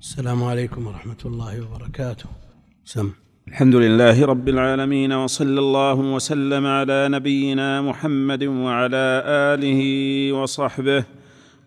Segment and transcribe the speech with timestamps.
[0.00, 2.28] السلام عليكم ورحمة الله وبركاته.
[2.84, 3.10] سم.
[3.48, 9.80] الحمد لله رب العالمين وصلى الله وسلم على نبينا محمد وعلى آله
[10.32, 11.04] وصحبه.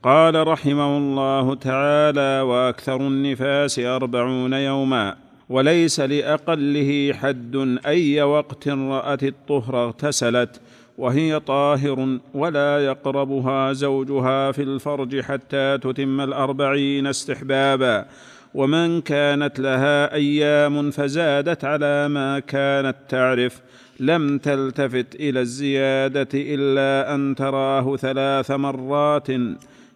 [0.04, 5.16] قال رحمه الله تعالى وأكثر النفاس أربعون يوما
[5.50, 7.56] وليس لأقله حد
[7.86, 10.62] أي وقت رأت الطهر اغتسلت.
[11.00, 18.06] وهي طاهر ولا يقربها زوجها في الفرج حتى تتم الأربعين استحبابا.
[18.54, 23.62] ومن كانت لها أيام فزادت على ما كانت تعرف.
[24.00, 29.28] لم تلتفت إلى الزيادة إلا أن تراه ثلاث مرات.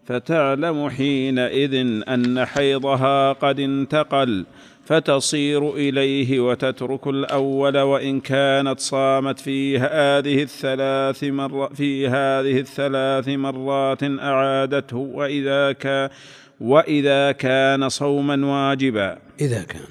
[0.06, 4.46] فتعلم حينئذ أن حيضها قد انتقل.
[4.86, 14.04] فتصير إليه وتترك الأول وإن كانت صامت في هذه الثلاث مر في هذه الثلاث مرات
[14.04, 16.10] أعادته وإذا كان
[16.62, 19.18] وإذا كان صوما واجبا.
[19.42, 19.88] إذا كان.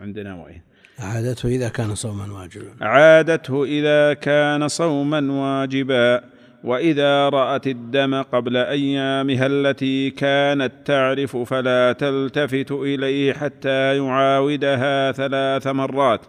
[0.00, 0.62] عندنا وين
[1.00, 2.70] أعادته إذا كان صوما واجبا.
[2.80, 6.31] عادته إذا كان صوما واجبا.
[6.64, 16.20] وإذا رأت الدم قبل أيامها التي كانت تعرف فلا تلتفت إليه حتى يعاودها ثلاث مرات.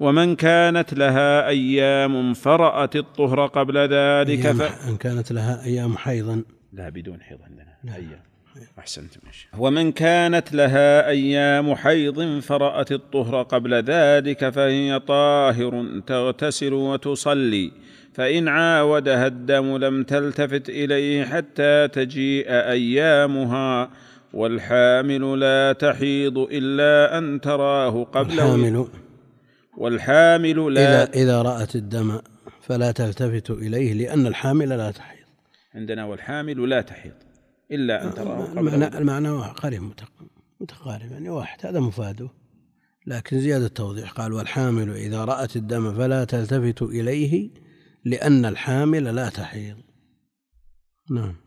[0.00, 4.88] ومن كانت لها أيام فرأت الطهر قبل ذلك ف...
[4.88, 6.42] إن كانت لها أيام حيضا.
[6.72, 7.74] لا بدون حيض عندنا.
[7.84, 7.94] نعم.
[7.94, 8.22] أيام.
[8.78, 17.72] أحسنت ماشي ومن كانت لها أيام حيض فرأت الطهر قبل ذلك فهي طاهر تغتسل وتصلي.
[18.14, 23.90] فإن عاودها الدم لم تلتفت إليه حتى تجيء أيامها
[24.32, 28.86] والحامل لا تحيض إلا أن تراه قبل الحامل
[29.76, 32.20] والحامل لا إذا إذا رأت الدم
[32.60, 35.24] فلا تلتفت إليه لأن الحامل لا تحيض.
[35.74, 37.12] عندنا والحامل لا تحيض
[37.72, 40.24] إلا أن تراه قبل المعنى المعنى قريب متق-
[40.60, 42.28] متقارب يعني واحد هذا مفاده.
[43.06, 47.50] لكن زيادة توضيح قال والحامل إذا رأت الدم فلا تلتفت إليه
[48.04, 49.76] لأن الحامل لا تحيض.
[51.10, 51.44] نعم.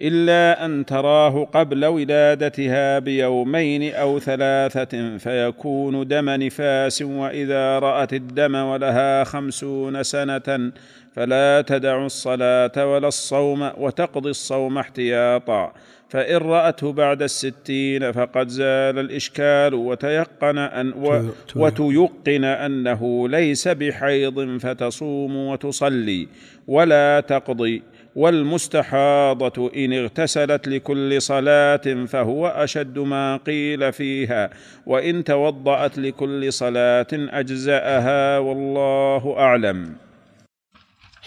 [0.00, 9.24] إلا أن تراه قبل ولادتها بيومين أو ثلاثة فيكون دم نفاس وإذا رأت الدم ولها
[9.24, 10.72] خمسون سنة
[11.12, 15.72] فلا تدع الصلاة ولا الصوم وتقضي الصوم احتياطا.
[16.10, 24.58] فإن رأته بعد الستين فقد زال الإشكال وتيقن أن و تيق- وتيقن أنه ليس بحيض
[24.58, 26.28] فتصوم وتصلي
[26.66, 27.82] ولا تقضي
[28.16, 34.50] والمستحاضة إن اغتسلت لكل صلاة فهو أشد ما قيل فيها
[34.86, 39.92] وإن توضأت لكل صلاة أجزأها والله أعلم.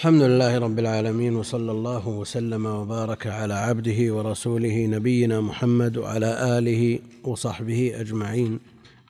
[0.02, 7.00] الحمد لله رب العالمين وصلى الله وسلم وبارك على عبده ورسوله نبينا محمد وعلى آله
[7.24, 8.60] وصحبه أجمعين.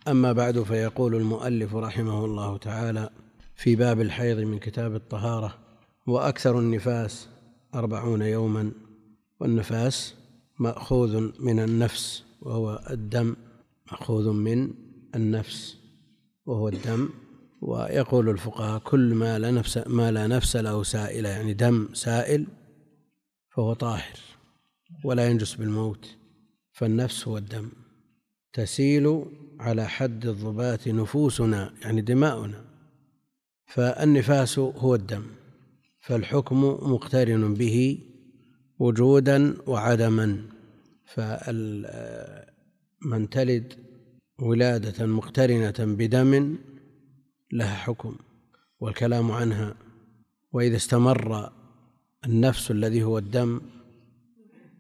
[0.08, 3.10] أما بعد فيقول المؤلف رحمه الله تعالى
[3.56, 5.58] في باب الحيض من كتاب الطهارة
[6.08, 7.28] وأكثر النفاس
[7.76, 8.72] أربعون يوما
[9.40, 10.16] والنفاس
[10.60, 13.36] مأخوذ من النفس وهو الدم
[13.92, 14.70] مأخوذ من
[15.16, 15.78] النفس
[16.46, 17.10] وهو الدم
[17.62, 22.46] ويقول الفقهاء كل ما لا نفس ما لا نفس له سائلة يعني دم سائل
[23.50, 24.20] فهو طاهر
[25.04, 26.18] ولا ينجس بالموت
[26.72, 27.70] فالنفس هو الدم
[28.54, 29.26] تسيل
[29.60, 32.66] على حد الضبات نفوسنا يعني دماؤنا
[33.66, 35.24] فالنفاس هو الدم
[36.02, 38.00] فالحكم مقترن به
[38.80, 40.42] وجودا وعدما
[41.06, 41.90] فمن
[43.32, 43.74] تلد
[44.40, 46.58] ولادة مقترنة بدم
[47.54, 48.16] لها حكم
[48.80, 49.76] والكلام عنها
[50.52, 51.52] وإذا استمر
[52.26, 53.62] النفس الذي هو الدم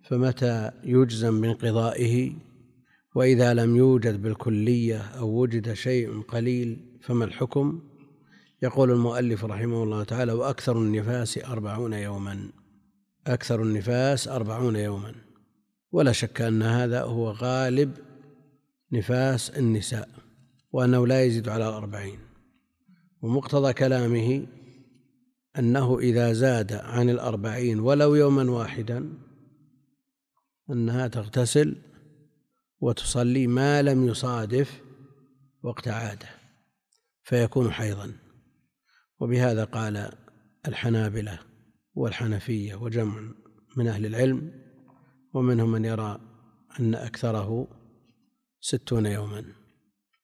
[0.03, 2.33] فمتى يجزم بانقضائه
[3.15, 7.81] وإذا لم يوجد بالكلية أو وجد شيء قليل فما الحكم؟
[8.61, 12.49] يقول المؤلف رحمه الله تعالى وأكثر النفاس أربعون يوما
[13.27, 15.15] أكثر النفاس أربعون يوما.
[15.91, 17.91] ولا شك أن هذا هو غالب
[18.91, 20.09] نفاس النساء
[20.71, 22.19] وأنه لا يزيد على الأربعين.
[23.21, 24.47] ومقتضى كلامه
[25.59, 29.13] أنه إذا زاد عن الأربعين ولو يوما واحدا
[30.69, 31.75] أنها تغتسل
[32.79, 34.81] وتصلي ما لم يصادف
[35.63, 36.29] وقت عادة
[37.23, 38.13] فيكون حيضا.
[39.19, 40.11] وبهذا قال
[40.67, 41.39] الحنابلة
[41.93, 43.21] والحنفية وجمع
[43.77, 44.51] من أهل العلم
[45.33, 46.19] ومنهم من يرى
[46.79, 47.67] أن أكثره
[48.59, 49.45] ستون يوما.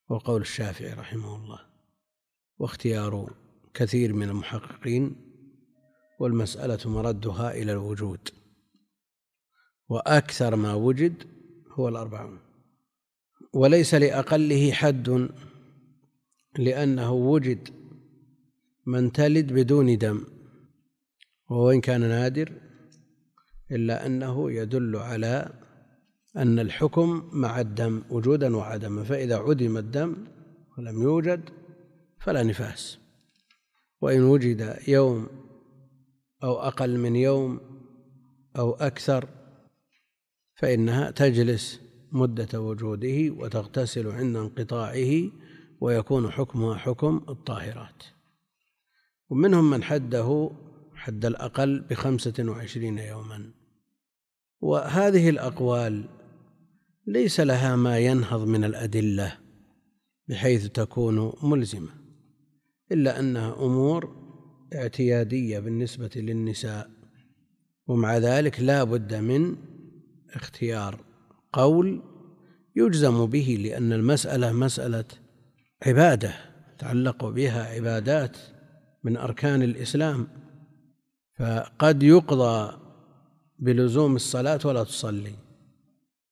[0.09, 1.66] وقول الشافعي رحمه الله.
[2.59, 3.33] واختيار
[3.73, 5.15] كثير من المحققين
[6.19, 8.29] والمسألة مردها إلى الوجود.
[9.89, 11.23] وأكثر ما وجد
[11.71, 12.39] هو الأربعون
[13.53, 15.29] وليس لأقله حد
[16.57, 17.69] لأنه وجد
[18.85, 20.23] من تلد بدون دم
[21.49, 22.51] وإن كان نادر
[23.71, 25.53] إلا أنه يدل على
[26.37, 29.03] أن الحكم مع الدم وجودا وعدما.
[29.03, 30.15] فإذا عدم الدم
[30.77, 31.49] ولم يوجد
[32.27, 32.99] فلا نفاس.
[34.01, 35.27] وإن وجد يوم
[36.43, 37.59] أو أقل من يوم
[38.57, 39.29] أو أكثر
[40.55, 41.81] فإنها تجلس
[42.11, 45.31] مدة وجوده وتغتسل عند انقطاعه
[45.81, 48.03] ويكون حكمها حكم الطاهرات.
[49.29, 50.51] ومنهم من حده
[50.95, 53.51] حد الأقل بخمسة وعشرين يوما.
[54.61, 56.09] وهذه الأقوال
[57.07, 59.37] ليس لها ما ينهض من الأدلة
[60.27, 62.06] بحيث تكون ملزمة.
[62.91, 64.15] إلا أنها أمور
[64.75, 66.89] اعتيادية بالنسبة للنساء
[67.87, 69.55] ومع ذلك لا بد من
[70.33, 70.99] اختيار
[71.53, 72.01] قول
[72.75, 75.05] يجزم به لأن المسألة مسألة
[75.85, 76.33] عبادة
[76.79, 78.37] تعلق بها عبادات
[79.03, 80.27] من أركان الإسلام.
[81.39, 82.77] فقد يقضى
[83.59, 85.35] بلزوم الصلاة ولا تصلي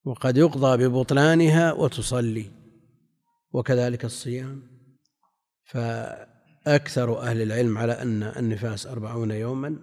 [0.06, 2.52] وقد يقضى ببطلانها وتصلي
[3.52, 4.62] وكذلك الصيام.
[6.65, 9.77] فأكثر أهل العلم على أن النفاس أربعون يوما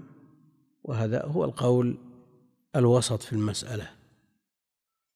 [0.84, 1.98] وهذا هو القول
[2.76, 3.90] الوسط في المسألة.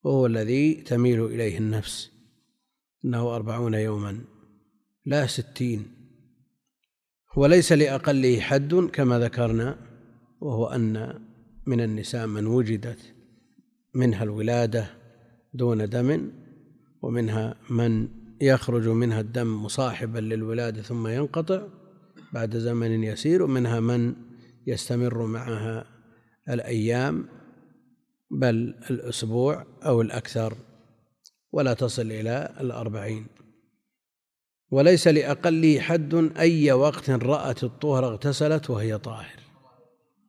[0.04, 2.10] وهو الذي تميل إليه النفس
[3.04, 4.20] أنه أربعون يوما
[5.06, 5.86] لا ستين.
[7.36, 9.78] وليس لأقله حد كما ذكرنا
[10.40, 11.20] وهو أن
[11.66, 13.14] من النساء من وجدت
[13.94, 14.90] منها الولادة
[15.54, 16.30] دون دم
[17.02, 18.08] ومنها من
[18.40, 21.68] يخرج منها الدم مصاحبا للولادة ثم ينقطع
[22.32, 24.14] بعد زمن يسير ومنها من
[24.66, 25.86] يستمر معها
[26.48, 27.28] الأيام
[28.30, 30.54] بل الأسبوع أو الأكثر
[31.52, 33.26] ولا تصل إلى الأربعين.
[34.70, 39.40] وليس لأقله حد أي وقت رأت الطهر اغتسلت وهي طاهر.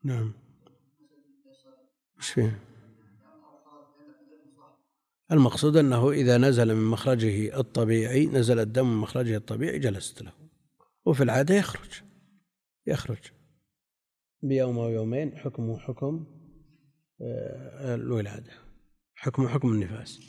[0.04, 0.34] نعم.
[2.20, 2.67] إيش فيه
[5.32, 10.32] المقصود أنه إذا نزل من مخرجه الطبيعي نزل الدم من مخرجه الطبيعي جلست له.
[11.06, 12.02] وفي العادة يخرج.
[12.88, 13.32] يخرج.
[14.42, 16.26] بيوم أو يومين حكمه حكم
[17.22, 18.52] آه، الولادة.
[19.16, 20.20] حكم حكم النفاس.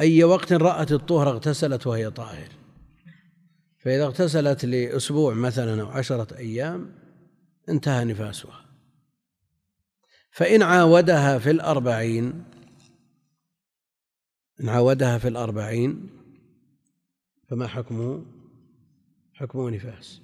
[0.00, 2.48] أي وقت رأت الطهر اغتسلت وهي طاهر.
[3.78, 6.94] فإذا اغتسلت لأسبوع مثلا أو عشرة أيام
[7.68, 8.64] انتهى نفاسها.
[10.30, 12.44] فإن عاودها في الأربعين
[14.60, 16.08] إن عاودها في الأربعين
[17.48, 18.24] فما حكمه
[19.32, 20.20] حكمه نفاس؟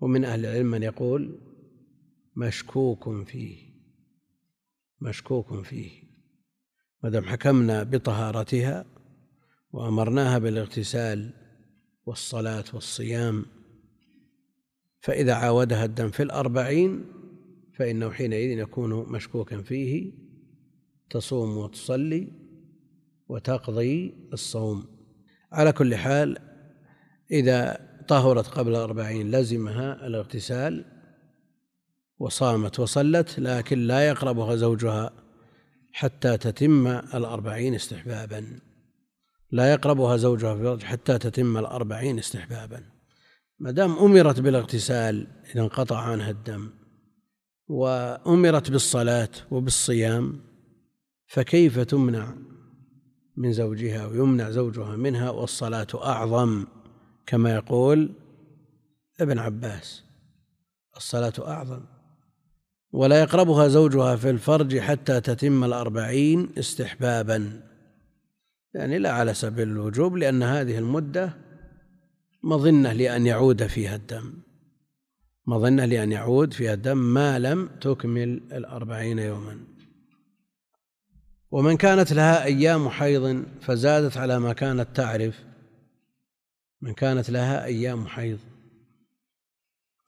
[0.00, 1.38] ومن أهل العلم من يقول
[2.36, 3.68] مشكوك فيه
[5.00, 5.90] مشكوك فيه.
[7.02, 8.84] ما دام حكمنا بطهارتها
[9.72, 11.30] وأمرناها بالاغتسال
[12.06, 13.46] والصلاة والصيام
[15.00, 17.04] فإذا عاودها الدم في الأربعين
[17.74, 20.12] فإنه حينئذ يكون مشكوكا فيه
[21.10, 22.28] تصوم وتصلي
[23.28, 24.86] وتقضي الصوم.
[25.52, 26.38] على كل حال
[27.30, 30.84] إذا طهرت قبل الأربعين لزمها الاغتسال
[32.18, 35.10] وصامت وصلت لكن لا يقربها زوجها
[35.92, 38.60] حتى تتم الأربعين استحبابا.
[39.50, 42.82] لا يقربها زوجها حتى تتم الأربعين استحبابا.
[43.58, 46.70] ما دام أمرت بالاغتسال إذا انقطع عنها الدم
[47.68, 50.40] وأمرت بالصلاة وبالصيام
[51.26, 52.34] فكيف تمنع
[53.38, 56.66] من زوجها ويمنع زوجها منها والصلاة أعظم.
[57.26, 58.10] كما يقول
[59.20, 60.04] ابن عباس
[60.96, 61.80] الصلاة أعظم.
[62.92, 67.62] ولا يقربها زوجها في الفرج حتى تتم الأربعين استحبابا.
[68.74, 71.36] يعني لا على سبيل الوجوب لأن هذه المدة
[72.42, 74.32] مظنة لأن يعود فيها الدم.
[75.46, 79.77] مظنة لأن يعود فيها الدم ما لم تكمل الأربعين يوما.
[81.50, 85.44] ومن كانت لها أيام حيض فزادت على ما كانت تعرف
[86.80, 88.38] من كانت لها أيام حيض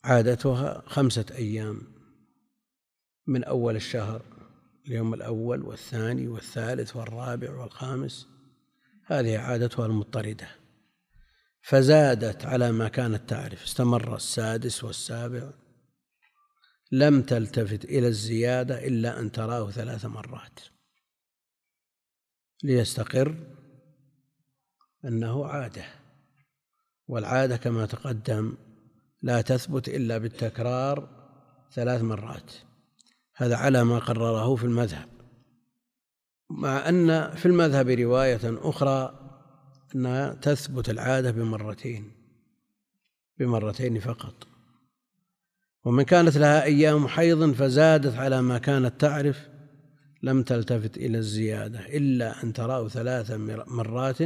[0.04, 1.82] عادتها خمسة أيام
[3.26, 4.22] من أول الشهر
[4.86, 8.28] اليوم الأول والثاني والثالث والرابع والخامس
[9.06, 10.48] هذه عادتها المضطردة.
[11.62, 15.50] فزادت على ما كانت تعرف استمر السادس والسابع
[16.92, 20.60] لم تلتفت إلى الزيادة إلا أن تراه ثلاث مرات.
[22.64, 23.34] ليستقر
[25.04, 25.84] أنه عادة
[27.08, 28.54] والعادة كما تقدم
[29.22, 31.08] لا تثبت إلا بالتكرار
[31.72, 32.52] ثلاث مرات.
[33.36, 35.08] هذا على ما قرره في المذهب.
[36.50, 39.20] مع أن في المذهب رواية أخرى
[39.94, 42.12] أنها تثبت العادة بمرتين
[43.38, 44.46] بمرتين فقط.
[45.84, 49.49] ومن كانت لها أيام حيض فزادت على ما كانت تعرف
[50.22, 53.30] لم تلتفت إلى الزيادة إلا أن تراه ثلاث
[53.66, 54.18] مرات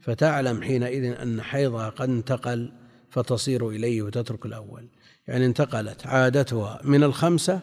[0.00, 2.72] فتعلم حينئذ أن حيضها قد انتقل
[3.10, 4.88] فتصير إليه وتترك الأول
[5.28, 7.60] يعني انتقلت عادتها من الخمسة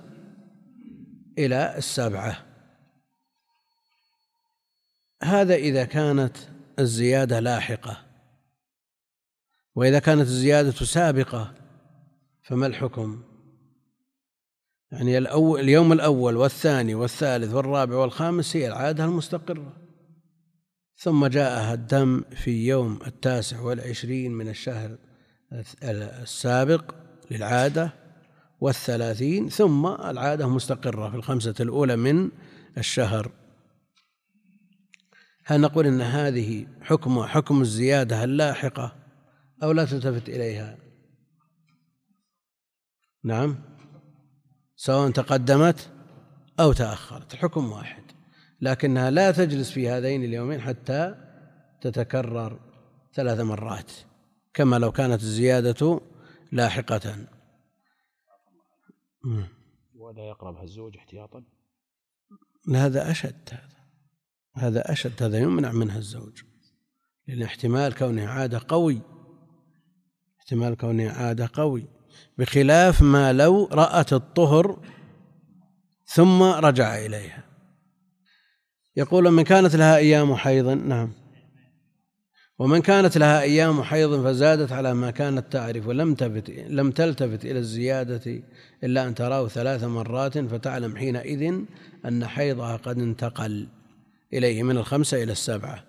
[1.37, 2.45] إلى السبعة
[5.23, 6.37] هذا إذا كانت
[6.79, 7.97] الزيادة لاحقة
[9.75, 11.53] وإذا كانت الزيادة سابقة
[12.43, 13.23] فما الحكم؟
[14.91, 19.73] يعني الأول اليوم الأول والثاني والثالث والرابع والخامس هي العادة المستقرة.
[20.97, 24.97] ثم جاءها الدم في يوم التاسع والعشرين من الشهر
[25.83, 26.95] السابق
[27.31, 27.93] للعادة
[28.61, 32.31] والثلاثين ثم العادة مستقرة في الخمسة الأولى من
[32.77, 33.31] الشهر.
[35.45, 38.95] هل نقول إن هذه حكم حكم الزيادة اللاحقة
[39.63, 40.77] أو لا تلتفت إليها؟
[43.23, 43.66] نعم.
[44.79, 45.89] سواء تقدمت
[46.59, 48.03] أو تأخرت الحكم واحد.
[48.61, 51.15] لكنها لا تجلس في هذين اليومين حتى
[51.81, 52.59] تتكرر
[53.13, 53.91] ثلاث مرات
[54.53, 56.01] كما لو كانت الزيادة
[56.51, 57.27] لاحقة.
[59.95, 61.43] ولا يقربها الزوج احتياطا؟
[62.75, 63.77] هذا أشد هذا.
[64.55, 66.41] هذا أشد هذا يمنع منها الزوج.
[67.27, 69.01] لأن احتمال كونه عادة قوي
[70.39, 71.96] احتمال كونه عادة قوي.
[72.37, 74.79] بخلاف ما لو رأت الطهر
[76.05, 77.43] ثم رجع إليها.
[78.95, 81.11] يقول من كانت لها أيام حيض نعم.
[82.59, 87.59] ومن كانت لها أيام حيض فزادت على ما كانت تعرف ولم تلتفت لم تلتفت إلى
[87.59, 88.41] الزيادة
[88.83, 91.53] إلا أن تراه ثلاث مرات فتعلم حينئذ
[92.05, 93.67] أن حيضها قد انتقل
[94.33, 95.83] إليه من الخمسة إلى السبعة.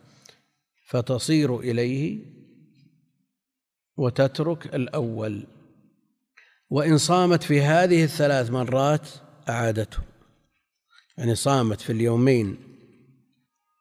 [0.87, 2.19] فتصير إليه
[3.97, 5.47] وتترك الأول.
[6.71, 9.09] وإن صامت في هذه الثلاث مرات
[9.49, 9.99] أعادته.
[11.19, 12.57] يعني صامت في اليومين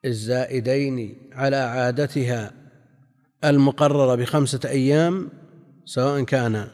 [0.04, 2.52] الزائدين على عادتها
[3.44, 5.28] المقررة بخمسة أيام
[5.84, 6.68] سواء كان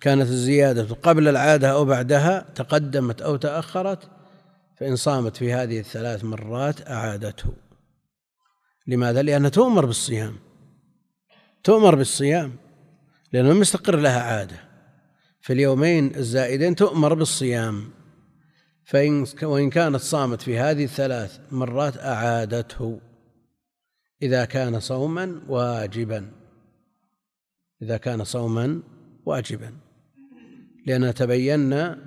[0.00, 4.10] كانت الزيادة قبل العادة أو بعدها تقدمت أو تأخرت
[4.80, 7.52] فإن صامت في هذه الثلاث مرات أعادته.
[8.86, 10.36] لماذا؟ لأنها تؤمر بالصيام.
[11.64, 12.56] تؤمر بالصيام
[13.32, 14.67] لأنه مستقر لها عادة.
[15.48, 17.90] في اليومين الزائدين تؤمر بالصيام.
[18.84, 23.00] فإن وإن كانت صامت في هذه الثلاث مرات أعادته
[24.22, 26.30] إذا كان صوما واجبا.
[27.82, 28.82] إذا كان صوما
[29.26, 29.72] واجبا.
[30.86, 31.98] لأننا تبينا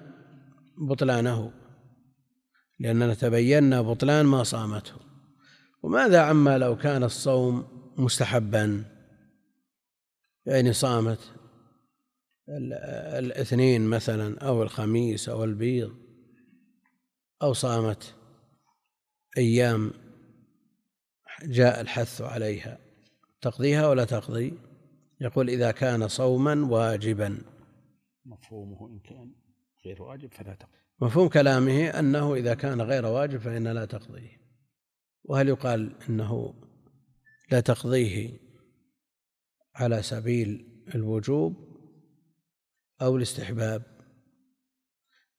[0.77, 1.51] بطلانه.
[2.79, 4.95] لأننا تبينا بطلان ما صامته.
[5.83, 7.67] وماذا عما لو كان الصوم
[7.97, 8.83] مستحبا؟
[10.45, 11.40] يعني صامت
[12.49, 15.95] الاثنين مثلا أو الخميس أو البيض
[17.41, 18.15] أو صامت
[19.37, 19.91] أيام
[21.43, 22.77] جاء الحث عليها.
[23.41, 24.53] تقضيها ولا تقضي؟
[25.21, 27.41] يقول إذا كان صوما واجبا.
[28.25, 29.35] مفهومه إن كان
[29.85, 30.77] غير واجب فلا تقضي.
[31.01, 34.41] مفهوم كلامه أنه إذا كان غير واجب فإن لا تقضيه.
[35.23, 36.53] وهل يقال إنه
[37.51, 38.39] لا تقضيه
[39.75, 41.70] على سبيل الوجوب؟
[43.01, 43.83] أو الاستحباب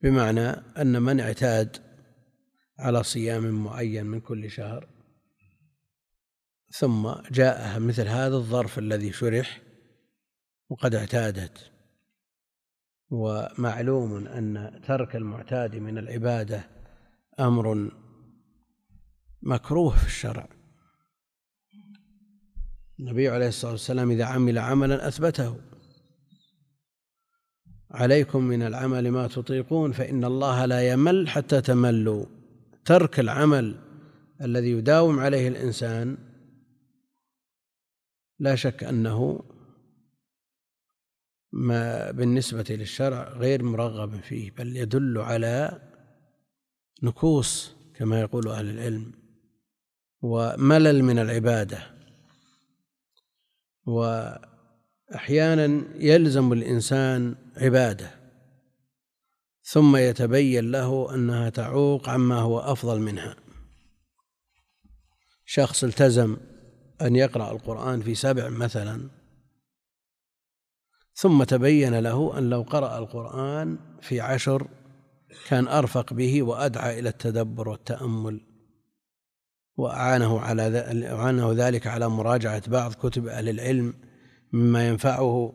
[0.03, 1.77] بمعنى أن من اعتاد
[2.79, 4.89] على صيام معين من كل شهر
[6.71, 9.63] ثم جاءها مثل هذا الظرف الذي شرح
[10.69, 11.71] وقد اعتادت.
[13.11, 16.65] ومعلوم أن ترك المعتاد من العبادة
[17.41, 17.91] أمر
[19.43, 20.49] مكروه في الشرع.
[23.01, 25.72] النبي عليه الصلاة والسلام إذا عمل عملا أثبته.
[27.93, 32.27] عليكم من العمل ما تطيقون فإن الله لا يمل حتى تملوا.
[32.85, 33.75] ترك العمل
[34.41, 36.17] الذي يداوم عليه الإنسان
[38.39, 39.45] لا شك أنه
[41.53, 45.83] ما بالنسبة للشرع غير مرغب فيه بل يدل على
[47.03, 49.13] نكوص كما يقول أهل العلم
[50.23, 51.79] وملل من العبادة
[55.13, 58.11] وأحيانا يلزم الإنسان عبادة
[59.63, 63.37] ثم يتبين له أنها تعوق عما هو أفضل منها.
[65.45, 66.37] شخص التزم
[67.03, 69.09] أن يقرأ القرآن في سبع مثلا
[71.15, 74.67] ثم تبين له أن لو قرأ القرآن في عشر
[75.49, 78.41] كان أرفق به وأدعى إلى التدبر والتأمل
[79.77, 80.63] وأعانه على
[81.13, 83.95] أعانه ذلك على مراجعة بعض كتب أهل العلم
[84.53, 85.53] مما ينفعه.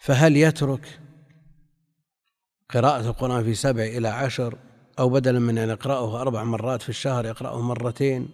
[0.00, 1.00] فهل يترك
[2.70, 4.58] قراءة القرآن في سبع إلى عشر
[4.98, 8.28] أو بدلا من أن يقرأه أربع مرات في الشهر يقرأه مرتين؟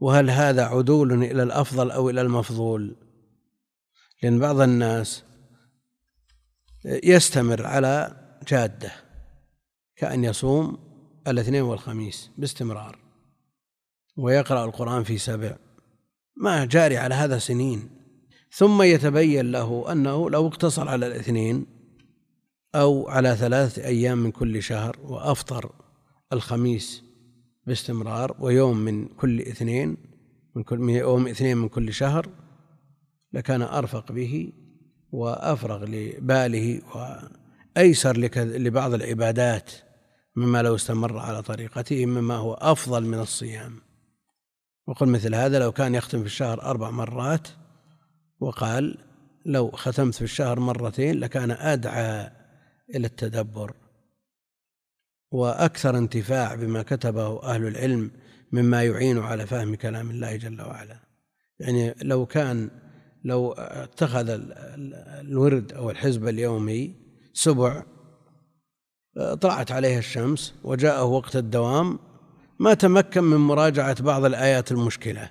[0.00, 2.96] وهل هذا عدول إلى الأفضل أو إلى المفضول؟
[4.22, 5.24] لأن بعض الناس
[6.84, 8.16] يستمر على
[8.48, 8.92] جادة
[9.96, 10.78] كأن يصوم
[11.28, 12.98] الاثنين والخميس باستمرار
[14.16, 15.56] ويقرأ القرآن في سبع.
[16.36, 18.03] ما جاري على هذا سنين.
[18.56, 21.66] ثم يتبين له أنه لو اقتصر على الاثنين
[22.74, 25.72] أو على ثلاثة أيام من كل شهر وأفطر
[26.32, 27.02] الخميس
[27.66, 29.96] باستمرار ويوم من كل اثنين
[30.54, 32.28] من كل يوم اثنين من كل شهر
[33.32, 34.52] لكان أرفق به
[35.12, 39.70] وأفرغ لباله وأيسر لبعض العبادات
[40.36, 43.72] مما لو استمر على طريقته مما هو أفضل من الصيام.
[44.86, 47.48] وقل مثل هذا لو كان يختم في الشهر أربع مرات
[48.44, 48.98] وقال
[49.46, 52.30] لو ختمت في الشهر مرتين لكان أدعى
[52.94, 53.74] إلى التدبر.
[55.30, 58.10] وأكثر انتفاع بما كتبه أهل العلم
[58.52, 60.96] مما يعين على فهم كلام الله جل وعلا.
[61.58, 62.70] يعني لو كان
[63.24, 64.40] لو اتخذ
[65.20, 66.94] الورد أو الحزب اليومي
[67.32, 67.82] سبع
[69.40, 71.98] طلعت عليه الشمس وجاءه وقت الدوام
[72.58, 75.30] ما تمكن من مراجعة بعض الآيات المشكلة.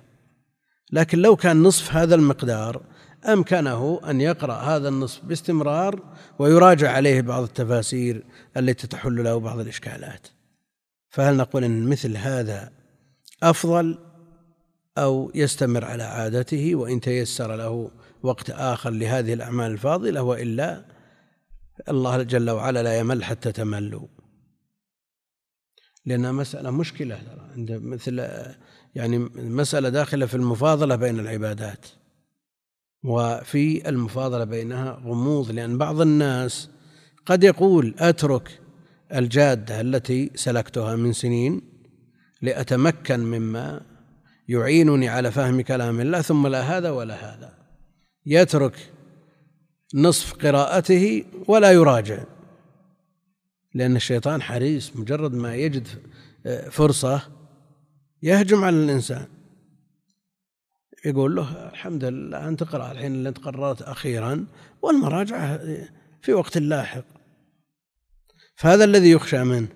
[0.92, 2.82] لكن لو كان نصف هذا المقدار
[3.26, 6.02] أمكنه أن يقرأ هذا النصف باستمرار
[6.38, 8.24] ويراجع عليه بعض التفاسير
[8.56, 10.26] التي تحل له بعض الإشكالات.
[11.10, 12.72] فهل نقول أن مثل هذا
[13.42, 13.98] أفضل
[14.98, 17.90] أو يستمر على عادته وإن تيسر له
[18.22, 20.84] وقت آخر لهذه الأعمال الفاضلة وإلا
[21.88, 24.06] الله جل وعلا لا يمل حتى تملوا؟
[26.06, 27.20] لأنها مسألة مشكلة
[27.56, 28.28] عند مثل
[28.94, 31.86] يعني مسألة داخلة في المفاضلة بين العبادات.
[33.04, 36.70] وفي المفاضلة بينها غموض لأن بعض الناس
[37.26, 38.60] قد يقول أترك
[39.14, 41.62] الجادة التي سلكتها من سنين
[42.42, 43.80] لأتمكن مما
[44.48, 47.54] يعينني على فهم كلام الله ثم لا هذا ولا هذا.
[48.26, 48.90] يترك
[49.94, 52.24] نصف قراءته ولا يراجع
[53.74, 55.88] لأن الشيطان حريص مجرد ما يجد
[56.70, 57.22] فرصة
[58.22, 59.26] يهجم على الإنسان.
[61.04, 64.46] يقول له الحمد لله أنت تقرأ الحين اللي أنت قررت أخيرا
[64.82, 65.60] والمراجعة
[66.22, 67.04] في وقت لاحق.
[68.56, 69.68] فهذا الذي يخشى منه.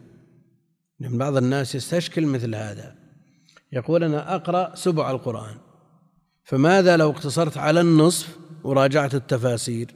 [1.00, 2.94] لأن بعض الناس يستشكل مثل هذا.
[3.72, 5.56] يقول أنا أقرأ سبع القرآن.
[6.44, 9.94] فماذا لو اقتصرت على النصف وراجعت التفاسير؟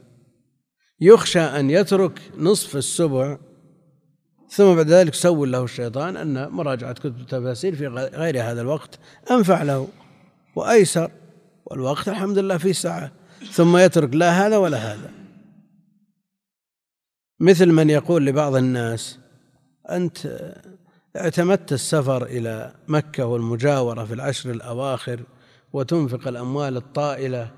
[0.99, 3.37] يخشى أن يترك نصف السبع
[4.49, 8.99] ثم بعد ذلك سول له الشيطان أن مراجعة كتب التفاسير في غير هذا الوقت
[9.31, 9.87] أنفع له.
[10.55, 11.11] وأيسر.
[11.73, 13.11] والوقت الحمد لله في سعة
[13.51, 15.11] ثم يترك لا هذا ولا هذا.
[17.39, 19.19] مثل من يقول لبعض الناس
[19.89, 20.51] أنت
[21.15, 25.23] اعتمدت السفر إلى مكة والمجاورة في العشر الأواخر
[25.73, 27.51] وتنفق الأموال الطائلة.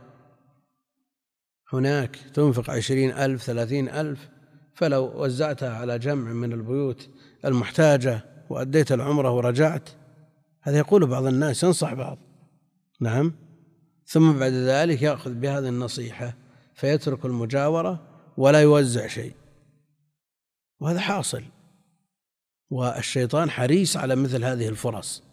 [1.74, 4.30] هناك تنفق عشرين ألف ثلاثين ألف.
[4.74, 7.10] فلو وزعتها على جمع من البيوت
[7.46, 9.90] المحتاجة وأديت العمرة ورجعت
[10.62, 12.18] هذا يقول بعض الناس ينصح بعض.
[13.02, 13.45] نعم؟
[14.06, 16.38] ثم بعد ذلك يأخذ بهذه النصيحة
[16.76, 19.34] فيترك المجاورة ولا يوزع شيء.
[20.80, 21.44] وهذا حاصل.
[22.70, 25.24] والشيطان حريص على مثل هذه الفرص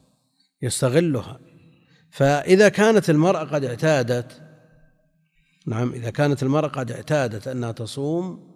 [0.63, 1.41] يستغلها.
[2.11, 4.43] فإذا كانت المرأة قد اعتادت
[5.67, 8.53] نعم إذا كانت المرأة قد اعتادت أنها تصوم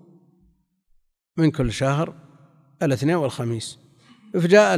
[1.36, 2.14] من كل شهر
[2.82, 3.78] الاثنين والخميس
[4.32, 4.74] فجاء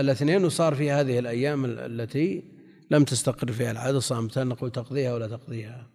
[0.00, 2.57] الاثنين وصار في هذه الأيام التي
[2.90, 5.90] لم تستقر فيها العادة صامتا نقول تقضيها ولا تقضيها.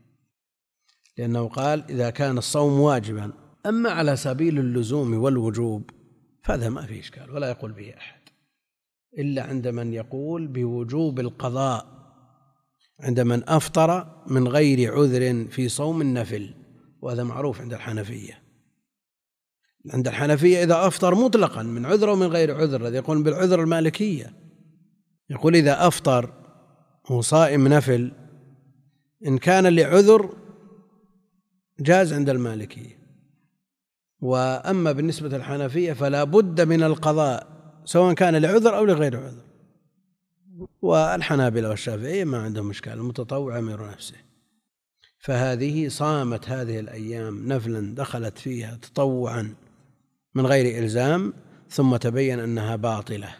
[1.18, 3.34] لأنه قال إذا كان الصوم واجبا
[3.66, 5.90] أما على سبيل اللزوم والوجوب
[6.44, 8.22] فهذا ما فيه إشكال ولا يقول به أحد.
[9.20, 11.94] إلا عند من يقول بوجوب القضاء
[13.00, 16.54] عند من أفطر من غير عذر في صوم النفل
[17.02, 18.44] وهذا معروف عند الحنفية.
[19.94, 24.34] عند الحنفية إذا أفطر مطلقا من عذر ومن غير عذر الذي يقول بالعذر المالكية.
[25.30, 26.43] يقول إذا أفطر
[27.08, 28.12] هو صائم نفل
[29.28, 30.34] إن كان لعذر
[31.80, 33.04] جاز عند المالكية.
[34.22, 37.48] وأما بالنسبة للحنفية فلا بد من القضاء
[37.86, 39.44] سواء كان لعذر أو لغير عذر.
[40.82, 44.16] والحنابلة والشافعية ما عندهم إشكال المتطوع أمير نفسه.
[45.20, 49.56] فهذه صامت هذه الأيام نفلا دخلت فيها تطوعا
[50.36, 51.34] من غير إلزام
[51.70, 53.36] ثم تبين أنها باطلة.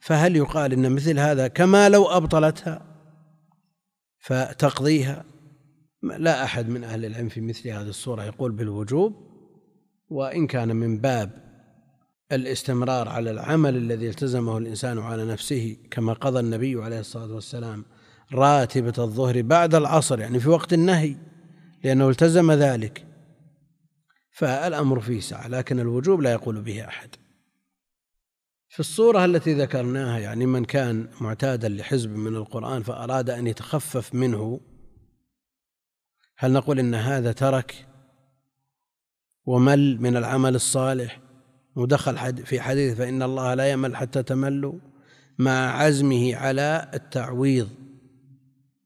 [0.00, 2.93] فهل يقال إن مثل هذا كما لو أبطلتها؟
[4.24, 5.24] فتقضيها.
[6.02, 9.14] لا أحد من أهل العلم في مثل هذه الصورة يقول بالوجوب
[10.08, 11.30] وإن كان من باب
[12.32, 17.84] الاستمرار على العمل الذي التزمه الإنسان على نفسه كما قضى النبي عليه الصلاة والسلام
[18.32, 21.16] راتبة الظهر بعد العصر يعني في وقت النهي
[21.84, 23.06] لأنه التزم ذلك.
[24.30, 27.08] فالأمر فيه سعة لكن الوجوب لا يقول به أحد.
[28.74, 34.60] في الصورة التي ذكرناها يعني من كان معتادا لحزب من القرآن فأراد أن يتخفف منه
[36.36, 37.86] هل نقول إن هذا ترك
[39.46, 41.20] ومل من العمل الصالح؟
[41.76, 44.78] ودخل في حديث فإن الله لا يمل حتى تملوا
[45.38, 47.68] مع عزمه على التعويض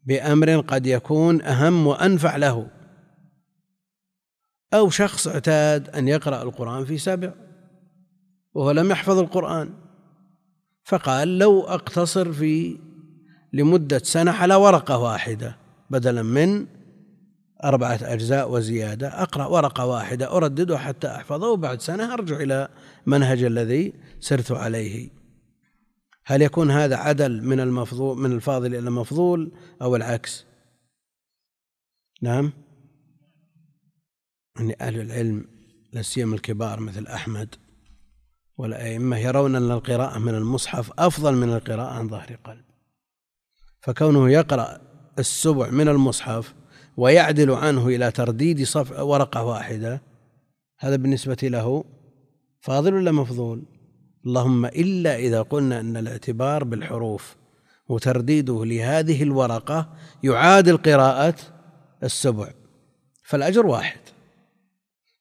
[0.05, 2.71] بأمر قد يكون أهم وأنفع له.
[4.75, 7.48] أو شخص اعتاد أن يقرأ القرآن في سبع
[8.55, 9.75] وهو لم يحفظ القرآن.
[10.85, 12.79] فقال لو أقتصر في
[13.53, 15.57] لمدة سنة على ورقة واحدة
[15.91, 16.67] بدلا من
[17.65, 22.69] أربعة أجزاء وزيادة أقرأ ورقة واحدة أردده حتى أحفظه وبعد سنة أرجع إلى
[23.07, 25.11] منهج الذي سرت عليه.
[26.25, 30.47] هل يكون هذا عدل من المفضول من الفاضل إلى المفضول أو العكس؟
[32.23, 32.53] نعم.
[34.57, 35.45] يعني أهل العلم
[35.93, 37.55] لا سيما الكبار مثل أحمد
[38.59, 42.65] والأئمة يرون أن القراءة من المصحف أفضل من القراءة عن ظهر قلب.
[43.81, 44.81] فكونه يقرأ
[45.19, 46.55] السبع من المصحف
[46.97, 50.03] ويعدل عنه إلى ترديد صف ورقة واحدة
[50.79, 51.85] هذا بالنسبة له
[52.61, 53.63] فاضل ولا مفضول؟
[54.27, 57.37] اللهم إلا إذا قلنا أن الاعتبار بالحروف
[57.89, 59.89] وترديده لهذه الورقة
[60.23, 61.35] يعادل قراءة
[62.03, 62.51] السبع
[63.23, 64.01] فالأجر واحد.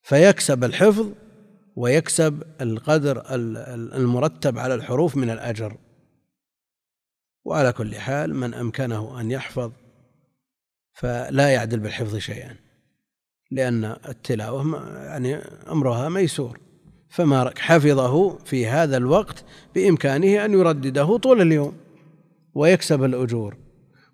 [0.01, 1.07] فيكسب الحفظ
[1.77, 3.23] ويكسب القدر
[3.95, 5.77] المرتب على الحروف من الأجر.
[7.45, 9.71] وعلى كل حال من أمكنه أن يحفظ
[10.93, 12.55] فلا يعدل بالحفظ شيئا
[13.51, 15.35] لأن التلاوة يعني
[15.71, 16.59] أمرها ميسور.
[17.09, 21.77] فما حفظه في هذا الوقت بإمكانه أن يردده طول اليوم
[22.53, 23.57] ويكسب الأجور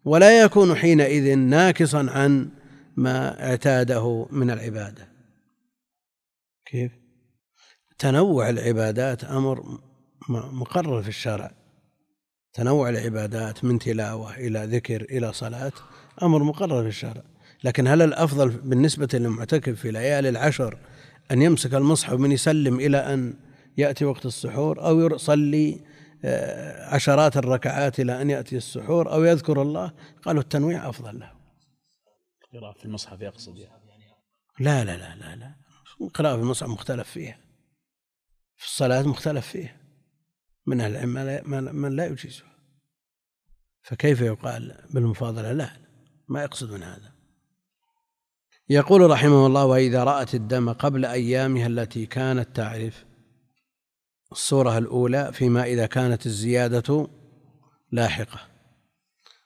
[0.06, 2.50] ولا يكون حينئذ ناكصا عن
[2.98, 5.08] ما اعتاده من العبادة.
[6.66, 7.03] كيف؟
[7.98, 9.80] تنوع العبادات أمر
[10.30, 11.52] مقرر في الشرع.
[12.54, 15.72] تنوع العبادات من تلاوة إلى ذكر إلى صلاة
[16.24, 17.24] أمر مقرر في الشرع.
[17.64, 20.78] لكن هل الأفضل بالنسبة للمعتكف في ليالي العشر
[21.32, 23.34] أن يمسك المصحف من يسلم إلى أن
[23.78, 25.80] يأتي وقت السحور أو يصلي
[26.26, 29.92] آه، عشرات الركعات إلى أن يأتي السحور أو يذكر الله؟
[30.24, 31.32] قالوا التنويع أفضل له.
[32.54, 33.84] قراءة في المصحف يقصد يعني.
[34.60, 35.56] لا لا لا لا لا.
[36.14, 37.43] قراءة في المصحف مختلف فيها.
[38.64, 39.78] في الصلاة مختلف فيها
[40.66, 42.54] من أهل العلم من لا يجيزها
[43.82, 45.70] فكيف يقال بالمفاضلة؟ لا
[46.28, 47.14] ما يقصد من هذا.
[48.70, 53.06] يقول رحمه الله وإذا رأت الدم قبل أيامها التي كانت تعرف
[54.32, 57.08] الصورة الأولى فيما إذا كانت الزيادة
[57.92, 58.40] لاحقة.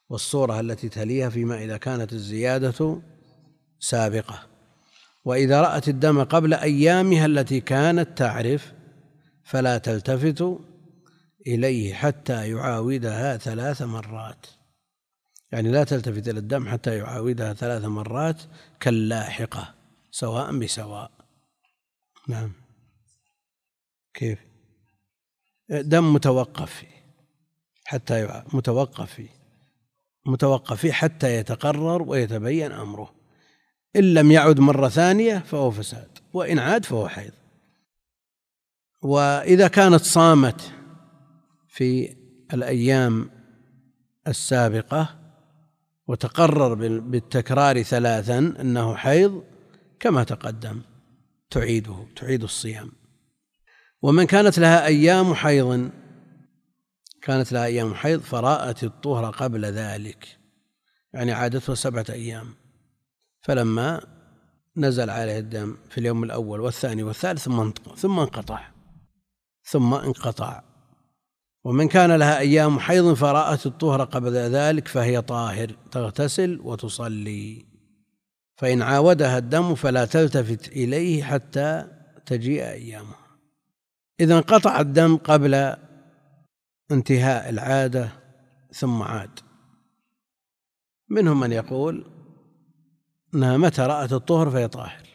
[0.10, 3.02] والصورة التي تليها فيما إذا كانت الزيادة
[3.80, 4.48] سابقة.
[5.26, 8.77] وإذا رأت الدم قبل أيامها التي كانت تعرف
[9.48, 10.60] فلا تلتفت
[11.48, 14.46] إليه حتى يعاودها ثلاث مرات.
[15.52, 18.42] يعني لا تلتفت إلى الدم حتى يعاودها ثلاث مرات
[18.80, 19.76] كاللاحقة
[20.12, 21.12] سواء بسواء.
[22.28, 22.52] نعم.
[24.14, 24.40] كيف؟
[25.70, 26.98] دم متوقف فيه
[27.86, 28.44] حتى يعا...
[28.54, 29.30] متوقف فيه
[30.26, 33.14] متوقف فيه حتى يتقرر ويتبين أمره.
[33.96, 37.32] إن لم يعد مرة ثانية فهو فساد وإن عاد فهو حيض.
[39.02, 40.74] وإذا كانت صامت
[41.68, 42.16] في
[42.54, 43.30] الأيام
[44.28, 45.20] السابقة
[46.08, 49.44] وتقرر بالتكرار ثلاثا أنه حيض
[50.00, 50.82] كما تقدم
[51.50, 52.92] تعيده تعيد الصيام.
[54.02, 55.90] ومن كانت لها أيام حيض
[57.22, 60.38] كانت لها أيام حيض فرأت الطهر قبل ذلك.
[61.14, 62.54] يعني عادته سبعة أيام.
[63.42, 64.02] فلما
[64.78, 67.44] نزل عليه الدم في اليوم الأول والثاني والثالث
[67.96, 68.77] ثم انقطع.
[69.70, 70.64] ثم انقطع.
[71.64, 77.66] ومن كان لها أيام حيض فرأت الطهر قبل ذلك فهي طاهر تغتسل وتصلي.
[78.56, 81.88] فإن عاودها الدم فلا تلتفت إليه حتى
[82.26, 83.28] تجيء أيامها.
[84.20, 85.76] إذا انقطع الدم قبل
[86.92, 88.10] انتهاء العادة
[88.74, 89.40] ثم عاد.
[91.10, 92.06] منهم من يقول
[93.36, 95.08] أنها متى رأت الطهر فهي طاهر.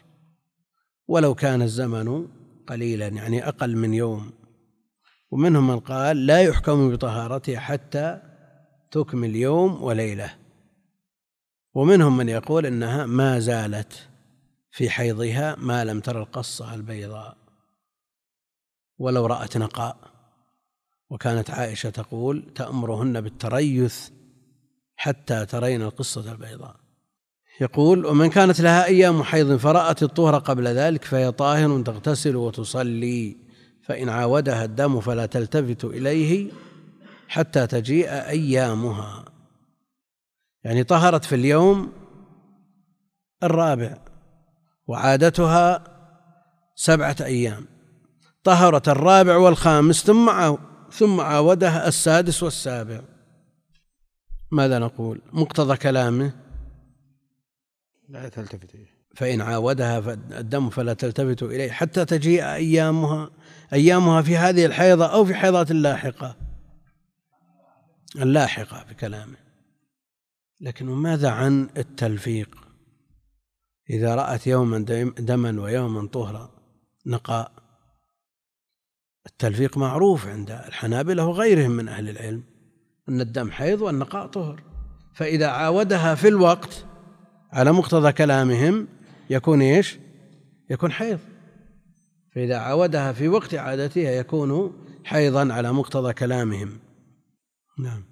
[1.07, 2.27] ولو كان الزمن
[2.67, 4.42] قليلا يعني أقل من يوم.
[5.33, 8.21] ومنهم من قال لا يحكم بطهارتها حتى
[8.91, 10.35] تكمل يوم وليلة.
[11.73, 14.09] ومنهم من يقول إنها ما زالت
[14.71, 17.37] في حيضها ما لم تر القصة البيضاء.
[18.97, 19.97] ولو رأت نقاء.
[21.09, 24.09] وكانت عائشة تقول تأمرهن بالتريث
[24.95, 26.75] حتى ترين القصة البيضاء.
[27.61, 33.42] يقول ومن كانت لها أيام حيض فرأت الطهر قبل ذلك فهي طاهر تغتسل وتصلي.
[33.83, 36.51] فإن عاودها الدم فلا تلتفت إليه
[37.27, 39.25] حتى تجيء أيامها.
[40.63, 41.91] يعني طهرت في اليوم
[43.43, 43.97] الرابع
[44.87, 45.83] وعادتها
[46.75, 47.65] سبعة أيام.
[48.43, 50.55] طهرت الرابع والخامس ثم
[50.91, 53.01] ثم عاودها السادس والسابع.
[54.51, 56.33] ماذا نقول؟ مقتضى كلامه؟
[58.09, 58.93] لا تلتفت إليه.
[59.15, 63.29] فإن عاودها الدم فلا تلتفت إليه حتى تجيء أيامها
[63.73, 66.35] أيامها في هذه الحيضة أو في حيضات اللاحقة.
[68.15, 69.35] اللاحقة بكلامه
[70.61, 72.57] لكن ماذا عن التلفيق؟
[73.89, 74.79] إذا رأت يوما
[75.19, 76.51] دما ويوما طهرا
[77.05, 77.51] نقاء.
[79.25, 82.43] التلفيق معروف عند الحنابلة وغيرهم من أهل العلم
[83.09, 84.63] أن الدم حيض والنقاء طهر.
[85.13, 86.85] فإذا عاودها في الوقت
[87.51, 88.87] على مقتضى كلامهم
[89.29, 89.99] يكون إيش؟
[90.69, 91.19] يكون حيض.
[92.35, 96.79] فإذا عاودها في وقت عادتها يكون حيضا على مقتضى كلامهم.
[97.79, 98.03] نعم.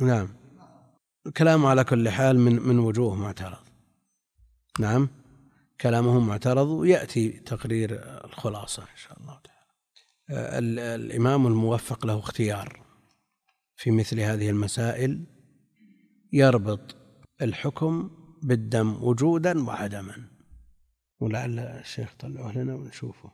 [0.00, 0.28] نعم.
[1.36, 3.66] كلامه على كل حال من من وجوه معترض.
[4.80, 5.08] نعم.
[5.80, 10.58] كلامه معترض ويأتي تقرير الخلاصة إن شاء الله تعالى.
[10.94, 12.86] الإمام الموفق له اختيار.
[13.76, 15.24] في مثل هذه المسائل
[16.32, 16.96] يربط
[17.42, 18.10] الحكم
[18.42, 20.35] بالدم وجودا وعدما.
[21.20, 23.32] ولعل الشيخ طلعوه لنا ونشوفه.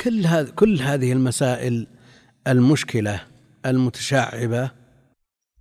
[0.00, 1.86] كل هذه كل هذه المسائل
[2.46, 3.22] المشكلة
[3.66, 4.70] المتشعبة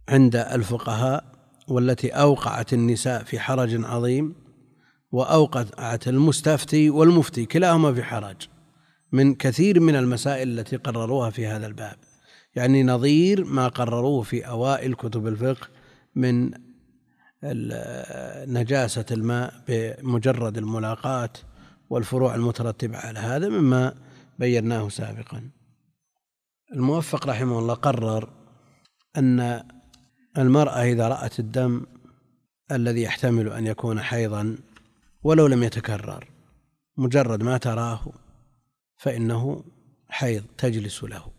[0.09, 1.25] عند الفقهاء
[1.67, 4.35] والتي أوقعت النساء في حرج عظيم
[5.11, 8.35] وأوقعت المستفتي والمفتي كلاهما في حرج
[9.11, 11.95] من كثير من المسائل التي قرروها في هذا الباب.
[12.55, 15.67] يعني نظير ما قرروه في أوائل كتب الفقه
[16.15, 16.51] من
[17.43, 21.29] نجاسة الماء بمجرد الملاقاة
[21.89, 23.95] والفروع المترتبة على هذا مما
[24.39, 25.49] بيناه سابقا.
[26.73, 28.29] الموفق رحمه الله قرر
[29.17, 29.63] أن
[30.37, 31.85] المرأة إذا رأت الدم
[32.71, 34.57] الذي يحتمل أن يكون حيضا
[35.23, 36.27] ولو لم يتكرر
[36.97, 38.13] مجرد ما تراه
[38.97, 39.63] فإنه
[40.09, 41.31] حيض تجلس له.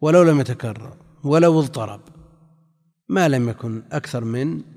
[0.00, 2.00] ولو لم يتكرر ولو اضطرب
[3.08, 4.73] ما لم يكن أكثر من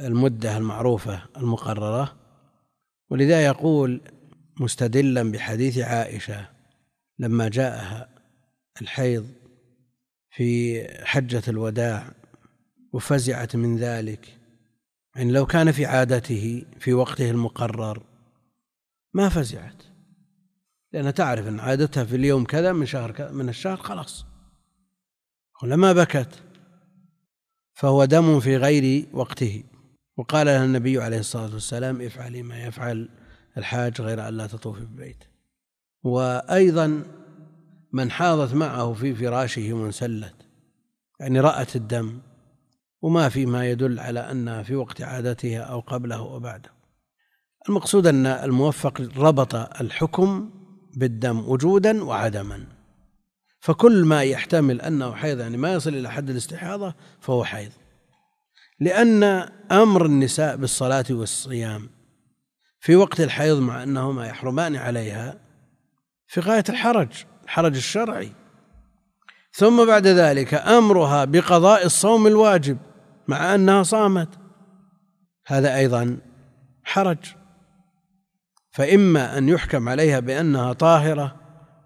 [0.00, 2.16] المدة المعروفة المقررة
[3.10, 4.00] ولذا يقول
[4.60, 6.48] مستدلا بحديث عائشة
[7.18, 8.08] لما جاءها
[8.82, 9.28] الحيض
[10.30, 12.12] في حجة الوداع
[12.92, 14.38] وفزعت من ذلك
[15.16, 18.02] يعني لو كان في عادته في وقته المقرر
[19.14, 19.82] ما فزعت
[20.92, 24.26] لأنها تعرف أن عادتها في اليوم كذا من شهر كذا من الشهر خلاص
[25.62, 26.42] ولما بكت
[27.74, 29.64] فهو دم في غير وقته.
[30.16, 33.08] وقال لها النبي عليه الصلاة والسلام افعلي ما يفعل
[33.56, 35.24] الحاج غير أن لا تطوفي بالبيت.
[36.02, 37.02] وأيضا
[37.92, 40.34] من حاضت معه في فراشه وانسلت
[41.20, 42.18] يعني رأت الدم
[43.02, 46.70] وما في ما يدل على أنها في وقت عادتها أو قبله أو بعده.
[47.68, 50.50] المقصود أن الموفق ربط الحكم
[50.96, 52.66] بالدم وجودا وعدما.
[53.60, 57.72] فكل ما يحتمل أنه حيض يعني ما يصل إلى حد الاستحاضة فهو حيض.
[58.80, 59.22] لأن
[59.72, 61.88] أمر النساء بالصلاة والصيام
[62.80, 65.38] في وقت الحيض مع أنهما يحرمان عليها
[66.26, 67.08] في غاية الحرج
[67.44, 68.32] الحرج الشرعي.
[69.52, 72.78] ثم بعد ذلك أمرها بقضاء الصوم الواجب
[73.28, 74.28] مع أنها صامت.
[75.46, 76.18] هذا أيضا
[76.84, 77.18] حرج.
[78.70, 81.36] فإما أن يحكم عليها بأنها طاهرة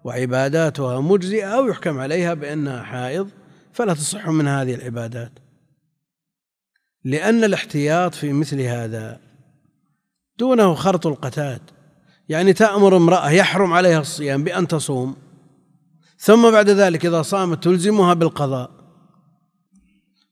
[0.03, 3.29] وعباداتها مجزئة أو يحكم عليها بأنها حائض
[3.73, 5.31] فلا تصح من هذه العبادات.
[7.05, 9.19] لأن الاحتياط في مثل هذا
[10.39, 11.61] دونه خرط القتاد.
[12.29, 15.15] يعني تأمر امرأة يحرم عليها الصيام بأن تصوم
[16.17, 18.71] ثم بعد ذلك إذا صامت تلزمها بالقضاء.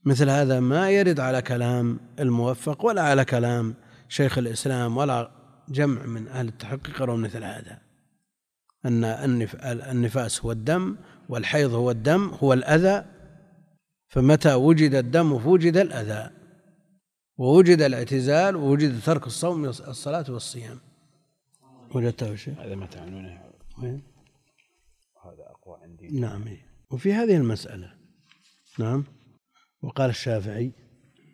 [0.06, 3.76] مثل هذا ما يرد على كلام الموفق ولا على كلام
[4.10, 5.32] شيخ الإسلام ولا
[5.70, 7.78] جمع من أهل التحقيق يرون مثل هذا.
[8.86, 9.04] أن
[9.64, 10.96] النفاس هو الدم
[11.30, 13.06] والحيض هو الدم هو الأذى.
[14.08, 16.43] فمتى وجد الدم فوجد الأذى.
[17.38, 20.80] ووجد الاعتزال ووجد ترك الصوم الصلاة والصيام.
[21.96, 23.42] وجدته شيء هذا ما تعنونه.
[23.84, 24.02] وين؟
[25.26, 26.20] هذا أقوى عندي.
[26.20, 26.66] نعم إيه.
[26.92, 27.94] وفي هذه المسألة.
[28.80, 29.04] نعم.
[29.82, 30.72] وقال الشافعي.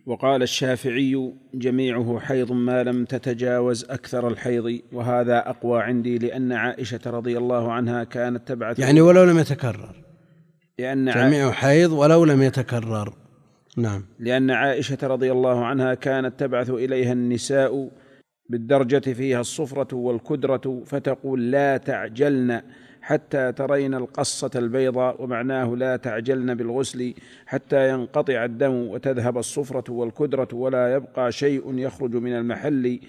[0.06, 7.38] وقال الشافعي جميعه حيض ما لم تتجاوز أكثر الحيض وهذا أقوى عندي لأن عائشة رضي
[7.38, 10.04] الله عنها كانت تبعث يعني ولو لم يتكرر.
[10.80, 13.29] لأن جميع حيض ولو لم يتكرر.
[13.78, 14.06] نعم.
[14.20, 17.90] لأن عائشة رضي الله عنها كانت تبعث إليها النساء
[18.50, 22.62] بالدرجة فيها الصفرة والكدرة فتقول لا تعجلن
[23.02, 27.14] حتى ترين القصة البيضاء ومعناه لا تعجلن بالغسل
[27.46, 33.00] حتى ينقطع الدم وتذهب الصفرة والكدرة ولا يبقى شيء يخرج من المحل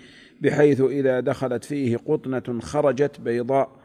[0.40, 3.79] بحيث إذا دخلت فيه قطنة خرجت بيضاء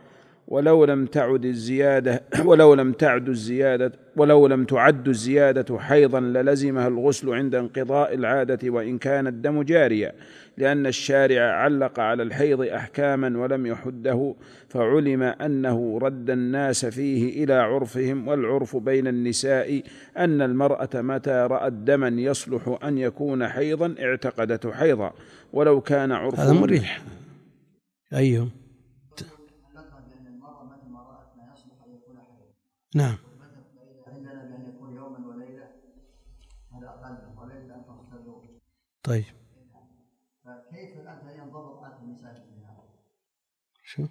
[0.48, 7.30] ولو لم تعد الزيادة ولو لم تعد الزيادة ولو لم تعد الزيادة حيضا للزمها الغسل
[7.30, 10.14] عند انقضاء العادة وإن كان الدم جاريا
[10.58, 14.36] لأن الشارع علق على الحيض أحكاما ولم يحده
[14.70, 19.82] فعلم أنه رد الناس فيه إلى عرفهم والعرف بين النساء
[20.18, 25.14] أن المرأة متى رأت دما يصلح أن يكون حيضا اعتقدته حيضا
[25.54, 27.02] ولو كان عرف هذا مريح.
[28.14, 28.65] أيوه
[32.96, 33.18] نعم.
[39.04, 39.24] طيب.
[40.46, 40.98] فكيف
[43.84, 44.06] شو؟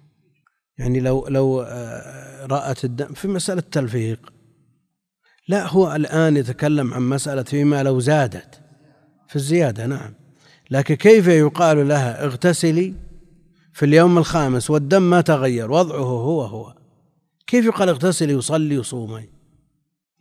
[0.77, 4.33] يعني لو لو آه، رأت الدم في مسألة تلفيق
[5.47, 8.61] لا هو الآن يتكلم عن مسألة فيما لو زادت.
[9.27, 10.13] في الزيادة نعم.
[10.71, 12.93] لكن كيف يقال لها اغتسلي
[13.73, 16.84] في اليوم الخامس والدم ما تغير؟ وضعه هو هو.
[17.47, 19.29] كيف يقال اغتسلي وصلي وصومي؟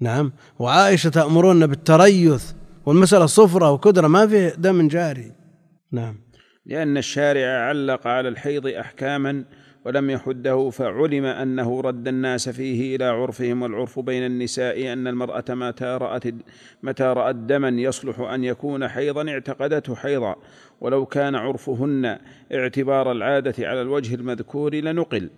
[0.00, 2.52] نعم وعائشة تأمرون بالتريث
[2.86, 5.32] والمسألة صفرة وكدرة ما في دم جاري.
[5.92, 6.16] نعم.
[6.66, 9.44] لأن الشارع علق على الحيض أحكاما
[9.84, 15.84] ولم يحده فعلم أنه رد الناس فيه إلى عرفهم والعرف بين النساء أن المرأة متى
[15.84, 16.24] رأت
[16.82, 20.36] متى رأت دما يصلح أن يكون حيضا اعتقدته حيضا.
[20.80, 22.18] ولو كان عرفهن
[22.54, 25.30] اعتبار العادة على الوجه المذكور لنقل.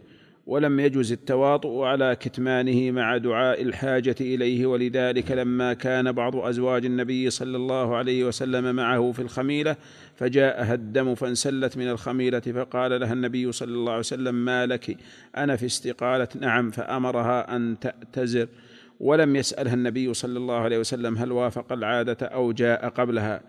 [0.47, 7.31] ولم يجز التواطؤ على كتمانه مع دعاء الحاجة إليه ولذلك لما كان بعض أزواج النبي
[7.31, 9.77] صلى الله عليه وسلم معه في الخميلة
[10.17, 14.97] فجاءها الدم فانسلت من الخميلة فقال لها النبي صلى الله عليه وسلم ما لك؟
[15.37, 16.29] أنا في استقالة.
[16.41, 18.49] نعم فأمرها أن تأتزر.
[19.01, 23.41] ولم يسألها النبي صلى الله عليه وسلم هل وافق العادة أو جاء قبلها.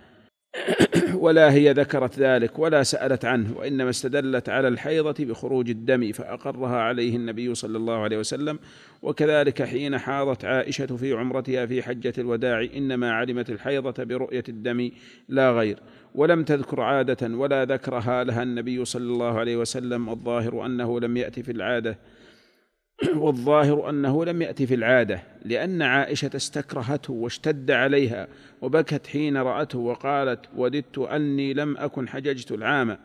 [1.14, 7.16] ولا هي ذكرت ذلك ولا سألت عنه وإنما استدلت على الحيضة بخروج الدم فأقرها عليه
[7.16, 8.60] النبي صلى الله عليه وسلم.
[9.02, 14.92] وكذلك حين حاضت عائشة في عمرتها في حجة الوداع إنما علمت الحيضة برؤية الدم
[15.30, 15.80] لا غير.
[16.16, 21.44] ولم تذكر عادة ولا ذكرها لها النبي صلى الله عليه وسلم والظاهر أنه لم يأتي
[21.44, 21.98] في العادة.
[23.24, 28.28] والظاهر أنه لم يأتي في العادة لأن عائشة استكرهته واشتد عليها
[28.62, 32.98] وبكت حين رأته وقالت وددت أني لم أكن حججت العام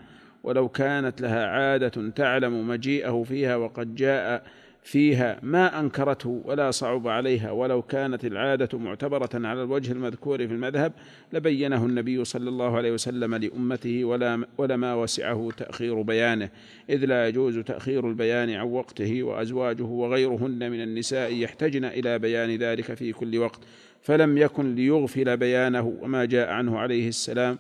[0.45, 4.45] ولو كانت لها عادة تعلم مجيئه فيها وقد جاء
[4.83, 10.93] فيها ما أنكرته ولا صعب عليها ولو كانت العادة معتبرة على الوجه المذكور في المذهب
[11.33, 16.49] لبينه النبي صلى الله عليه وسلم لأمته ولا ولما وسعه تأخير بيانه
[16.91, 22.95] إذ لا يجوز تأخير البيان عن وقته وأزواجه وغيرهن من النساء يحتجن إلى بيان ذلك
[22.95, 23.61] في كل وقت
[24.03, 27.59] فلم يكن ليغفل بيانه وما جاء عنه عليه السلام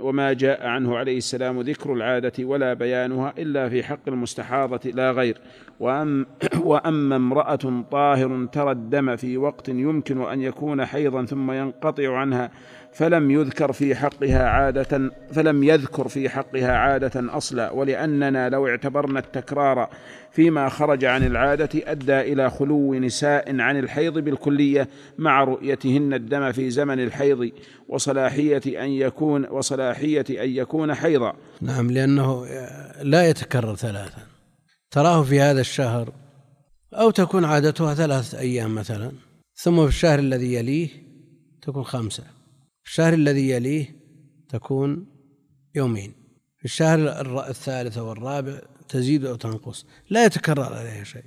[0.00, 5.38] وما جاء عنه عليه السلام ذكر العادة ولا بيانها إلا في حق المستحاضة لا غير.
[5.80, 6.26] وأم
[6.70, 12.50] وأما امرأة طاهر ترى الدم في وقت يمكن أن يكون حيضا ثم ينقطع عنها
[12.92, 17.70] فلم يذكر في حقها عادة فلم يذكر في حقها عادة أصلا.
[17.70, 19.88] ولأننا لو اعتبرنا التكرار
[20.32, 24.88] فيما خرج عن العادة أدى إلى خلو نساء عن الحيض بالكلية
[25.18, 27.50] مع رؤيتهن الدم في زمن الحيض
[27.88, 31.32] وصلاحية أن يكون وصلاحية أن يكون حيضا.
[31.60, 32.46] نعم لأنه
[33.02, 34.22] لا يتكرر ثلاثا.
[34.90, 36.12] تراه في هذا الشهر
[36.94, 39.12] أو تكون عادتها ثلاثة أيام مثلا.
[39.54, 40.88] ثم في الشهر الذي يليه
[41.62, 42.22] تكون خمسة.
[42.82, 43.86] في الشهر الذي يليه
[44.48, 45.06] تكون
[45.74, 46.12] يومين.
[46.58, 46.98] في الشهر
[47.48, 49.86] الثالث والرابع تزيد أو تنقص.
[50.10, 51.24] لا يتكرر عليها شيء.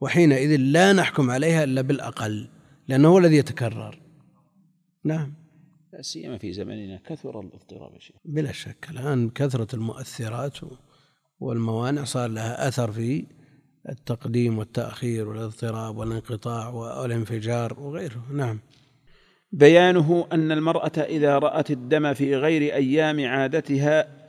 [0.00, 2.48] وحينئذ لا نحكم عليها إلا بالأقل
[2.88, 3.98] لأنه هو الذي يتكرر.
[5.04, 5.34] نعم.
[5.92, 8.16] لا سيما في زمننا كثر الاضطراب يا شيخ.
[8.24, 8.86] بلا شك.
[8.90, 10.58] الآن كثرة المؤثرات
[11.40, 13.26] والموانع صار لها أثر في
[13.88, 18.26] التقديم والتأخير والاضطراب والانقطاع والانفجار وغيره.
[18.32, 18.58] نعم.
[19.52, 24.26] بيانه أن المرأة إذا رأت الدم في غير أيام عادتها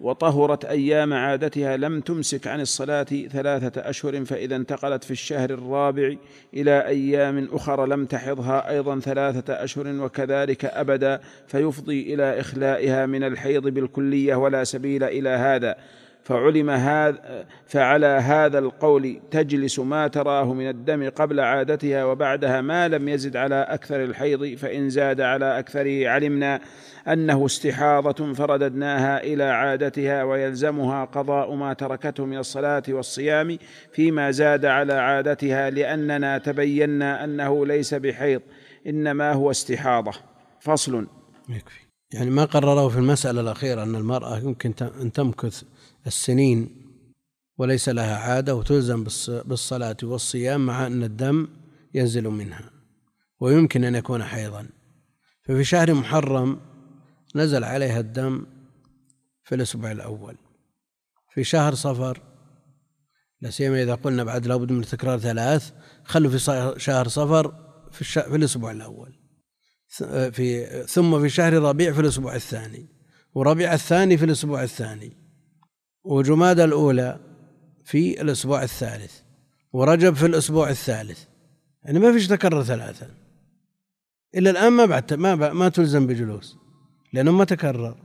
[0.00, 6.14] وطهرت أيام عادتها لم تمسك عن الصلاة ثلاثة أشهر فإذا انتقلت في الشهر الرابع
[6.54, 13.68] إلى أيام أخرى لم تحضها أيضا ثلاثة أشهر وكذلك ابدا فيفضي إلى إخلائها من الحيض
[13.68, 15.76] بالكلية ولا سبيل إلى هذا.
[16.28, 23.08] فعلم هذا فعلى هذا القول تجلس ما تراه من الدم قبل عادتها وبعدها ما لم
[23.08, 26.60] يزد على أكثر الحيض فإن زاد على أكثره علمنا
[27.12, 33.58] أنه استحاضة فرددناها إلى عادتها ويلزمها قضاء ما تركته من الصلاة والصيام
[33.92, 38.42] فيما زاد على عادتها لأننا تبينا أنه ليس بحيض
[38.86, 40.12] إنما هو استحاضة.
[40.60, 41.06] فصل.
[41.48, 41.80] يكفي.
[42.12, 45.62] يعني ما قرروا في المسألة الأخيرة أن المرأة يمكن أن تمكث
[46.06, 46.68] السنين
[47.58, 51.48] وليس لها عادة وتلزم بالصلاة والصيام مع أن الدم
[51.94, 52.70] ينزل منها
[53.40, 54.66] ويمكن أن يكون حيضا.
[55.42, 56.58] ففي شهر محرم
[57.34, 58.46] نزل عليها الدم
[59.44, 60.36] في الأسبوع الأول.
[61.34, 62.22] في شهر صفر
[63.40, 65.72] لا سيما إذا قلنا بعد لابد من تكرار ثلاث
[66.04, 66.38] خلوا في
[66.78, 67.54] شهر صفر
[67.92, 69.18] في, في الأسبوع الأول.
[70.32, 72.86] في ثم في شهر ربيع في الأسبوع الثاني.
[73.34, 75.16] وربيع الثاني في الأسبوع الثاني.
[76.04, 77.20] وجماد الأولى
[77.84, 79.20] في الأسبوع الثالث.
[79.72, 81.24] ورجب في الأسبوع الثالث.
[81.82, 83.10] يعني ما فيش تكرر ثلاثة.
[84.34, 86.56] إلا الآن ما بعد ما ما تلزم بجلوس.
[87.12, 87.96] لأنه ما تكرر.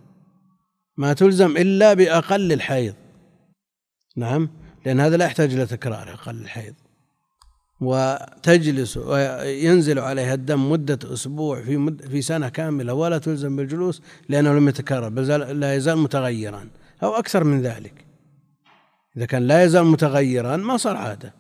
[0.98, 2.96] ما تلزم إلا بأقل الحيض.
[4.16, 4.50] نعم؟
[4.86, 6.74] لأن هذا لا يحتاج إلى تكرار أقل الحيض.
[7.82, 14.54] وتجلس وينزل عليها الدم مدة أسبوع في مد في سنة كاملة ولا تلزم بالجلوس لأنه
[14.54, 15.28] لم يتكرر بل
[15.60, 16.70] لا يزال متغيرا
[17.04, 18.06] أو أكثر من ذلك.
[19.18, 21.34] إذا كان لا يزال متغيرا ما صار عادة.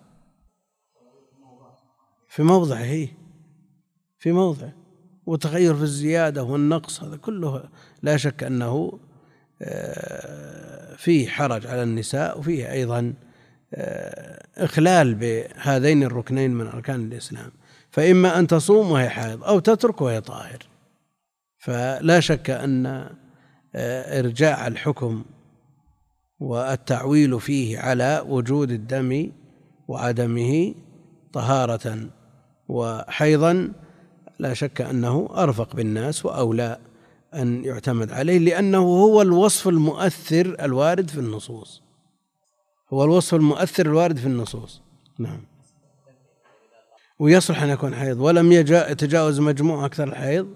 [2.27, 3.07] في موضعه هي
[4.19, 4.73] في موضعه
[5.25, 7.63] وتغير في الزيادة والنقص هذا كله
[8.01, 8.99] لا شك أنه
[9.61, 13.13] آه، فيه حرج على النساء وفيه أيضا
[13.73, 17.51] آه، إخلال بهذين الركنين من أركان الإسلام.
[17.91, 20.59] فإما أن تصوم وهي حائض أو تترك وهي طاهر.
[21.57, 22.85] فلا شك أن
[23.75, 25.23] آه، إرجاع الحكم
[26.39, 29.31] والتعويل فيه على وجود الدم
[29.87, 30.75] وعدمه
[31.33, 32.09] طهارة
[32.67, 33.71] وحيضا
[34.43, 36.79] لا شك أنه أرفق بالناس وأولى
[37.33, 41.83] أن يعتمد عليه لأنه هو الوصف المؤثر الوارد في النصوص.
[42.93, 44.81] هو الوصف المؤثر الوارد في النصوص.
[45.19, 45.41] نعم.
[47.19, 48.19] ويصلح أن يكون حيض.
[48.19, 50.53] ولم يتجاوز مجموع أكثر الحيض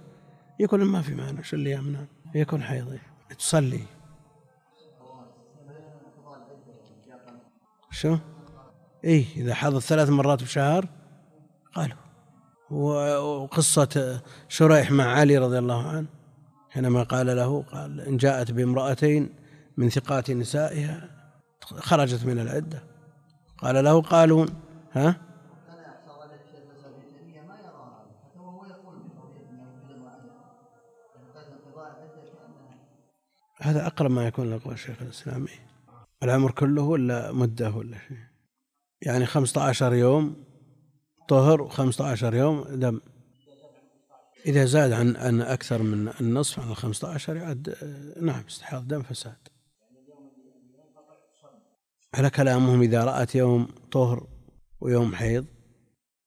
[0.59, 2.97] يكون ما في معنى شو اللي يمنع؟ يكون حيض.
[3.39, 3.81] تصلي.
[7.91, 8.17] شو؟
[9.03, 10.87] إيه إذا حضت ثلاث مرات بشهر؟
[11.75, 12.06] قالوا.
[12.71, 16.07] وقصة شريح مع علي رضي الله عنه
[16.69, 19.29] حينما قال له قال إن جاءت بامرأتين
[19.77, 21.09] من ثقات نسائها
[21.61, 22.83] خرجت من العدة.
[23.57, 24.47] قال له قالون
[24.91, 25.15] ها؟
[33.61, 35.47] هذا أقرب ما يكون لقول شيخ الإسلام
[36.23, 38.17] العمر كله ولا مدة ولا شيء؟
[39.01, 40.46] يعني خمسة عشر يوم
[41.27, 42.99] طهر وخمسة عشر يوم دم
[44.45, 47.75] إذا زاد عن عن أكثر من النصف عن الخمسة عشر يعد
[48.21, 49.47] نعم استحاض دم فساد.
[52.13, 54.27] على كلامهم إذا رأت يوم طهر
[54.81, 55.45] ويوم حيض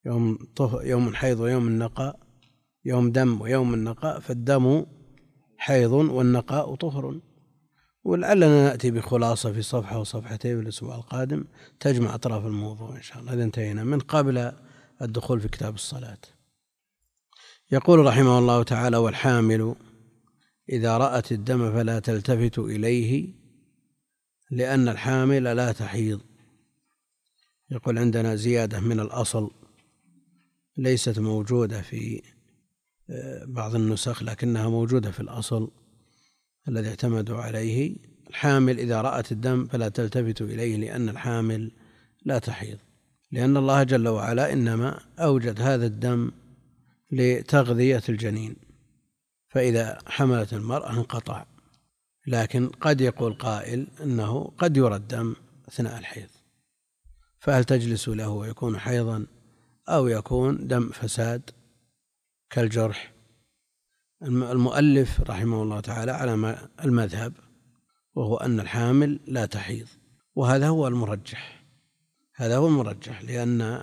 [0.04, 2.20] يوم طهر يوم حيض ويوم النقاء
[2.84, 4.86] يوم دم ويوم النقاء فالدم
[5.58, 7.20] حيض والنقاء طهر.
[8.04, 11.44] ولعلنا نأتي بخلاصة في صفحة وصفحتين في الأسبوع القادم
[11.80, 13.32] تجمع أطراف الموضوع إن شاء الله.
[13.32, 13.84] إذا انتهينا.
[13.84, 14.52] من قبل
[15.02, 16.18] الدخول في كتاب الصلاة.
[17.72, 19.74] يقول رحمه الله تعالى والحامل
[20.68, 23.34] إذا رأت الدم فلا تلتفت إليه
[24.50, 26.20] لأن الحامل لا تحيض.
[27.70, 29.50] يقول عندنا زيادة من الأصل
[30.76, 32.22] ليست موجودة في
[33.10, 35.70] آه، بعض النسخ لكنها موجودة في الأصل
[36.68, 37.96] الذي اعتمدوا عليه.
[38.28, 41.72] الحامل إذا رأت الدم فلا تلتفت إليه لأن الحامل
[42.24, 42.78] لا تحيض.
[43.32, 46.30] لأن الله جل وعلا إنما أوجد هذا الدم
[47.10, 48.56] لتغذية الجنين
[49.48, 51.46] فإذا حملت المرأة انقطع.
[52.26, 55.34] لكن قد يقول قائل أنه قد يرى الدم
[55.68, 56.28] أثناء الحيض.
[57.38, 59.26] فهل تجلس له ويكون حيضا
[59.88, 61.50] أو يكون دم فساد
[62.50, 63.12] كالجرح؟
[64.22, 67.32] المؤلف رحمه الله تعالى على المذهب
[68.14, 69.86] وهو أن الحامل لا تحيض
[70.34, 71.59] وهذا هو المرجح.
[72.40, 73.82] هذا هو المرجح لأن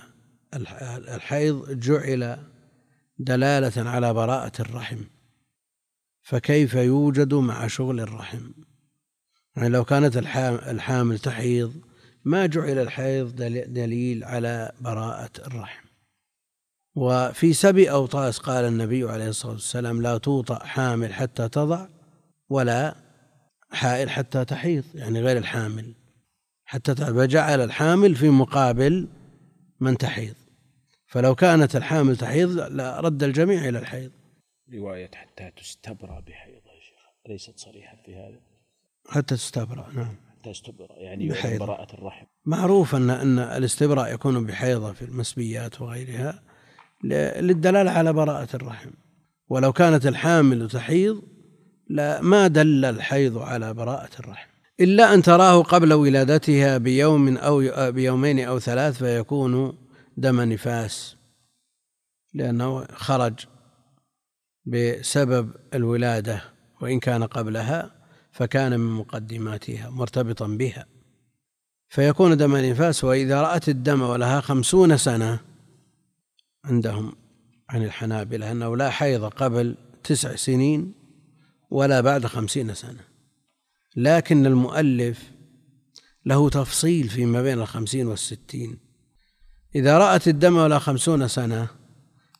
[1.14, 2.38] الحيض جعل
[3.18, 4.98] دلالة على براءة الرحم.
[6.22, 8.50] فكيف يوجد مع شغل الرحم؟
[9.56, 10.16] يعني لو كانت
[10.68, 11.72] الحامل تحيض
[12.24, 13.36] ما جعل الحيض
[13.72, 15.86] دليل على براءة الرحم.
[16.94, 21.86] وفي سبي أوطاس قال النبي عليه الصلاة والسلام لا توطأ حامل حتى تضع
[22.48, 22.94] ولا
[23.70, 24.84] حائل حتى تحيض.
[24.94, 25.94] يعني غير الحامل.
[26.70, 29.08] حتى فجعل الحامل في مقابل
[29.80, 30.34] من تحيض.
[31.06, 34.10] فلو كانت الحامل تحيض لرد الجميع إلى الحيض.
[34.74, 36.98] رواية حتى تستبرأ بحيض يا شيخ.
[37.28, 38.40] ليست صريحة في هذا.
[39.08, 40.16] حتى تستبرأ نعم.
[40.30, 41.60] حتى تستبرأ يعني بحيض.
[41.60, 42.26] براءة الرحم.
[42.44, 46.42] معروف أن أن الاستبراء يكون بحيضة في المسبيات وغيرها
[47.40, 48.90] للدلالة على براءة الرحم.
[49.48, 51.22] ولو كانت الحامل تحيض
[51.90, 54.47] لا ما دل الحيض على براءة الرحم.
[54.80, 57.62] إلا أن تراه قبل ولادتها بيوم أو
[57.92, 59.78] بيومين أو ثلاث فيكون
[60.16, 61.16] دم نفاس
[62.34, 63.46] لأنه خرج
[64.66, 66.44] بسبب الولادة
[66.80, 67.90] وإن كان قبلها
[68.32, 70.86] فكان من مقدماتها مرتبطا بها.
[71.88, 75.40] فيكون دم نفاس وإذا رأت الدم ولها خمسون سنة
[76.64, 77.12] عندهم
[77.68, 80.92] عن الحنابلة أنه لا حيض قبل تسع سنين
[81.70, 83.07] ولا بعد خمسين سنة.
[83.98, 85.30] لكن المؤلف
[86.26, 88.78] له تفصيل فيما بين الخمسين والستين.
[89.74, 91.68] إذا رأت الدم ولا خمسون سنة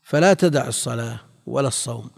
[0.03, 2.11] فلا تدع الصلاة ولا الصوم.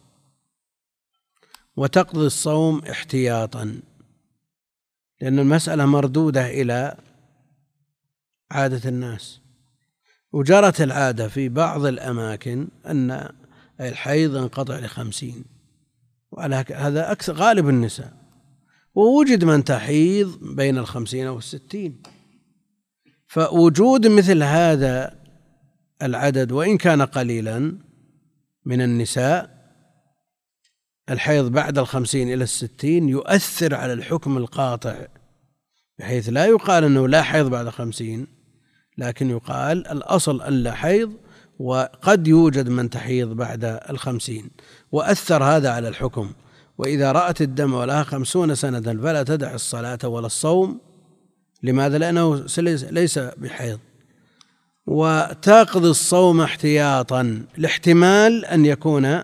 [1.76, 3.80] وتقضي الصوم احتياطا
[5.20, 6.96] لأن المسألة مردودة إلى
[8.50, 9.40] عادة الناس.
[10.32, 13.28] وجرت العادة في بعض الأماكن أن
[13.80, 15.44] الحيض انقطع لخمسين
[16.30, 18.19] وعلى هذا أكثر غالب النساء.
[18.94, 22.02] ووجد من تحيض بين الخمسين والستين
[23.26, 25.20] فوجود مثل هذا
[26.02, 27.72] العدد وإن كان قليلا
[28.64, 29.60] من النساء
[31.10, 35.06] الحيض بعد الخمسين إلى الستين يؤثر على الحكم القاطع
[35.98, 38.26] بحيث لا يقال أنه لا حيض بعد خمسين
[38.98, 41.12] لكن يقال الأصل أن لا حيض
[41.58, 44.50] وقد يوجد من تحيض بعد الخمسين
[44.92, 46.32] وأثر هذا على الحكم.
[46.80, 50.80] وإذا رأت الدم ولها خمسون سنة فلا تدع الصلاة ولا الصوم.
[51.62, 52.46] لماذا؟ لأنه
[52.90, 53.78] ليس بحيض.
[54.86, 59.20] وتقضي الصوم احتياطا لاحتمال أن يكون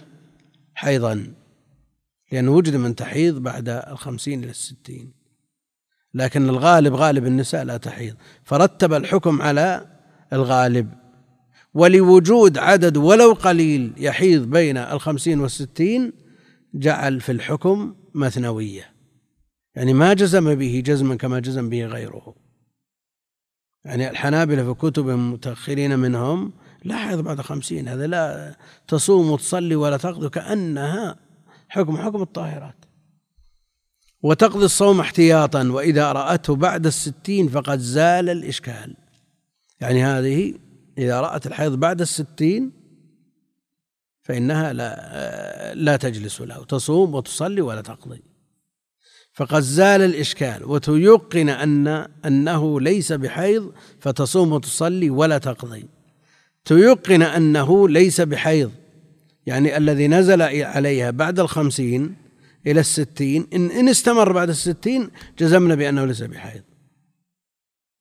[0.75, 1.33] حيضا.
[2.33, 5.13] لأنه وجد من تحيض بعد الخمسين إلى الستين.
[6.15, 8.15] لكن الغالب غالب النساء لا تحيض.
[8.45, 9.87] فرتب الحكم على
[10.33, 10.89] الغالب.
[11.75, 16.26] ولوجود عدد ولو قليل يحيض بين الخمسين والستين
[16.77, 18.93] جعل في الحكم مثنوية.
[19.75, 22.35] يعني ما جزم به جزما كما جزم به غيره.
[23.85, 26.53] يعني الحنابلة في كتب المتأخرين منهم
[26.85, 28.57] لا حيض بعد خمسين هذا لا
[28.89, 31.17] تصوم وتصلي ولا تقضي كأنها
[31.69, 32.85] حكم حكم الطاهرات.
[34.23, 38.97] وتقضي الصوم احتياطا وإذا رأته بعد الستين فقد زال الإشكال.
[39.81, 40.55] يعني هذه
[40.99, 42.73] إذا رأت الحيض بعد الستين
[44.27, 48.23] فإنها لا لا تجلس له تصوم وتصلي ولا تقضي.
[49.33, 55.87] فقد زال الإشكال وتيقن أن أنه ليس بحيض فتصوم وتصلي ولا تقضي.
[56.65, 58.73] تيقن أنه ليس بحيض
[59.47, 62.17] يعني الذي نزل عليها بعد الخمسين
[62.67, 66.63] إلى الستين إن, إن استمر بعد الستين جزمنا بأنه ليس بحيض.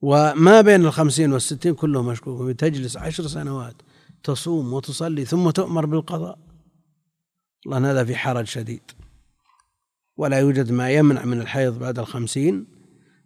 [0.01, 3.76] وما بين الخمسين والستين كله مشكوك تجلس عشر سنوات.
[4.26, 6.38] تصوم وتصلي ثم تؤمر بالقضاء.
[7.65, 8.82] الله هذا في حرج شديد.
[10.17, 12.65] ولا يوجد ما يمنع من الحيض بعد الخمسين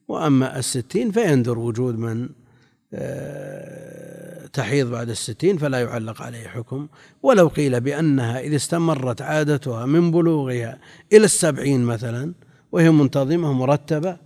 [0.08, 2.30] وأما الستين فيندر وجود من
[2.93, 6.88] آه، تحيض بعد الستين فلا يعلق عليه حكم.
[7.24, 10.80] ولو قيل بأنها إذا استمرت عادتها من بلوغها
[11.14, 12.34] إلى السبعين مثلا
[12.72, 14.18] وهي منتظمة مرتبة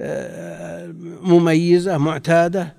[0.00, 0.86] آه،
[1.22, 2.77] مميزة معتادة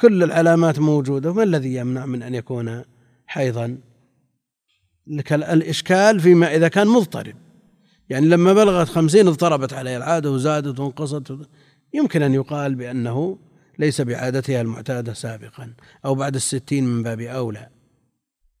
[0.00, 2.82] كل العلامات موجودة ما الذي يمنع من أن يكون
[3.26, 3.78] حيضا؟
[5.32, 7.34] الإشكال فيما إذا كان مضطرب.
[8.08, 11.32] يعني لما بلغت خمسين اضطربت عليه العادة وزادت وانقصت.
[11.94, 13.38] يمكن أن يقال بأنه
[13.78, 15.74] ليس بعادتها المعتادة سابقا
[16.04, 17.68] أو بعد الستين من باب أولى.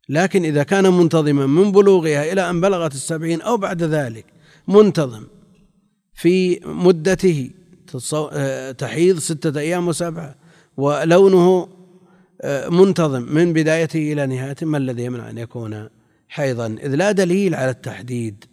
[0.08, 4.26] لكن إذا كان منتظما من بلوغها إلى أن بلغت السبعين أو بعد ذلك
[4.68, 5.26] منتظم
[6.14, 7.50] في مدته
[8.78, 10.39] تحيض ستة أيام وسبعة
[10.80, 11.68] ولونه
[12.68, 15.88] منتظم من بدايته إلى نهايته ما الذي يمنع أن يكون
[16.28, 18.44] حيضا؟ إذ لا دليل على التحديد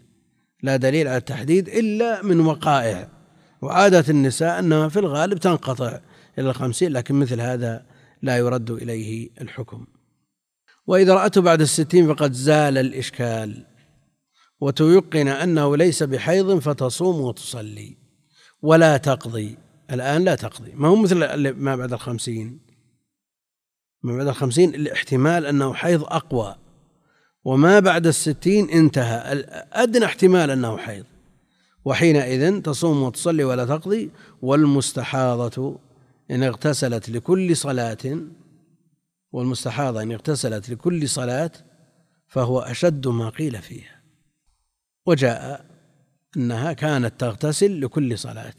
[0.63, 3.09] لا دليل على التحديد إلا من وقائع.
[3.61, 5.99] وعادة النساء أنها في الغالب تنقطع
[6.39, 7.86] إلى الخمسين لكن مثل هذا
[8.21, 9.86] لا يرد إليه الحكم.
[10.88, 13.65] وإذا رأته بعد الستين فقد زال الإشكال.
[14.61, 17.97] وتيقن أنه ليس بحيض فتصوم وتصلي.
[18.61, 19.57] ولا تقضي.
[19.92, 20.72] الآن لا تقضي.
[20.72, 22.60] ما هو مثل ما بعد الخمسين؟
[24.04, 26.56] ما بعد الخمسين الاحتمال أنه حيض أقوى.
[27.44, 29.46] وما بعد الستين انتهى.
[29.74, 31.06] أدنى احتمال أنه حيض.
[31.86, 34.10] وحينئذ تصوم وتصلي ولا تقضي.
[34.42, 35.80] والمستحاضة
[36.32, 38.20] إن اغتسلت لكل صلاة
[39.32, 41.52] والمستحاضة إن اغتسلت لكل صلاة
[42.28, 44.02] فهو أشد ما قيل فيها.
[45.06, 45.66] وجاء
[46.38, 48.54] أنها كانت تغتسل لكل صلاة.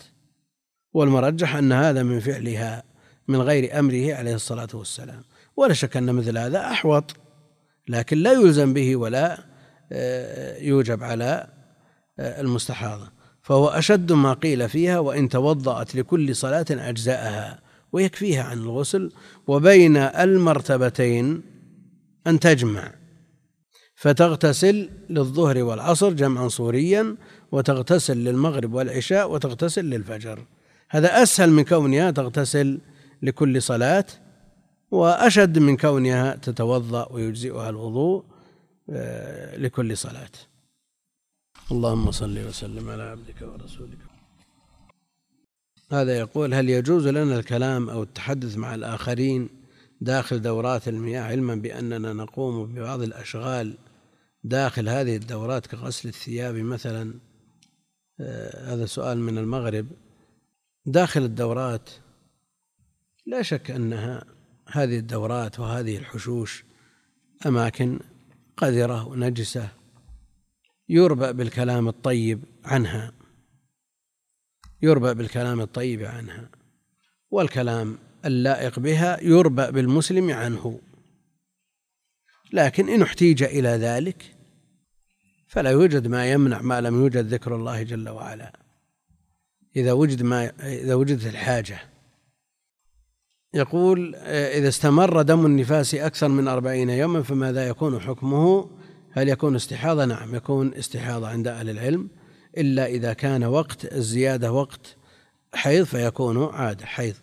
[0.93, 2.82] والمرجح أن هذا من فعلها
[3.28, 5.22] من غير أمره عليه الصلاة والسلام.
[5.57, 7.16] ولا شك أن مثل هذا أحوط
[7.89, 9.39] لكن لا يلزم به ولا
[9.93, 11.47] آه، يوجب على
[12.18, 13.11] آه، المستحاضة.
[13.43, 17.61] فهو أشد ما قيل فيها وإن توضأت لكل صلاة أجزاءها
[17.93, 19.12] ويكفيها عن الغسل
[19.47, 21.43] وبين المرتبتين
[22.26, 22.95] أن تجمع.
[23.97, 27.16] فتغتسل للظهر والعصر جمعا صوريا
[27.53, 30.45] وتغتسل للمغرب والعشاء وتغتسل للفجر.
[30.91, 32.80] هذا أسهل من كونها تغتسل
[33.22, 34.05] لكل صلاة
[34.91, 38.24] وأشد من كونها تتوضأ ويجزئها الوضوء
[38.91, 40.30] آه، لكل صلاة.
[41.72, 43.99] اللهم صل وسلم على عبدك ورسولك.
[45.93, 49.49] هذا يقول هل يجوز لنا الكلام أو التحدث مع الآخرين
[50.01, 53.78] داخل دورات المياه؟ علما بأننا نقوم ببعض الأشغال
[54.45, 57.14] داخل هذه الدورات كغسل الثياب مثلا.
[58.20, 59.86] آه، هذا سؤال من المغرب.
[60.89, 61.91] داخل الدورات
[63.26, 64.24] لا شك أنها
[64.68, 66.64] هذه الدورات وهذه الحشوش
[67.47, 68.01] أماكن
[68.57, 69.68] قذرة ونجسة
[70.89, 73.12] يربأ بالكلام الطيب عنها
[74.82, 76.51] يربأ بالكلام الطيب عنها
[77.30, 80.80] والكلام اللائق بها يربأ بالمسلم عنه.
[82.53, 84.36] لكن إن احتيج إلى ذلك
[85.47, 88.57] فلا يوجد ما يمنع ما لم يوجد ذكر الله جل وعلا.
[89.76, 91.80] إذا وجد ما إذا وجدت الحاجة.
[93.54, 98.70] يقول إذا استمر دم النفاس أكثر من أربعين يوما فماذا يكون حكمه؟
[99.12, 102.08] هل يكون استحاضة؟ نعم يكون استحاضة عند أهل العلم.
[102.56, 104.96] إلا إذا كان وقت الزيادة وقت
[105.54, 107.14] حيض فيكون عادة حيض.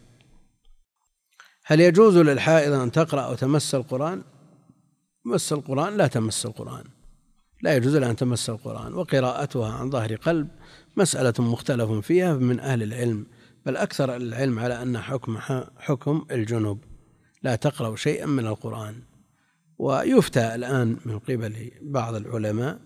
[1.65, 4.23] هل يجوز للحائض أن تقرأ أو تمس القرآن؟
[5.25, 6.83] مس القرآن لا تمس القرآن.
[7.61, 8.93] لا يجوز لها أن تمس القرآن.
[8.93, 10.47] وقراءتها عن ظهر قلب
[10.97, 13.25] مسألة مختلف فيها من أهل العلم
[13.65, 15.37] بل أكثر العلم على أن حكم
[15.77, 16.83] حكم الجنوب.
[17.43, 18.95] لا تقرأ شيئا من القرآن.
[19.77, 22.79] ويفتى الآن من قبل بعض العلماء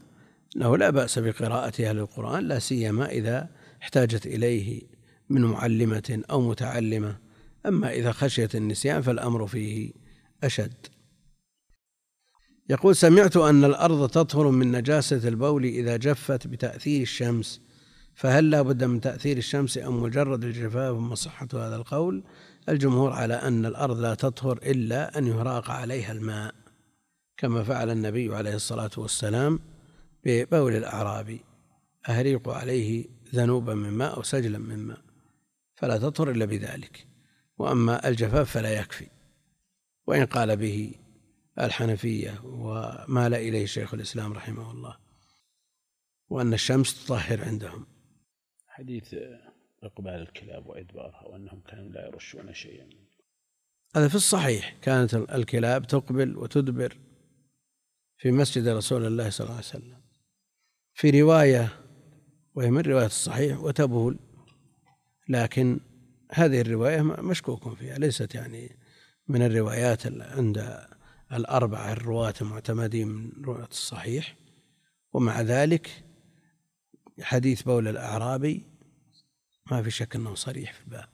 [0.56, 3.50] أنه لا بأس بقراءتها للقرآن لا سيما إذا
[3.82, 4.82] احتاجت إليه
[5.30, 7.18] من معلمة أو متعلمة.
[7.66, 9.92] أما إذا خشيت النسيان فالأمر فيه
[10.44, 10.74] أشد.
[12.70, 17.62] يقول سمعت أن الأرض تطهر من نجاسة البول إذا جفت بتأثير الشمس
[18.20, 22.24] فهل لا بد من تأثير الشمس أم مجرد الجفاف ما صحة هذا القول؟
[22.70, 26.56] الجمهور على أن الأرض لا تطهر إلا أن يهراق عليها الماء
[27.38, 29.60] كما فعل النبي عليه الصلاة والسلام
[30.24, 31.42] ببول الأعرابي
[32.10, 33.06] أهريق عليه
[33.36, 35.02] ذنوبا من ماء أو سجلا من ماء
[35.76, 37.08] فلا تطهر إلا بذلك
[37.58, 39.08] وأما الجفاف فلا يكفي.
[40.08, 40.92] وإن قال به
[41.60, 44.98] الحنفية ومال إليه شيخ الإسلام رحمه الله
[46.30, 47.99] وأن الشمس تطهر عندهم.
[48.80, 49.16] حديث
[49.84, 52.90] إقبال الكلاب وإدبارها وأنهم كانوا لا يرشون شيئا.
[53.96, 54.76] هذا في الصحيح.
[54.82, 56.98] كانت الكلاب تقبل وتدبر
[58.18, 60.02] في مسجد رسول الله صلى الله عليه وسلم.
[60.94, 61.70] في رواية
[62.56, 64.20] وهي من رواية الصحيح وتبول.
[65.30, 65.80] لكن
[66.32, 67.98] هذه الرواية مشكوك فيها.
[67.98, 68.78] ليست يعني
[69.28, 70.88] من الروايات عند
[71.34, 74.36] الأربعة الرواة المعتمدين من رواية الصحيح.
[75.14, 76.04] ومع ذلك
[77.22, 78.69] حديث بول الأعرابي
[79.72, 81.10] ما في شك أنه صريح في الباب.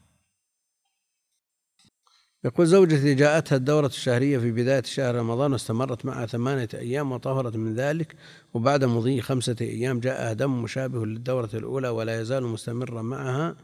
[2.45, 7.75] يقول زوجتي جاءتها الدورة الشهرية في بداية شهر رمضان واستمرت معها ثمانية أيام وطهرت من
[7.75, 8.15] ذلك
[8.53, 13.55] وبعد مضي خمسة أيام جاءها دم مشابه للدورة الأولى ولا يزال مستمرا معها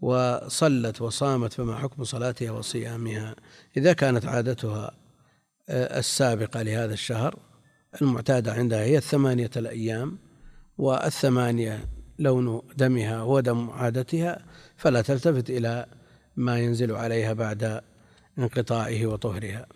[0.00, 3.36] وصلت وصامت فما حكم صلاتها وصيامها.
[3.76, 4.90] إذا كانت عادتها
[5.68, 7.38] آه، السابقة لهذا الشهر
[8.02, 10.18] المعتادة عندها هي الثمانية الأيام
[10.78, 14.44] والثمانية لون دمها هو دم عادتها
[14.76, 15.86] فلا تلتفت إلى
[16.36, 17.80] ما ينزل عليها بعد
[18.38, 19.66] انقطاعه وطهرها.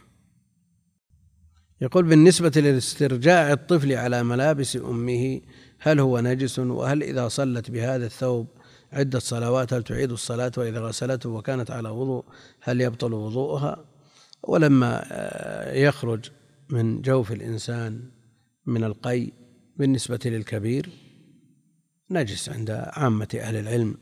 [1.80, 5.40] يقول بالنسبة لاسترجاع الطفل على ملابس أمه
[5.78, 8.46] هل هو نجس وهل إذا صلت بهذا الثوب
[8.92, 12.24] عدة صلوات هل تعيد الصلاة وإذا غسلته وكانت على وضوء
[12.60, 13.84] هل يبطل وضوءها؟
[14.42, 16.30] ولما آه، يخرج
[16.70, 18.10] من جوف الإنسان
[18.66, 19.32] من القي
[19.76, 20.88] بالنسبة للكبير
[22.10, 23.98] نجس عند عامة أهل العلم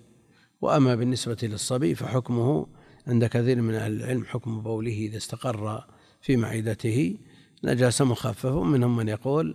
[0.61, 2.67] وأما بالنسبة للصبي فحكمه
[3.07, 5.85] عند كثير من أهل العلم حكم بوله إذا استقر
[6.23, 7.19] في معدته
[7.65, 9.55] نجاسة مخففة ومنهم من يقول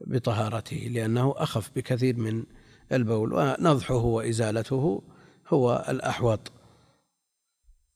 [0.00, 2.44] بطهارته لأنه أخف بكثير من
[2.92, 5.02] البول ونضحه وإزالته
[5.48, 6.52] هو الأحوط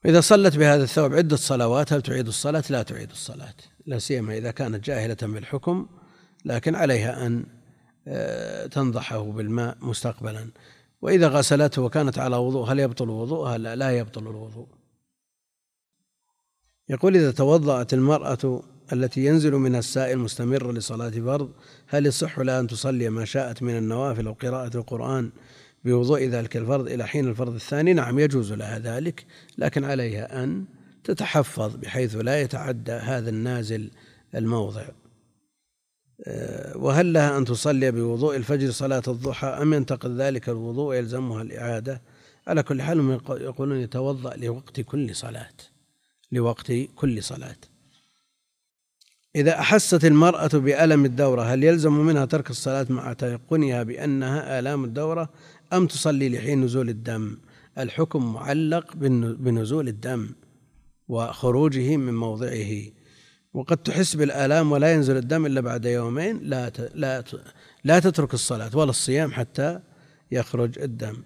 [0.07, 3.55] إذا صلت بهذا الثوب عدة صلوات هل تعيد الصلاة؟ لا تعيد الصلاة
[3.87, 5.87] لا سيما إذا كانت جاهلة بالحكم
[6.45, 7.45] لكن عليها أن
[8.71, 10.49] تنضحه بالماء مستقبلا.
[11.03, 14.67] وإذا غسلته وكانت على وضوء هل يبطل وضوءها؟ لا لا يبطل الوضوء.
[16.89, 21.51] يقول إذا توضأت المرأة التي ينزل منها السائل مستمرة لصلاة فرض
[21.87, 25.31] هل يصح لها أن تصلي ما شاءت من النوافل أو قراءة القرآن
[25.85, 29.27] بوضوء ذلك الفرض إلى حين الفرض الثاني؟ نعم يجوز لها ذلك
[29.59, 30.65] لكن عليها أن
[31.05, 33.91] تتحفظ بحيث لا يتعدى هذا النازل
[34.35, 34.81] الموضع.
[34.81, 35.02] آه،
[36.75, 42.03] وهل لها أن تصلي بوضوء الفجر صلاة الضحى أم ينتقد ذلك الوضوء ويلزمها الإعادة؟
[42.47, 45.55] على كل حال يقولون يتوضأ لوقت كل صلاة
[46.33, 47.57] لوقت كل صلاة.
[49.37, 55.29] إذا أحست المرأة بألم الدورة هل يلزم منها ترك الصلاة مع تيقنها بأنها آلام الدورة
[55.73, 57.37] أم تصلي لحين نزول الدم؟
[57.79, 58.97] الحكم معلق
[59.37, 60.29] بنزول الدم
[61.09, 62.83] وخروجه من موضعه.
[63.55, 67.25] وقد تحس بالآلام ولا ينزل الدم إلا بعد يومين لا لا
[67.85, 69.81] لا تترك الصلاة ولا الصيام حتى
[70.31, 71.23] يخرج الدم.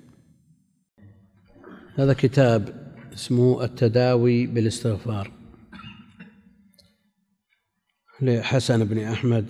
[1.95, 5.33] هذا كتاب اسمه التداوي بالاستغفار.
[8.23, 9.47] لحسن بن أحمد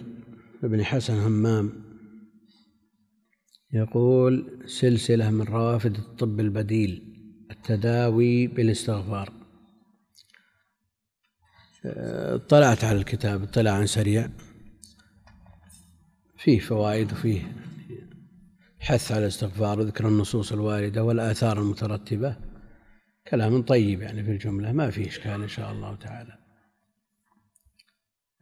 [0.62, 1.72] بن حسن همام.
[3.72, 7.02] يقول سلسلة من روافد الطب البديل
[7.50, 9.35] التداوي بالاستغفار.
[11.84, 14.28] اطلعت على الكتاب اطلاعا سريع.
[16.38, 17.52] فيه فوائد وفيه
[18.78, 22.36] حث على الاستغفار وذكر النصوص الواردة والآثار المترتبة.
[23.28, 26.38] كلام طيب يعني في الجملة ما فيه إشكال إن شاء الله تعالى.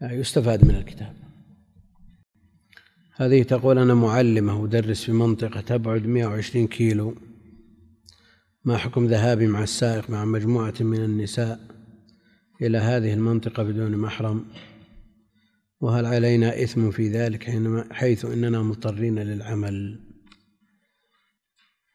[0.02, 1.16] يستفاد من الكتاب.
[3.16, 7.14] هذه تقول أنا معلمة أدرس في منطقة تبعد 120 كيلو.
[8.64, 11.73] ما حكم ذهابي مع السائق مع مجموعة من النساء؟
[12.62, 14.44] إلى هذه المنطقة بدون محرم
[15.80, 17.50] وهل علينا إثم في ذلك
[17.92, 20.00] حيث إننا مضطرين للعمل؟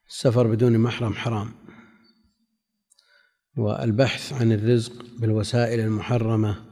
[0.09, 1.49] السفر بدون محرم حرام
[3.57, 6.65] والبحث عن الرزق بالوسائل المحرمة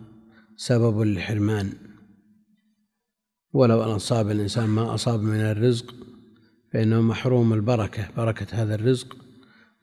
[0.55, 1.73] سبب للحرمان.
[3.53, 5.95] ولو أن أصاب الإنسان ما أصاب من الرزق
[6.73, 9.17] فإنه محروم البركة بركة هذا الرزق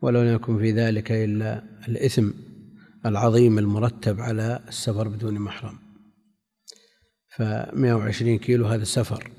[0.02, 2.30] ولو لم يكن في ذلك إلا الإثم.
[3.06, 5.78] العظيم المرتب على السفر بدون محرم.
[7.28, 9.30] فمائة وعشرين كيلو هذا سفر.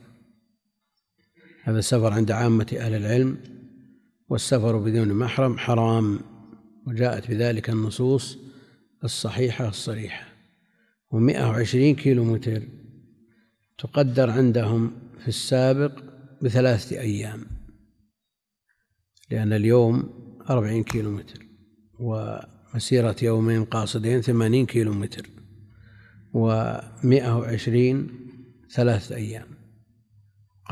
[1.64, 3.38] هذا السفر عند عامة أهل العلم
[4.30, 6.20] والسفر بدون محرم حرام
[6.88, 8.38] وجاءت بذلك النصوص
[9.04, 10.28] الصحيحة الصريحة.
[11.12, 12.64] ومائة وعشرين كيلو متر
[13.78, 16.04] تقدر عندهم في السابق
[16.42, 17.46] بثلاثة أيام
[19.32, 20.10] لأن اليوم
[20.50, 21.46] أربعين كيلو متر.
[22.76, 25.30] ومسيرة يومين قاصدين ثمانين كيلو متر
[26.34, 28.10] ومائة وعشرين
[28.72, 29.46] ثلاثة أيام.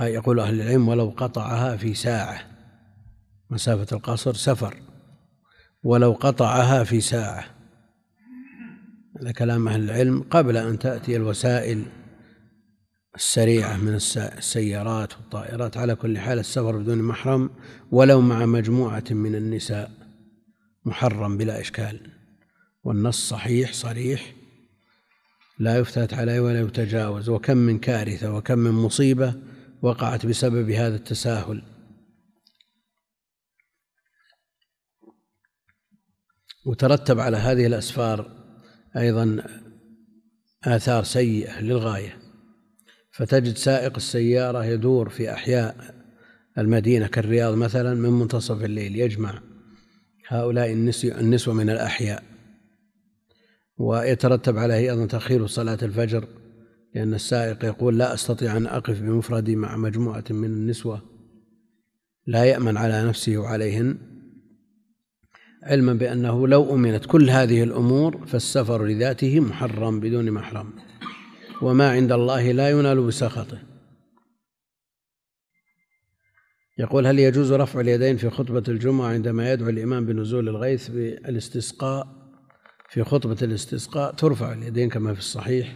[0.02, 2.42] يقول أهل العلم ولو قطعها في ساعة.
[3.50, 4.78] مسافة القصر سفر.
[5.84, 7.46] ولو قطعها في ساعة.
[9.22, 11.86] هذا كلام أهل العلم قبل أن تأتي الوسائل
[13.16, 15.78] السريعة من السيارات والطائرات.
[15.78, 17.50] على كل حال السفر بدون محرم
[17.92, 20.03] ولو مع مجموعة من النساء.
[20.86, 22.12] محرم بلا إشكال.
[22.84, 24.36] والنص صحيح صريح.
[25.60, 27.30] لا يفتات عليه ولا يتجاوز.
[27.30, 29.36] وكم من كارثة وكم من مصيبة
[29.82, 31.64] وقعت بسبب هذا التساهل.
[36.66, 38.44] وترتب على هذه الأسفار
[38.98, 39.44] أيضا
[40.64, 42.20] آثار سيئة للغاية.
[43.12, 46.04] فتجد سائق السيارة يدور في أحياء
[46.58, 49.42] المدينة كالرياض مثلا من منتصف الليل يجمع
[50.34, 50.74] هؤلاء
[51.20, 52.24] النسوة من الأحياء.
[53.78, 56.28] ويترتب عليه أيضا تأخير صلاة الفجر
[56.96, 61.02] لأن السائق يقول لا أستطيع أن أقف بمفردي مع مجموعة من النسوة
[62.28, 63.98] لا يأمن على نفسه وعليهن
[65.64, 70.70] علما بأنه لو أمنت كل هذه الأمور فالسفر لذاته محرم بدون محرم
[71.62, 73.73] وما عند الله لا ينال بسخطه.
[76.78, 82.24] يقول هل يجوز رفع اليدين في خطبة الجمعة عندما يدعو الإمام بنزول الغيث بالاستسقاء؟
[82.90, 85.76] في خطبة الاستسقاء ترفع اليدين كما في الصحيح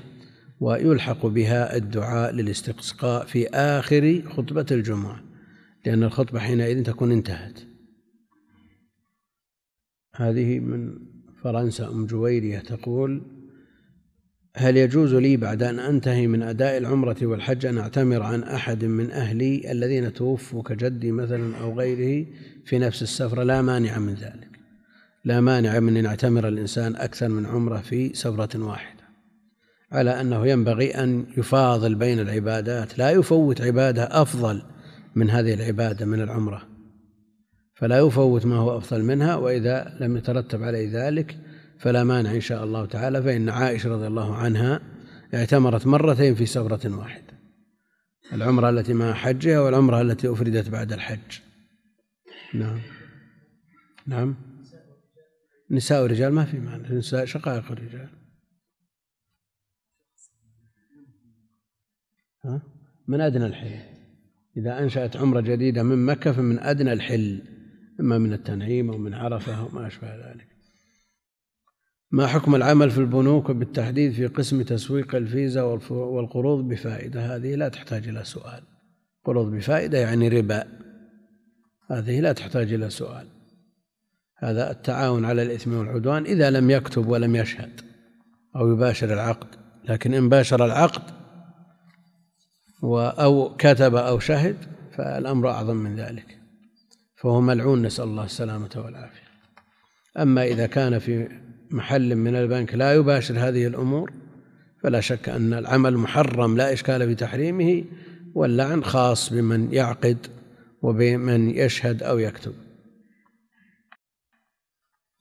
[0.59, 5.23] ويلحق بها الدعاء للاستسقاء في آخر خطبة الجمعة
[5.85, 7.59] لأن الخطبة حينئذ تكون انتهت.
[10.15, 10.93] هذه من
[11.43, 13.36] فرنسا أم جويرية تقول
[14.59, 19.11] هل يجوز لي بعد أن أنتهي من أداء العمرة والحج أن أعتمر عن أحد من
[19.11, 22.25] أهلي الذين توفوا كجدي مثلا أو غيره
[22.65, 24.49] في نفس السفرة؟ لا مانع من ذلك.
[25.25, 29.03] لا مانع من أن يعتمر الإنسان أكثر من عمرة في سفرة واحدة.
[29.91, 34.61] على أنه ينبغي أن يفاضل بين العبادات لا يفوت عبادة أفضل
[35.15, 36.61] من هذه العبادة من العمرة.
[37.75, 41.37] فلا يفوت ما هو أفضل منها وإذا لم يترتب عليه ذلك
[41.79, 44.81] فلا مانع إن شاء الله تعالى فإن عائشة رضي الله عنها
[45.33, 47.37] اعتمرت مرتين في سفرة واحدة
[48.33, 51.39] العمرة التي مع حجها والعمرة التي أفردت بعد الحج.
[52.53, 52.79] نعم.
[54.07, 54.35] نعم.
[55.71, 58.09] نساء ورجال ما في معنى نساء شقائق الرجال
[62.45, 62.61] ها؟
[63.07, 63.79] من أدنى الحل؟
[64.57, 67.41] إذا أنشأت عمرة جديدة من مكة فمن أدنى الحل
[67.99, 70.56] إما من التنعيم أو من عرفة أو ما أشبه ذلك.
[72.11, 78.07] ما حكم العمل في البنوك وبالتحديد في قسم تسويق الفيزا والقروض بفائدة؟ هذه لا تحتاج
[78.07, 78.63] إلى سؤال.
[79.25, 80.63] قروض بفائدة يعني ربا.
[81.91, 83.27] هذه لا تحتاج إلى سؤال.
[84.37, 87.81] هذا التعاون على الإثم والعدوان إذا لم يكتب ولم يشهد
[88.55, 89.47] أو يباشر العقد.
[89.83, 91.03] لكن إن باشر العقد
[92.83, 94.57] أو كتب أو شهد
[94.91, 96.37] فالأمر أعظم من ذلك.
[97.15, 99.27] فهو ملعون نسأل الله السلامة والعافية.
[100.17, 101.29] أما إذا كان في
[101.71, 104.11] محل من البنك لا يباشر هذه الأمور
[104.83, 107.83] فلا شك أن العمل محرم لا إشكال في تحريمه
[108.35, 110.17] واللعن خاص بمن يعقد
[110.81, 112.53] وبمن يشهد أو يكتب.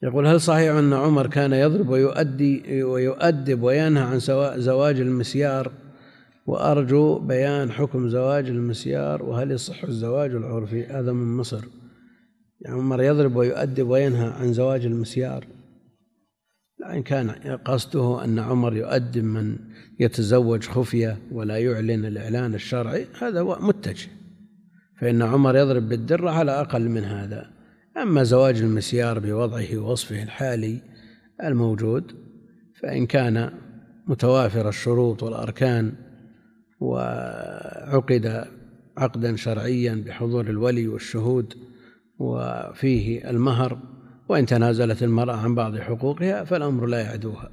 [0.02, 4.18] يقول هل صحيح أن عمر كان يضرب ويؤدي ويؤدب وينهى عن
[4.58, 5.72] زواج المسيار؟
[6.46, 11.64] وأرجو بيان حكم زواج المسيار وهل يصح الزواج العرفي؟ هذا من مصر.
[12.60, 15.46] يعني عمر يضرب ويؤدب وينهى عن زواج المسيار.
[16.92, 17.30] إن كان
[17.64, 19.56] قصده أن عمر يؤدب من
[20.00, 24.08] يتزوج خفية ولا يعلن الإعلان الشرعي هذا هو متجه.
[25.00, 27.50] فإن عمر يضرب بالدرة على أقل من هذا.
[27.96, 30.78] أما زواج المسيار بوضعه ووصفه الحالي
[31.44, 32.12] الموجود
[32.82, 33.52] فإن كان
[34.06, 35.92] متوافر الشروط والأركان
[36.80, 38.46] وعقد
[38.96, 41.54] عقدا شرعيا بحضور الولي والشهود
[42.18, 43.78] وفيه المهر
[44.28, 47.50] وإن تنازلت المرأة عن بعض حقوقها فالأمر لا يعدوها.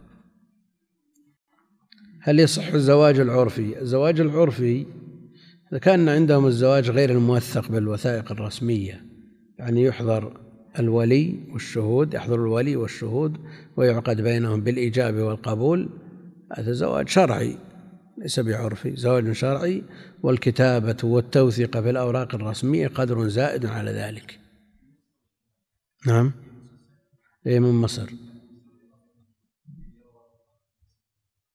[2.19, 4.85] هل يصح الزواج العرفي؟ الزواج العرفي
[5.71, 9.05] إذا كان عندهم الزواج غير الموثق بالوثائق الرسمية.
[9.59, 10.39] يعني يحضر
[10.79, 13.37] الولي والشهود يحضر الولي والشهود
[13.77, 15.89] ويعقد بينهم بالإيجاب والقبول.
[16.57, 17.57] هذا زواج شرعي
[18.17, 19.83] ليس بعرفي زواج شرعي.
[20.23, 24.39] والكتابة والتوثيق في الأوراق الرسمية قدر زائد على ذلك.
[26.07, 26.31] نعم.
[27.45, 28.09] إيه من مصر.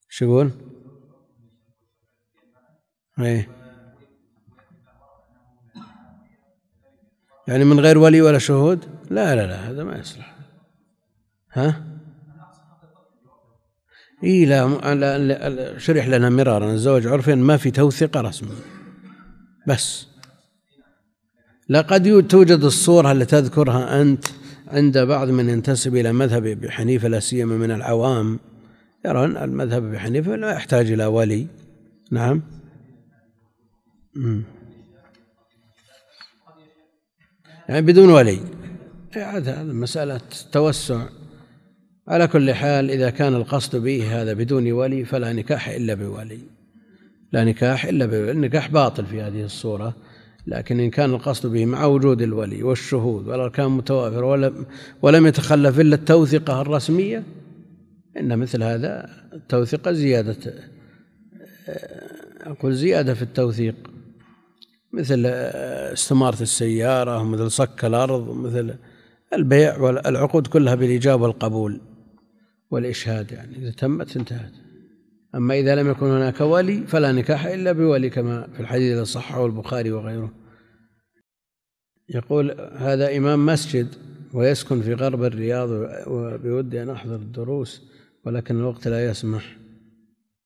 [0.08, 0.50] شو يقول؟
[3.18, 3.48] إيه.
[7.48, 10.36] يعني من غير ولي ولا شهود؟ لا لا لا هذا ما يصلح.
[11.52, 11.84] ها؟
[14.24, 16.72] إي لا, لا شرح لنا مرارا.
[16.72, 18.56] الزواج عرفيا ما في توثيق رسمي
[19.68, 20.06] بس.
[21.68, 24.24] لا قد توجد الصورة التي تذكرها أنت.
[24.72, 28.40] عند بعض من ينتسب إلى مذهب أبي حنيفة لا سيما من العوام.
[29.06, 31.46] يرون المذهب أبي حنيفة لا يحتاج إلى ولي.
[32.10, 32.42] نعم.
[37.68, 38.40] يعني بدون ولي.
[39.12, 40.20] هذا مسألة
[40.52, 41.06] توسع.
[42.08, 46.40] على كل حال إذا كان القصد به هذا بدون ولي فلا نكاح إلا بولي.
[47.32, 49.96] لا نكاح إلا بولي النكاح باطل في هذه الصورة.
[50.48, 54.66] لكن إن كان القصد به مع وجود الولي والشهود والأركان متوافرة ولم,
[55.02, 57.22] ولم يتخلف إلا التوثقة الرسمية
[58.20, 60.54] إن مثل هذا التوثقة زيادة
[62.40, 63.74] أقول زيادة في التوثيق.
[64.92, 68.74] مثل استمارة السيارة مثل صك الأرض مثل
[69.32, 71.80] البيع والعقود كلها بالإيجاب والقبول
[72.70, 74.52] والإشهاد يعني إذا تمت انتهت.
[75.34, 79.46] أما إذا لم يكن هناك ولي فلا نكاح إلا بولي كما في الحديث الذي صححه
[79.46, 80.32] البخاري وغيره.
[82.08, 83.86] يقول هذا إمام مسجد
[84.34, 85.68] ويسكن في غرب الرياض
[86.06, 87.82] وبودي أن أحضر الدروس
[88.26, 89.56] ولكن الوقت لا يسمح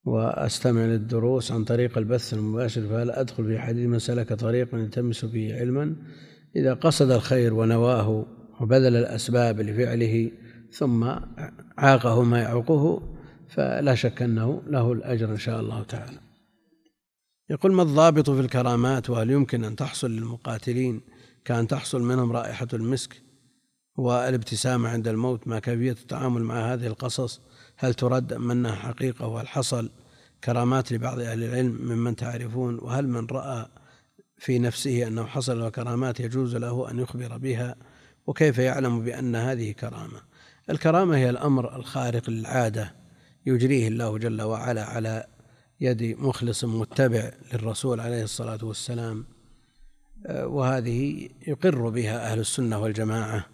[0.05, 5.61] وأستمع للدروس عن طريق البث المباشر فهل أدخل في حديث من سلك طريقا يلتمس به
[5.61, 5.97] علما؟
[6.57, 8.26] إذا قصد الخير ونواه
[8.61, 10.30] وبذل الأسباب لفعله
[10.70, 11.05] ثم
[11.78, 13.03] عاقه ما يعوقه
[13.55, 16.18] فلا شك أنه له الأجر إن شاء الله تعالى.
[17.50, 21.00] يقول ما الضابط في الكرامات؟ وهل يمكن أن تحصل للمقاتلين
[21.44, 23.22] كأن تحصل منهم رائحة المسك
[23.96, 27.40] والابتسامة عند الموت؟ ما كيفية التعامل مع هذه القصص؟
[27.76, 29.90] هل ترد أم أنها حقيقة؟ وهل حصل
[30.44, 33.66] كرامات لبعض أهل العلم ممن تعرفون؟ وهل من رأى
[34.38, 37.76] في نفسه أنه حصل له كرامات يجوز له أن يخبر بها؟
[38.26, 40.20] وكيف يعلم بأن هذه كرامة؟
[40.70, 43.01] الكرامة هي الأمر الخارق للعادة.
[43.47, 45.26] يجريه الله جل وعلا على
[45.80, 49.24] يد مخلص متبع للرسول عليه الصلاة والسلام
[50.30, 53.47] وهذه يقر بها أهل السنة والجماعة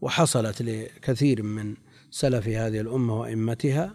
[0.00, 1.74] وحصلت لكثير من
[2.10, 3.94] سلف هذه الأمة وأئمتها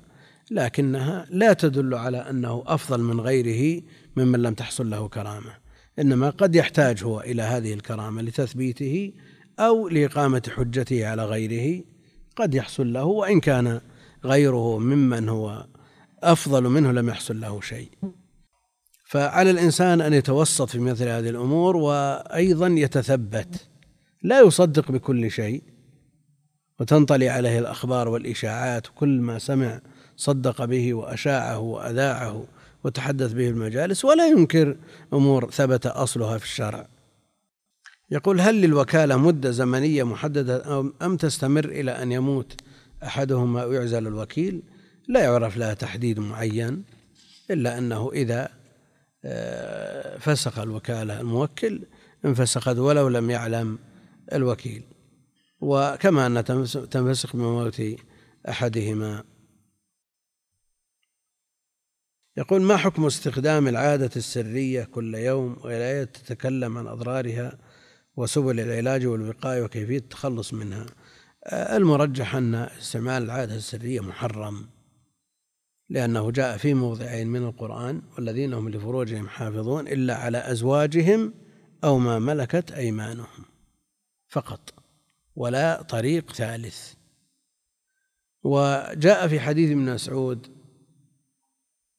[0.52, 3.82] لكنها لا تدل على أنه أفضل من غيره
[4.16, 5.54] ممن لم تحصل له كرامة
[6.00, 9.14] إنما قد يحتاج هو إلى هذه الكرامة لتثبيته
[9.60, 11.84] أو لإقامة حجته على غيره
[12.36, 13.82] قد يحصل له وإن كان
[14.26, 15.66] غيره ممن هو
[16.24, 17.90] أفضل منه لم يحصل له شيء.
[19.06, 23.68] فعلى الإنسان أن يتوسط في مثل هذه الأمور وأيضا يتثبت.
[24.24, 25.64] لا يصدق بكل شيء
[26.80, 29.82] وتنطلي عليه الأخبار والإشاعات كل ما سمع
[30.18, 32.46] صدق به وأشاعه وأذاعه
[32.84, 34.78] وتحدث به المجالس ولا ينكر
[35.14, 36.88] أمور ثبت أصلها في الشرع.
[38.12, 42.62] يقول هل للوكالة مدة زمنية محددة أم تستمر إلى أن يموت
[43.04, 44.64] أحدهما ويعزل الوكيل
[45.08, 46.84] لا يعرف لها تحديد معين
[47.52, 48.50] إلا أنه إذا
[49.26, 51.82] آه، فسخ الوكالة الموكل
[52.26, 53.80] انفسخت ولو لم يعلم
[54.34, 54.84] الوكيل.
[55.62, 56.44] وكما أن
[56.90, 57.82] تنفسخ بموت
[58.50, 59.24] أحدهما.
[62.38, 67.58] يقول ما حكم استخدام العادة السرية كل يوم والآية تتكلم عن أضرارها
[68.16, 70.86] وسبل العلاج والوقاية وكيفية التخلص منها؟
[71.48, 74.68] المرجح أن استعمال العادة السرية محرم
[75.90, 81.34] لأنه جاء في موضعين من القرآن والذين هم لفروجهم حافظون إلا على أزواجهم
[81.84, 83.46] أو ما ملكت أيمانهم
[84.28, 84.74] فقط
[85.36, 86.94] ولا طريق ثالث.
[88.44, 90.48] وجاء في حديث ابن مسعود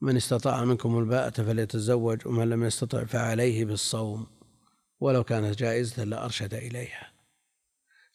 [0.01, 4.26] من استطاع منكم الباءة فليتزوج ومن لم يستطع فعليه بالصوم
[5.01, 7.11] ولو كانت جائزة لأرشد إليها.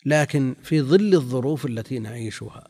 [0.08, 2.68] لكن في ظل الظروف التي نعيشها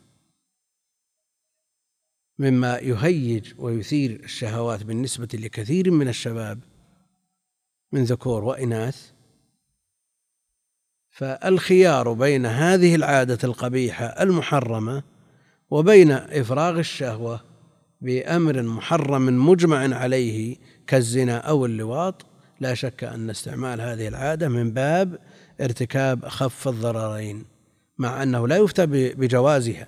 [2.38, 6.60] مما يهيج ويثير الشهوات بالنسبة لكثير من الشباب
[7.92, 9.10] من ذكور وإناث
[11.10, 15.02] فالخيار بين هذه العادة القبيحة المحرمة
[15.70, 17.44] وبين إفراغ الشهوة
[18.00, 22.26] بأمر محرم مجمع عليه كالزنا أو اللواط
[22.60, 25.18] لا شك أن استعمال هذه العادة من باب
[25.60, 27.44] ارتكاب أخف الضررين
[27.98, 29.86] مع أنه لا يفتى بجوازها.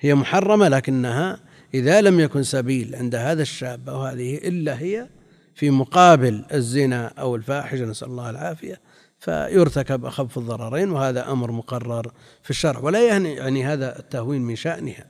[0.00, 1.40] هي محرمة لكنها
[1.74, 5.08] إذا لم يكن سبيل عند هذا الشاب أو هذه إلا هي
[5.54, 8.80] في مقابل الزنا أو الفاحشة نسأل الله العافية
[9.18, 12.12] فيرتكب أخف الضررين وهذا أمر مقرر
[12.42, 12.80] في الشرع.
[12.80, 15.06] ولا يعني, يعني هذا التهوين من شأنها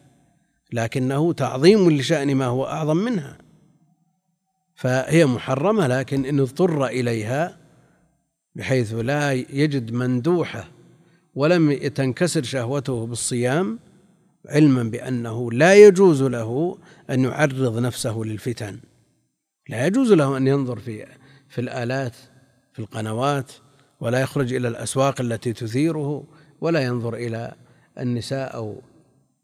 [0.72, 3.38] لكنه تعظيم لشأن ما هو أعظم منها.
[4.74, 7.58] فهي محرمة لكن إن اضطر إليها
[8.58, 10.68] بحيث لا يجد مندوحة
[11.34, 13.78] ولم تنكسر شهوته بالصيام
[14.48, 16.78] علما بأنه لا يجوز له
[17.10, 18.78] أن يعرض نفسه للفتن.
[19.68, 21.06] لا يجوز له أن ينظر في
[21.48, 22.14] في الآلات
[22.72, 23.52] في القنوات
[24.00, 26.24] ولا يخرج إلى الأسواق التي تثيره
[26.60, 27.54] ولا ينظر إلى
[27.98, 28.82] النساء أو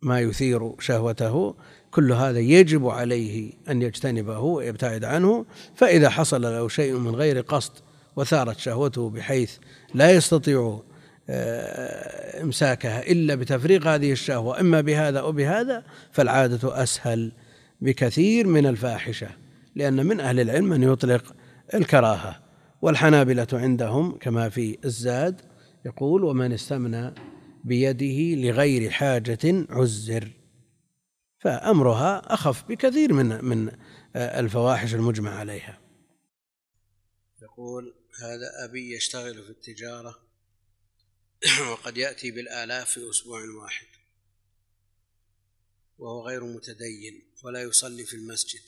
[0.03, 1.55] ما يثير شهوته.
[1.91, 5.45] كل هذا يجب عليه أن يجتنبه ويبتعد عنه
[5.75, 7.73] فإذا حصل له شيء من غير قصد
[8.17, 9.57] وثارت شهوته بحيث
[9.95, 10.83] لا يستطيع
[11.29, 17.33] آه، إمساكها إلا بتفريغ هذه الشهوة إما بهذا أو بهذا فالعادة أسهل
[17.81, 19.29] بكثير من الفاحشة
[19.75, 21.35] لأن من أهل العلم من يطلق
[21.75, 22.41] الكراهة
[22.83, 25.41] والحنابلة عندهم كما في الزاد
[25.87, 27.15] يقول ومن استمنى
[27.65, 30.29] بيده لغير حاجة عزر
[31.39, 33.71] فأمرها أخف بكثير من من
[34.17, 35.79] الفواحش المجمع عليها.
[37.43, 40.23] يقول هذا أبي يشتغل في التجارة
[41.71, 43.87] وقد يأتي بالآلاف في أسبوع واحد.
[45.99, 48.63] وهو غير متدين ولا يصلي في المسجد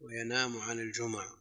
[0.00, 1.38] وينام عن الجمع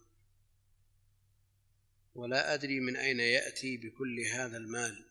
[2.16, 5.06] ولا أدري من أين يأتي بكل هذا المال.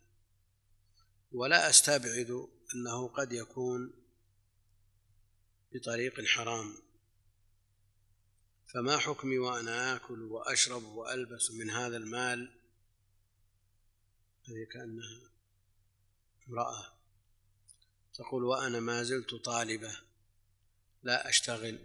[1.33, 3.93] ولا أستبعد أنه قد يكون
[5.73, 6.86] بطريق حرام.
[8.73, 12.53] فما حكمي وأنا آكل وأشرب وألبس من هذا المال؟
[14.49, 15.31] هذه كأنها
[16.49, 16.93] امرأة
[18.15, 19.99] تقول وأنا ما زلت طالبة
[21.03, 21.79] لا أشتغل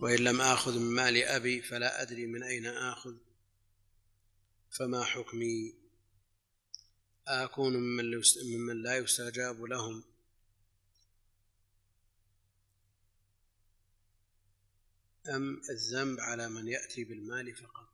[0.00, 3.14] وإن لم آخذ من مال أبي فلا أدري من أين آخذ.
[4.70, 5.74] فما حكمي؟
[7.26, 10.04] أكون ممن لا يستجاب لهم.
[15.28, 17.88] أم الذنب على من يأتي بالمال فقط.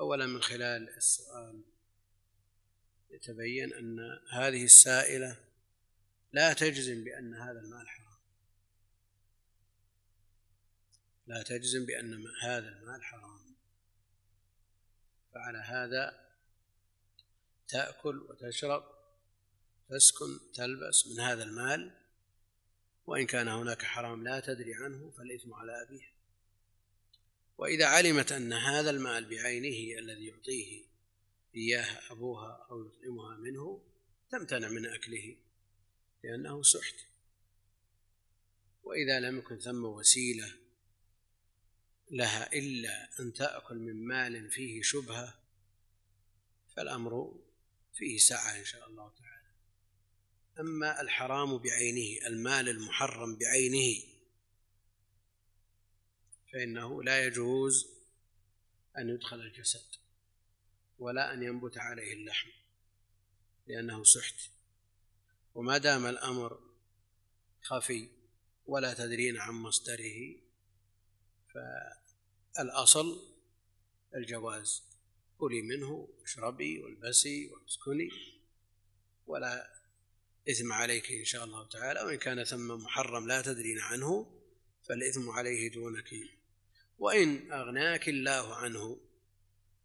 [0.00, 1.62] أولا من خلال السؤال
[3.10, 3.98] يتبين أن
[4.30, 5.36] هذه السائلة
[6.32, 8.18] لا تجزم بأن هذا المال حرام.
[11.26, 13.54] لا تجزم بأن هذا المال حرام.
[15.34, 16.24] فعلى هذا
[17.68, 18.84] تأكل وتشرب
[19.88, 22.03] تسكن تلبس من هذا المال
[23.06, 26.14] وإن كان هناك حرام لا تدري عنه فالإثم على أبيها
[27.58, 30.84] وإذا علمت أن هذا المال بعينه الذي يعطيه
[31.56, 33.82] إياه أبوها أو يطعمها منه
[34.30, 35.36] تمتنع من أكله
[36.24, 36.94] لأنه سحت.
[38.82, 40.52] وإذا لم يكن ثم وسيلة
[42.10, 45.34] لها إلا أن تأكل من مال فيه شبهة
[46.76, 47.40] فالأمر
[47.94, 49.33] فيه سعة إن شاء الله تعالى.
[50.60, 54.02] أما الحرام بعينه المال المحرم بعينه
[56.52, 57.88] فإنه لا يجوز
[58.98, 59.86] أن يدخل الجسد
[60.98, 62.48] ولا أن ينبت عليه اللحم
[63.66, 64.50] لأنه سحت.
[65.54, 66.60] وما دام الأمر
[67.62, 68.08] خفي
[68.66, 70.36] ولا تدرين عن مصدره
[71.54, 73.34] فالأصل
[74.14, 74.82] الجواز.
[75.38, 78.10] كلي منه اشربي والبسي واسكني
[79.26, 79.83] ولا
[80.50, 84.40] إثم عليك إن شاء الله تعالى وإن كان ثم محرم لا تدرين عنه
[84.88, 86.10] فالإثم عليه دونك.
[86.98, 89.00] وإن أغناك الله عنه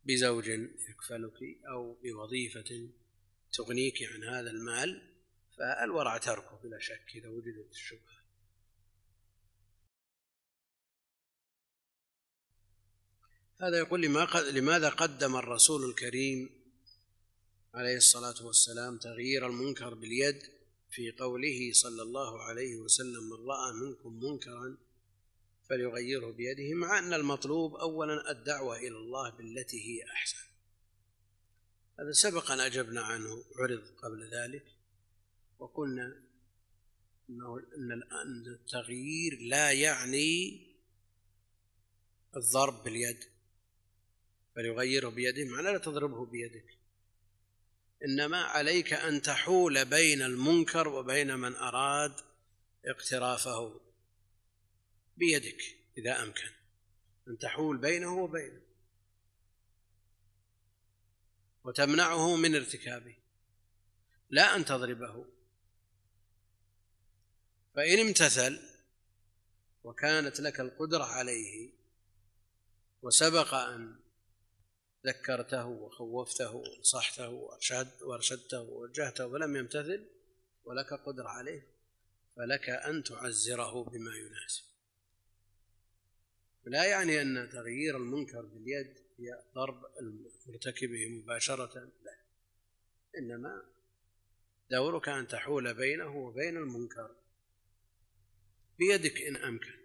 [0.06, 0.48] بزوج
[0.90, 1.40] يكفلك
[1.72, 2.90] أو بوظيفة
[3.54, 5.02] تغنيك عن هذا المال
[5.58, 8.20] فالورع تركه بلا شك إذا وجدت الشبهة.
[13.62, 14.02] هذا يقول
[14.54, 16.59] لماذا قدم الرسول الكريم
[17.74, 20.42] عليه الصلاة والسلام تغيير المنكر باليد
[20.92, 24.78] في قوله صلى الله عليه وسلم من رأى منكم منكرا
[25.70, 30.50] فليغيره بيده مع أن المطلوب أولا الدعوة إلى الله بالتي هي أحسن.
[32.00, 34.66] هذا سبق أن أجبنا عنه عرض قبل ذلك
[35.60, 36.24] وقلنا
[37.30, 37.60] أنه
[38.12, 40.62] أن التغيير لا يعني
[42.36, 43.24] الضرب باليد
[44.56, 46.79] فليغيره بيده معنى لا تضربه بيدك.
[48.06, 52.14] إنما عليك أن تحول بين المنكر وبين من أراد
[52.86, 53.82] اقترافه
[55.18, 55.62] بيدك
[55.98, 56.50] إذا أمكن.
[57.28, 58.62] أن تحول بينه وبينه.
[61.64, 63.16] وتمنعه من ارتكابه.
[64.30, 65.26] لا أن تضربه.
[67.76, 68.60] فإن امتثل
[69.84, 71.74] وكانت لك القدرة عليه
[73.02, 73.99] وسبق أن
[75.06, 80.10] ذكرته وخوفته ونصحته وأرشد وأرشدته ووجهته فلم يمتثل
[80.64, 81.68] ولك قدرة عليه
[82.36, 84.64] فلك أن تعزره بما يناسب.
[86.66, 92.20] لا يعني أن تغيير المنكر باليد هي ضرب المرتكبه مباشرة لا.
[93.18, 93.64] إنما
[94.72, 97.16] دورك أن تحول بينه وبين المنكر
[98.80, 99.80] بيدك إن أمكن.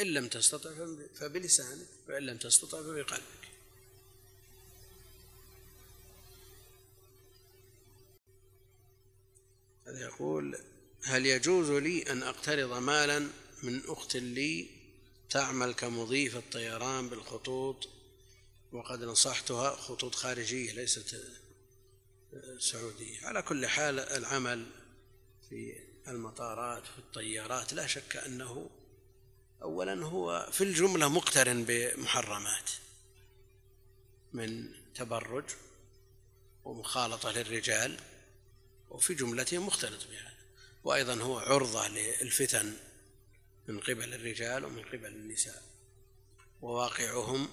[0.00, 0.70] إن لم تستطع
[1.14, 3.47] فبلسانك وإن لم تستطع فبقلبك.
[9.96, 10.58] يقول
[11.04, 13.28] هل يجوز لي أن أقترض مالا
[13.62, 14.68] من أخت لي
[15.30, 17.88] تعمل كمضيفة طيران بالخطوط؟
[18.72, 21.16] وقد نصحتها خطوط خارجية ليست
[22.58, 23.26] سعودية.
[23.26, 24.66] على كل حال العمل
[25.48, 25.74] في
[26.08, 28.70] المطارات في الطيارات لا شك أنه
[29.62, 32.70] أولا هو في الجملة مقترن بمحرمات
[34.32, 35.44] من تبرج
[36.64, 38.00] ومخالطة للرجال.
[38.90, 40.34] وفي جملته مختلط بهذا
[40.84, 42.76] وأيضا هو عرضة للفتن
[43.68, 45.62] من قبل الرجال ومن قبل النساء.
[46.62, 47.48] وواقعهم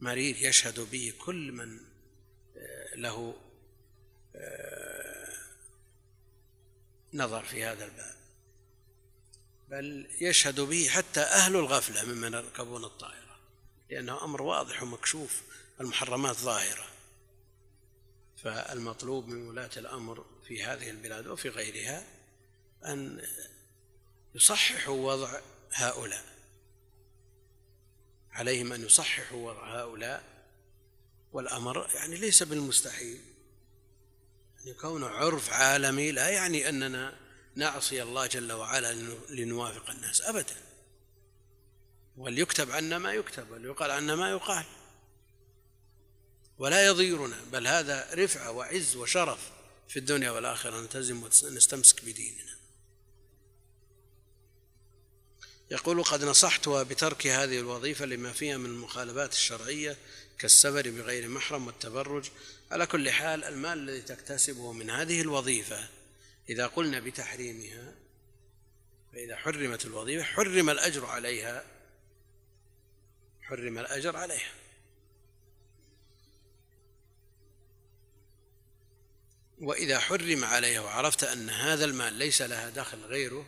[0.00, 1.80] مرير يشهد به كل من
[2.56, 3.34] آه، له
[4.36, 5.34] آه،
[7.14, 8.14] نظر في هذا الباب.
[9.68, 13.40] بل يشهد به حتى أهل الغفلة ممن يركبون الطائرة
[13.90, 15.42] لأنه أمر واضح ومكشوف
[15.80, 16.86] المحرمات ظاهرة.
[18.36, 22.04] فالمطلوب من ولاة الأمر في هذه البلاد وفي غيرها
[22.84, 23.26] أن
[24.34, 25.40] يصححوا وضع
[25.72, 26.24] هؤلاء
[28.34, 30.24] عليهم أن يصححوا وضع هؤلاء
[31.32, 33.20] والأمر يعني ليس بالمستحيل.
[34.56, 37.16] يعني كون عرف عالمي لا يعني أننا
[37.56, 38.92] نعصي الله جل وعلا
[39.30, 40.56] لنوافق الناس أبدا.
[42.16, 44.64] وليكتب عنا ما يكتب وليقال عنا ما يقال.
[46.58, 49.53] ولا يضيرنا بل هذا رفعة وعز وشرف.
[49.88, 52.54] في الدنيا والآخرة نلتزم ونستمسك بديننا.
[55.70, 59.96] يقول قد نصحتها بترك هذه الوظيفة لما فيها من المخالفات الشرعية
[60.38, 62.30] كالسفر بغير محرم والتبرج.
[62.70, 65.88] على كل حال المال الذي تكتسبه من هذه الوظيفة
[66.48, 67.94] إذا قلنا بتحريمها
[69.12, 71.64] فإذا حرمت الوظيفة حرم الأجر عليها
[73.42, 74.52] حرم الأجر عليها.
[79.64, 83.46] وإذا حرم عليها وعرفت أن هذا المال ليس لها دخل غيره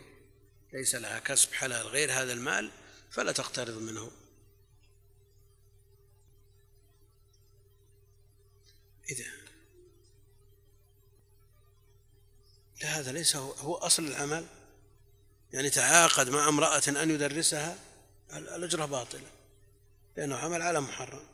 [0.73, 2.71] ليس لها كسب حلال غير هذا المال
[3.11, 4.11] فلا تقترض منه.
[9.09, 9.25] إذا
[12.81, 14.45] لا هذا ليس هو, هو أصل العمل.
[15.53, 17.79] يعني تعاقد مع امرأة أن يدرسها
[18.33, 19.31] الأجرة باطلة
[20.17, 21.27] لأنه عمل على محرم.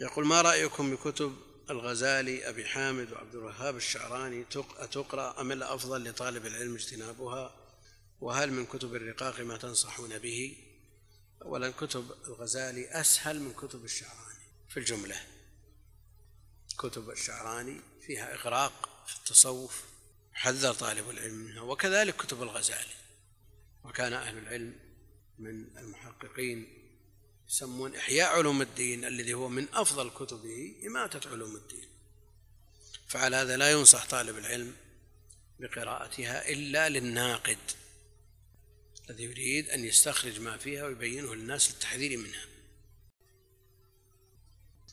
[0.00, 6.74] يقول ما رأيكم بكتب الغزالي أبي حامد وعبد الوهاب الشعراني أتقرأ أم الأفضل لطالب العلم
[6.74, 7.54] اجتنابها؟
[8.20, 10.56] وهل من كتب الرقاق ما تنصحون به؟
[11.42, 15.16] أولا كتب الغزالي أسهل من كتب الشعراني في الجملة.
[16.78, 19.84] كتب الشعراني فيها إغراق في التصوف
[20.32, 22.94] حذر طالب العلم منها وكذلك كتب الغزالي.
[23.84, 24.74] وكان أهل العلم
[25.38, 26.81] من المحققين
[27.52, 31.88] يسمون إحياء علوم الدين الذي هو من أفضل كتبه إماتة علوم الدين.
[33.08, 34.76] فعلى هذا لا ينصح طالب العلم
[35.60, 37.58] بقراءتها إلا للناقد
[39.10, 42.46] الذي يريد أن يستخرج ما فيها ويبينه للناس للتحذير منها.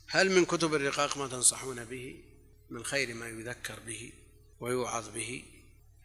[0.07, 2.23] هل من كتب الرقاق ما تنصحون به؟
[2.69, 4.11] من خير ما يذكر به
[4.59, 5.43] ويوعظ به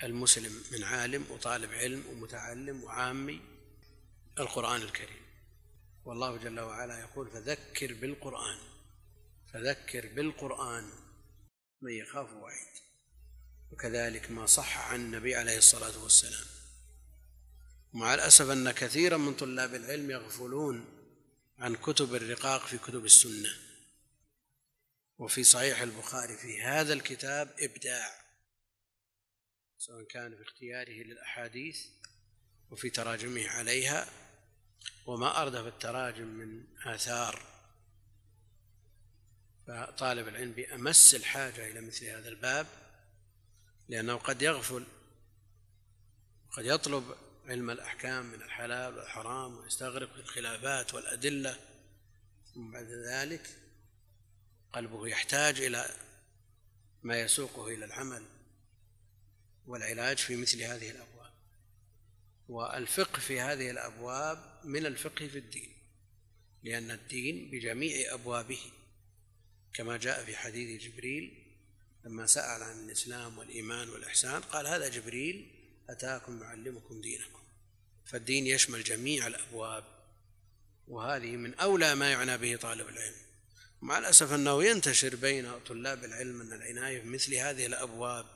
[0.03, 3.41] المسلم من عالم وطالب علم ومتعلم وعامي
[4.39, 5.24] القرآن الكريم.
[6.05, 8.59] والله جل وعلا يقول فذكر بالقرآن
[9.53, 10.91] فذكر بالقرآن.
[11.83, 12.75] من يخاف وعيد
[13.73, 16.47] وكذلك ما صح عن النبي عليه الصلاة والسلام.
[17.93, 20.85] ومع الأسف أن كثيرا من طلاب العلم يغفلون
[21.59, 23.51] عن كتب الرقاق في كتب السنة.
[25.19, 28.25] وفي صحيح البخاري في هذا الكتاب إبداع.
[29.79, 31.87] سواء كان في اختياره للأحاديث
[32.71, 34.24] وفي تراجمه عليها
[35.07, 37.43] وما أردف التراجم من آثار.
[39.67, 42.67] فطالب العلم بأمس الحاجة إلى مثل هذا الباب
[43.89, 44.87] لأنه قد يغفل
[46.51, 47.15] قد يطلب
[47.47, 51.57] علم الأحكام من الحلال والحرام ويستغرق في الخلافات والأدلة.
[52.55, 53.51] ثم بعد ذلك
[54.73, 55.91] قلبه يحتاج إلى
[57.03, 58.23] ما يسوقه إلى العمل
[59.67, 61.14] والعلاج في مثل هذه الأبواب
[62.49, 65.75] والفقه في هذه الأبواب من الفقه في الدين
[66.63, 68.61] لأن الدين بجميع أبوابه
[69.75, 71.45] كما جاء في حديث جبريل
[72.05, 75.51] لما سأل عن الإسلام والإيمان والإحسان قال هذا جبريل
[75.91, 77.39] أتاكم يعلمكم دينكم.
[78.07, 79.85] فالدين يشمل جميع الأبواب
[80.89, 83.25] وهذه من أولى ما يعنى به طالب العلم.
[83.83, 88.27] مع الأسف أنه ينتشر بين طلاب العلم أن العناية بمثل هذه الأبواب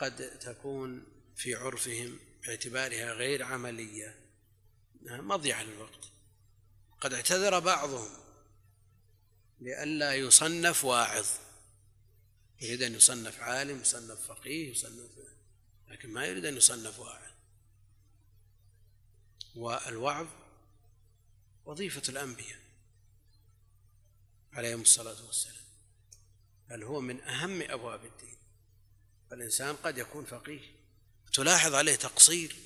[0.00, 1.06] قد تكون
[1.36, 4.20] في عرفهم باعتبارها غير عملية
[5.02, 6.12] مضيعة للوقت.
[7.00, 8.10] قد اعتذر بعضهم
[9.60, 11.26] لئلا يصنف واعظ.
[12.60, 15.10] يريد أن يصنف عالم يصنف فقيه يصنف
[15.88, 17.30] لكن ما يريد أن يصنف واعظ.
[19.54, 20.26] والوعظ
[21.64, 22.60] وظيفة الأنبياء
[24.52, 25.64] عليهم الصلاة والسلام.
[26.68, 28.39] بل هو من أهم أبواب الدين.
[29.30, 30.60] فالإنسان قد يكون فقيه.
[31.32, 32.56] تلاحظ عليه تقصير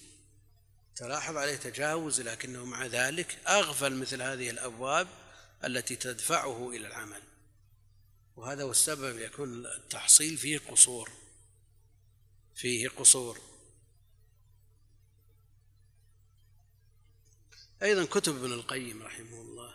[0.97, 5.09] تلاحظ عليه تجاوز لكنه مع ذلك أغفل مثل هذه الأبواب
[5.65, 7.23] التي تدفعه إلى العمل.
[8.37, 11.11] وهذا هو السبب يكون التحصيل فيه قصور
[12.55, 13.41] فيه قصور.
[17.83, 19.75] أيضا كتب ابن القيم رحمه الله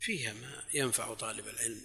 [0.00, 1.82] فيها ما ينفع طالب العلم.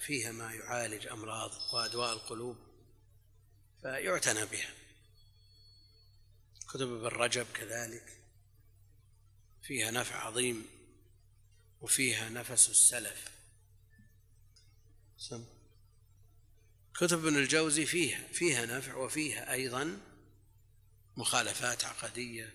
[0.00, 2.56] فيها ما يعالج أمراض وأدواء القلوب
[3.82, 4.74] فيعتنى بها.
[6.68, 8.18] كتب ابن رجب كذلك
[9.62, 10.66] فيها نفع عظيم
[11.80, 13.30] وفيها نفس السلف.
[15.16, 15.44] سم.
[16.96, 20.00] كتب ابن الجوزي فيها فيها نفع وفيها أيضا
[21.16, 22.54] مخالفات عقدية.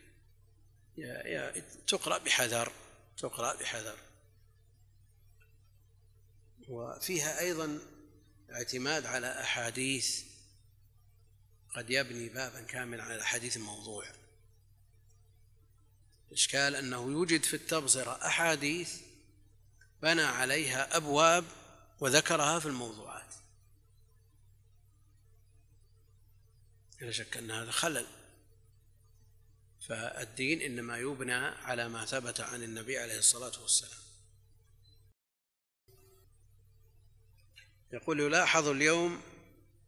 [1.88, 2.72] تقرأ بحذر
[3.18, 4.07] تقرأ بحذر.
[6.68, 7.80] وفيها أيضا
[8.52, 10.24] اعتماد على أحاديث
[11.76, 14.06] قد يبني بابا كاملا على الأحاديث الموضوع
[16.28, 19.02] الإشكال أنه يوجد في التبصرة أحاديث
[20.02, 21.46] بنى عليها أبواب
[22.00, 23.34] وذكرها في الموضوعات.
[27.02, 28.08] لا شك أن هذا خلل.
[29.88, 34.07] فالدين إنما يبنى على ما ثبت عن النبي عليه الصلاة والسلام.
[37.94, 39.22] يقول يلاحظ اليوم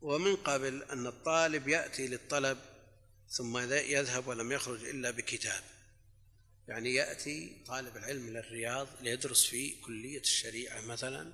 [0.01, 2.57] ومن قبل أن الطالب يأتي للطلب
[3.29, 5.63] ثم يذهب ولم يخرج إلا بكتاب.
[6.67, 11.33] يعني يأتي طالب العلم إلى الرياض ليدرس في كلية الشريعة مثلا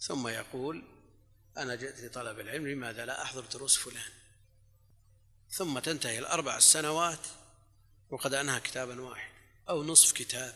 [0.00, 0.82] ثم يقول
[1.56, 4.12] أنا جئت لطلب العلم لماذا لا أحضر دروس فلان؟
[5.50, 7.26] ثم تنتهي الأربع السنوات
[8.10, 9.32] وقد أنهى كتابا واحد
[9.68, 10.54] أو نصف كتاب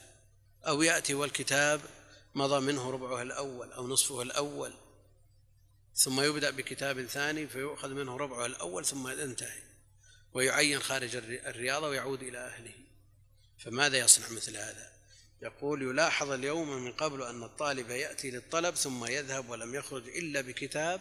[0.67, 1.81] أو يأتي والكتاب
[2.35, 4.73] مضى منه ربعه الأول أو نصفه الأول.
[5.97, 9.63] ثم يبدأ بكتاب ثاني فيؤخذ منه ربعه الأول ثم ينتهي
[10.33, 12.75] ويعين خارج الرياضة ويعود إلى أهله.
[13.59, 14.93] فماذا يصنع مثل هذا؟
[15.43, 21.01] يقول يلاحظ اليوم من قبل أن الطالب يأتي للطلب ثم يذهب ولم يخرج إلا بكتاب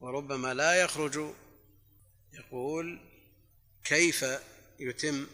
[0.00, 1.34] وربما لا يخرج.
[2.32, 3.00] يقول
[3.84, 4.24] كيف
[4.80, 5.26] يتم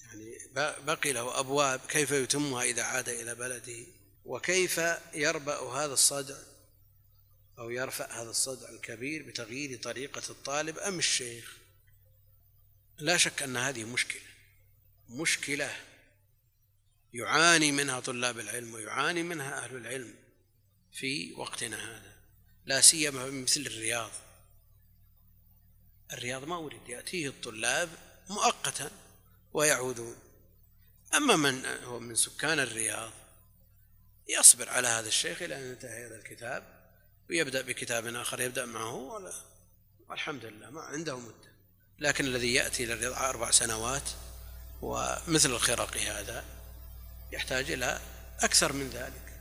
[0.00, 0.38] يعني
[0.86, 3.86] بقي له أبواب كيف يتمها إذا عاد إلى بلده؟
[4.24, 4.80] وكيف
[5.14, 6.36] يربأ هذا الصدع؟
[7.58, 11.56] أو يرفع هذا الصدع الكبير بتغيير طريقة الطالب أم الشيخ؟
[12.98, 14.22] لا شك أن هذه مشكلة.
[15.08, 15.76] مشكلة
[17.12, 20.14] يعاني منها طلاب العلم ويعاني منها أهل العلم
[20.92, 22.16] في وقتنا هذا.
[22.66, 24.10] لا سيما مثل الرياض.
[26.12, 27.88] الرياض ما أريد يأتيه الطلاب
[28.30, 28.90] مؤقتا
[29.52, 30.16] ويعودون.
[31.14, 33.12] أما من هو من سكان الرياض
[34.28, 36.77] يصبر على هذا الشيخ إلى أن ينتهي هذا الكتاب.
[37.30, 39.20] ويبدأ بكتاب آخر يبدأ معه
[40.08, 41.48] والحمد لله ما عنده مدة.
[41.98, 44.10] لكن الذي يأتي للرياض أربع سنوات
[44.82, 46.44] ومثل الخرقي هذا
[47.32, 48.00] يحتاج إلى
[48.40, 49.40] أكثر من ذلك.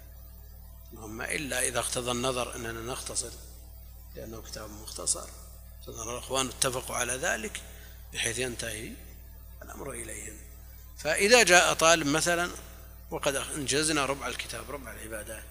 [0.94, 3.32] اللهم إلا إذا اقتضى النظر أننا نختصر
[4.16, 5.30] لأنه كتاب مختصر.
[5.88, 7.62] الأخوان اتفقوا على ذلك
[8.14, 8.92] بحيث ينتهي
[9.64, 10.38] الأمر إليهم.
[10.98, 12.52] فإذا جاء طالب مثلا
[13.12, 15.44] وقد أنجزنا ربع الكتاب ربع العبادات.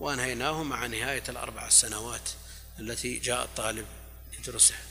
[0.00, 2.30] وأنهيناه مع نهاية الأربع سنوات
[2.80, 3.86] التي جاء الطالب
[4.38, 4.82] يدرسها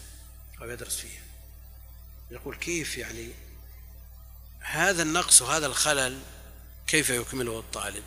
[0.61, 1.21] أو يدرس فيها.
[2.31, 3.29] يقول كيف يعني
[4.59, 6.19] هذا النقص وهذا الخلل
[6.87, 8.03] كيف يكمله الطالب؟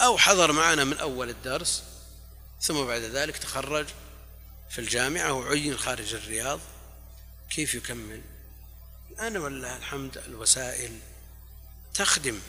[0.00, 1.82] أو حضر معنا من أول الدرس
[2.60, 3.86] ثم بعد ذلك تخرج
[4.70, 6.60] في الجامعة وعين خارج الرياض.
[7.50, 8.22] كيف يكمل؟
[9.10, 10.98] الآن ولله الحمد الوسائل
[11.94, 12.40] تخدم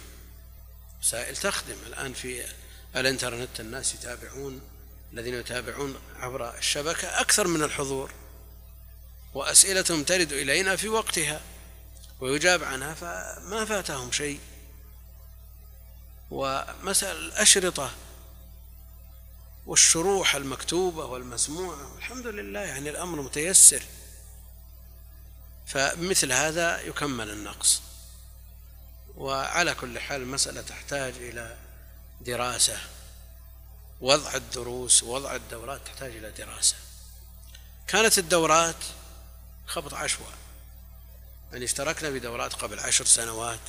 [1.01, 1.77] وسائل تخدم.
[1.87, 2.45] الآن في
[2.95, 4.61] الانترنت الناس يتابعون
[5.13, 8.11] الذين يتابعون عبر الشبكة أكثر من الحضور
[9.33, 11.41] وأسئلتهم ترد إلينا في وقتها
[12.19, 14.39] ويجاب عنها فما فاتهم شيء.
[16.31, 17.91] ومسألة الأشرطة
[19.65, 23.83] والشروح المكتوبة والمسموعة والحمد لله يعني الأمر متيسر.
[25.67, 27.81] فمثل هذا يكمل النقص.
[29.17, 31.57] وعلى كل حال المسألة تحتاج إلى
[32.21, 32.77] دراسة.
[34.01, 36.75] وضع الدروس ووضع الدورات تحتاج إلى دراسة.
[37.87, 38.75] كانت الدورات
[39.67, 40.33] خبط عشواء
[41.51, 43.59] يعني اشتركنا بدورات قبل عشر سنوات.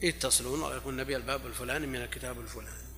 [0.00, 2.94] يتصلون ويقول نبي الباب الفلاني من الكتاب الفلاني.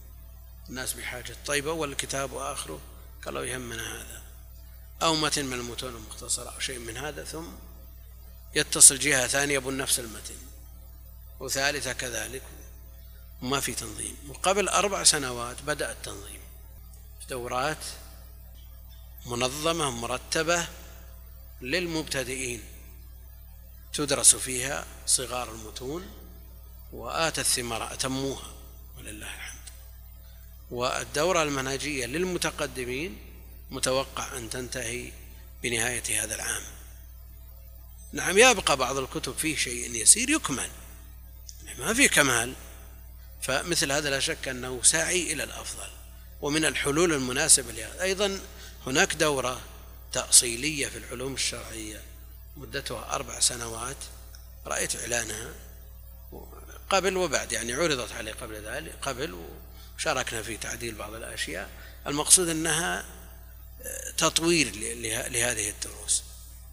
[0.68, 2.80] الناس بحاجة طيب أول الكتاب وآخره
[3.24, 4.22] قالوا يهمنا هذا.
[5.02, 7.46] أو متن من المتون المختصرة أو شيء من هذا ثم
[8.54, 10.38] يتصل جهة ثانية بنفس المتن.
[11.40, 12.42] وثالثة كذلك.
[13.42, 14.16] وما في تنظيم.
[14.28, 16.40] وقبل أربع سنوات بدأ التنظيم.
[17.30, 17.84] دورات
[19.26, 20.66] منظمة مرتبة
[21.62, 22.62] للمبتدئين
[23.92, 26.10] تدرس فيها صغار المتون
[26.92, 28.52] وآتت الثمار أتموها
[28.98, 29.60] ولله الحمد.
[30.70, 33.18] والدورة المنهجية للمتقدمين
[33.70, 35.12] متوقع أن تنتهي
[35.62, 36.62] بنهاية هذا العام.
[38.12, 40.70] نعم يبقى بعض الكتب فيه شيء يسير يكمل.
[41.78, 42.54] ما في كمال.
[43.46, 45.88] فمثل هذا لا شك أنه ساعي إلى الأفضل
[46.40, 48.02] ومن الحلول المناسبة لهذا.
[48.02, 48.40] أيضا
[48.86, 49.60] هناك دورة
[50.12, 52.00] تأصيلية في العلوم الشرعية
[52.56, 53.96] مدتها أربع سنوات
[54.66, 55.50] رأيت إعلانها
[56.90, 59.38] قبل وبعد يعني عرضت علي قبل ذلك قبل
[59.96, 61.70] وشاركنا في تعديل بعض الأشياء.
[62.06, 63.04] المقصود أنها
[64.16, 64.72] تطوير
[65.28, 66.22] لهذه الدروس.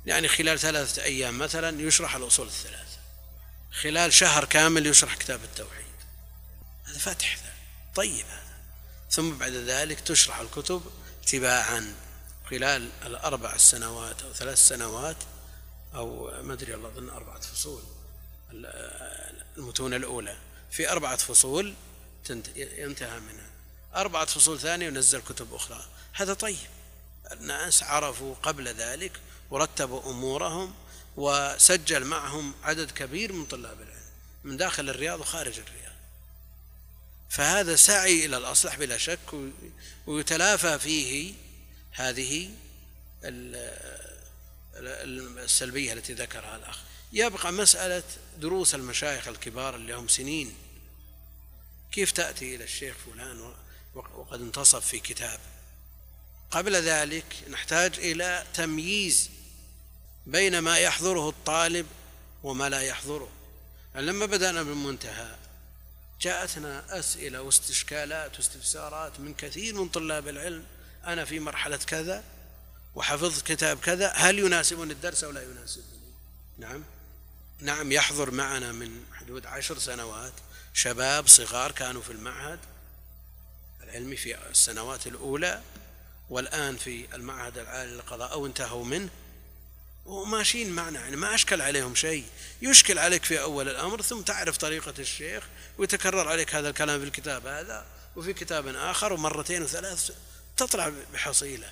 [0.06, 2.98] يعني خلال ثلاثة أيام مثلا يشرح الأصول الثلاثة.
[3.72, 5.83] خلال شهر كامل يشرح كتاب التوحيد.
[6.94, 7.38] هذا فتح.
[7.96, 8.26] طيب.
[8.26, 8.54] هذا
[9.12, 10.82] ثم بعد ذلك تشرح الكتب
[11.28, 11.96] تباعا
[12.50, 15.16] خلال الأربع سنوات أو ثلاث سنوات
[15.96, 17.82] أو ما أدري الله أظن أربعة فصول.
[19.58, 20.38] المتون الأولى.
[20.72, 21.74] في أربعة فصول
[22.56, 23.50] ينتهى منها.
[23.96, 25.86] أربعة فصول ثانية ونزل كتب أخرى.
[26.14, 26.58] هذا طيب.
[27.32, 29.12] الناس عرفوا قبل ذلك
[29.50, 30.74] ورتبوا أمورهم
[31.18, 34.04] وسجل معهم عدد كبير من طلاب العلم.
[34.44, 35.93] من داخل الرياض وخارج الرياض.
[37.34, 39.20] فهذا سعي إلى الأصلح بلا شك
[40.08, 41.34] ويتلافى فيه
[41.92, 42.50] هذه
[44.76, 46.80] السلبية التي ذكرها الأخ.
[47.14, 48.04] يبقى مسألة
[48.38, 50.56] دروس المشايخ الكبار اللي هم سنين.
[51.92, 53.54] كيف تأتي إلى الشيخ فلان
[53.94, 55.40] وقد انتصف في كتاب؟
[56.52, 59.30] قبل ذلك نحتاج إلى تمييز
[60.26, 61.86] بين ما يحضره الطالب
[62.44, 63.30] وما لا يحضره.
[63.96, 65.36] لما بدأنا بالمنتهى
[66.24, 70.66] جاءتنا أسئلة واستشكالات واستفسارات من كثير من طلاب العلم.
[71.06, 72.24] أنا في مرحلة كذا
[72.96, 74.12] وحفظت كتاب كذا.
[74.16, 75.86] هل يناسبني الدرس أو لا يناسبني؟
[76.58, 76.84] نعم.
[77.60, 80.34] نعم يحضر معنا من حدود عشر سنوات
[80.74, 82.60] شباب صغار كانوا في المعهد
[83.84, 85.62] العلمي في السنوات الأولى
[86.30, 89.10] والآن في المعهد العالي للقضاء أو انتهوا منه.
[90.06, 92.26] وماشيين معنا يعني ما أشكل عليهم شيء.
[92.62, 95.44] يشكل عليك في أول الأمر ثم تعرف طريقة الشيخ
[95.78, 97.86] ويتكرر عليك هذا الكلام في الكتاب هذا
[98.16, 100.12] وفي كتاب آخر ومرتين وثلاث
[100.58, 101.72] تطلع بحصيلة.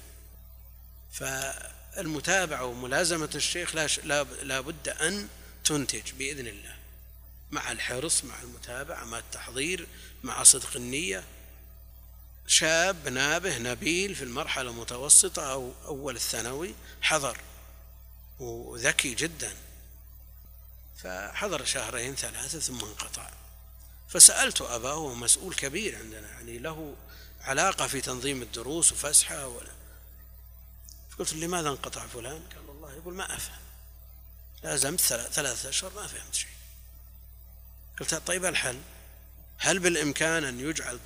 [1.14, 3.76] فالمتابعة وملازمة الشيخ
[4.44, 5.28] لا بد أن
[5.64, 6.76] تنتج بإذن الله.
[7.52, 9.88] مع الحرص مع المتابعة مع التحضير
[10.24, 11.24] مع صدق النية.
[12.48, 17.38] شاب نابه نبيل في المرحلة المتوسطة أو أول الثانوي حضر.
[18.42, 19.54] وذكي جدا.
[20.98, 23.30] فحضر شهرين ثلاثة ثم انقطع.
[24.10, 26.96] فسألت أباه وهو مسؤول كبير عندنا يعني له
[27.42, 29.72] علاقة في تنظيم الدروس وفسحة ولا.
[31.12, 33.62] فقلت لماذا انقطع فلان؟ قال والله يقول ما أفهم.
[34.64, 36.52] لازمت ثلاثة أشهر ما فهمت شيء.
[38.00, 38.80] قلت طيب الحل؟
[39.58, 41.00] هل بالإمكان أن يجعل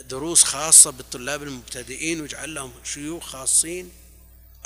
[0.00, 3.92] دروس خاصة بالطلاب المبتدئين ويجعل لهم شيوخ خاصين؟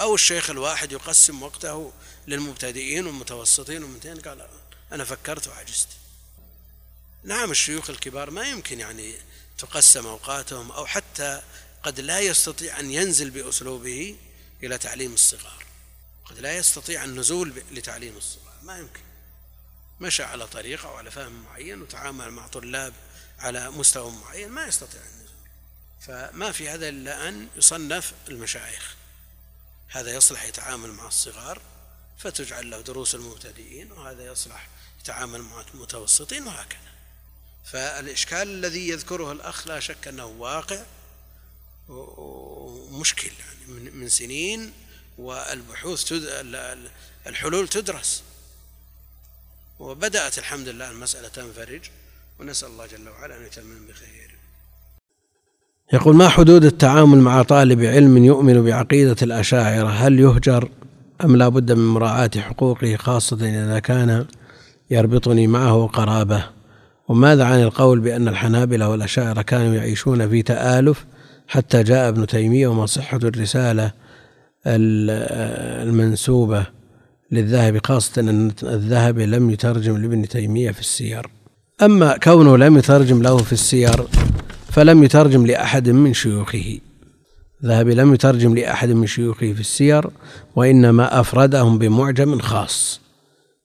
[0.00, 1.92] أو الشيخ الواحد يقسم وقته
[2.26, 4.48] للمبتدئين والمتوسطين والمنتهين قال
[4.92, 5.88] أنا فكرت وعجزت.
[7.24, 9.14] نعم الشيوخ الكبار ما يمكن يعني
[9.58, 11.42] تقسم أوقاتهم أو حتى
[11.82, 14.16] قد لا يستطيع أن ينزل بأسلوبه
[14.62, 15.64] إلى تعليم الصغار.
[16.24, 18.54] قد لا يستطيع النزول لتعليم الصغار.
[18.62, 19.00] ما يمكن.
[20.00, 22.94] مشى على طريقة وعلى فهم معين وتعامل مع طلاب
[23.38, 25.28] على مستوى معين ما يستطيع النزول.
[26.00, 28.96] فما في هذا إلا أن يصنف المشايخ.
[29.88, 31.60] هذا يصلح يتعامل مع الصغار
[32.18, 34.68] فتجعل له دروس المبتدئين وهذا يصلح
[35.00, 36.80] يتعامل مع المتوسطين وهكذا.
[37.64, 40.84] فالإشكال الذي يذكره الأخ لا شك أنه واقع
[41.88, 44.72] ومشكل يعني من سنين
[45.18, 46.24] والبحوث تد...
[47.26, 48.22] الحلول تدرس.
[49.78, 51.90] وبدأت الحمد لله المسألة تنفرج
[52.38, 54.37] ونسأل الله جل وعلا أن يتمم بخير.
[55.92, 60.68] يقول ما حدود التعامل مع طالب علم يؤمن بعقيدة الأشاعرة؟ هل يهجر
[61.24, 64.24] أم لا بد من مراعاة حقوقه خاصة إذا كان
[64.90, 66.44] يربطني معه قرابة؟
[67.08, 71.04] وماذا عن القول بأن الحنابلة والأشاعرة كانوا يعيشون في تآلف؟
[71.48, 73.92] حتى جاء ابن تيمية وما صحة الرسالة
[75.86, 76.66] المنسوبة
[77.32, 81.26] للذهبي خاصة أن الذهبي لم يترجم لابن تيمية في السير.
[81.82, 84.06] أما كونه لم يترجم له في السير
[84.68, 86.78] فلم يترجم لأحد من شيوخه.
[87.64, 90.10] الذهبي لم يترجم لأحد من شيوخه في السير
[90.56, 93.00] وإنما أفردهم بمعجم خاص.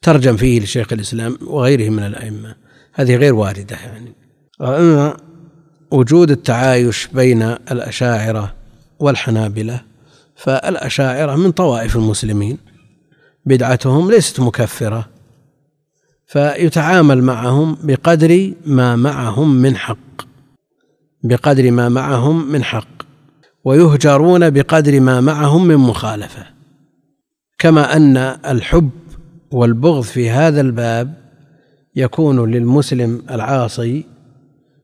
[0.02, 2.56] ترجم فيه لشيخ الإسلام وغيره من الأئمة.
[2.94, 4.14] هذه غير واردة يعني.
[4.60, 5.18] وأما
[5.92, 8.54] وجود التعايش بين الأشاعرة
[9.00, 9.82] والحنابلة
[10.36, 12.58] فالأشاعرة من طوائف المسلمين.
[13.46, 15.10] بدعتهم ليست مكفرة.
[16.28, 19.98] فيتعامل معهم بقدر ما معهم من حق.
[21.24, 23.04] بقدر ما معهم من حق
[23.66, 26.46] ويهجرون بقدر ما معهم من مخالفة.
[27.60, 28.90] كما أن الحب
[29.52, 31.14] والبغض في هذا الباب
[31.96, 34.06] يكون للمسلم العاصي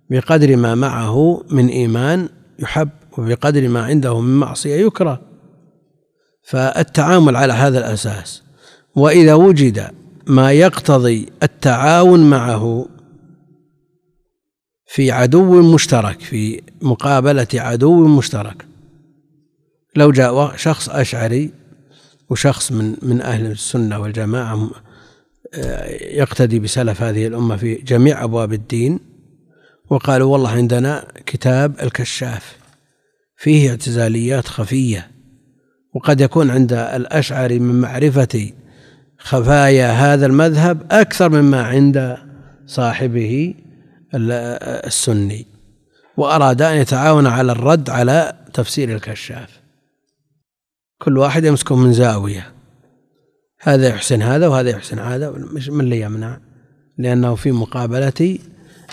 [0.10, 2.30] بقدر ما معه من إيمان
[2.60, 5.22] يحب وبقدر ما عنده من معصية يكره.
[6.44, 8.44] فالتعامل على هذا الأساس
[8.96, 9.92] وإذا وجد
[10.28, 12.86] ما يقتضي التعاون معه
[14.92, 18.66] في عدو مشترك في مقابلة عدو مشترك.
[19.96, 21.52] لو جاء شخص أشعري
[22.30, 24.70] وشخص من من أهل السنة والجماعة
[26.02, 29.00] يقتدي بسلف هذه الأمة في جميع أبواب الدين
[29.90, 32.58] وقالوا والله عندنا كتاب الكشاف
[33.38, 35.12] فيه اعتزاليات خفية
[35.94, 38.52] وقد يكون عند الأشعري من معرفة
[39.18, 42.18] خفايا هذا المذهب أكثر مما عند
[42.66, 43.54] صاحبه
[44.14, 45.48] السني.
[46.18, 49.60] وأراد أن يتعاون على الرد على تفسير الكشاف.
[51.02, 52.52] كل واحد يمسكه من زاوية.
[53.62, 55.32] هذا يحسن هذا وهذا يحسن هذا
[55.70, 56.38] من اللي يمنع.
[56.98, 58.38] لأنه في مقابلة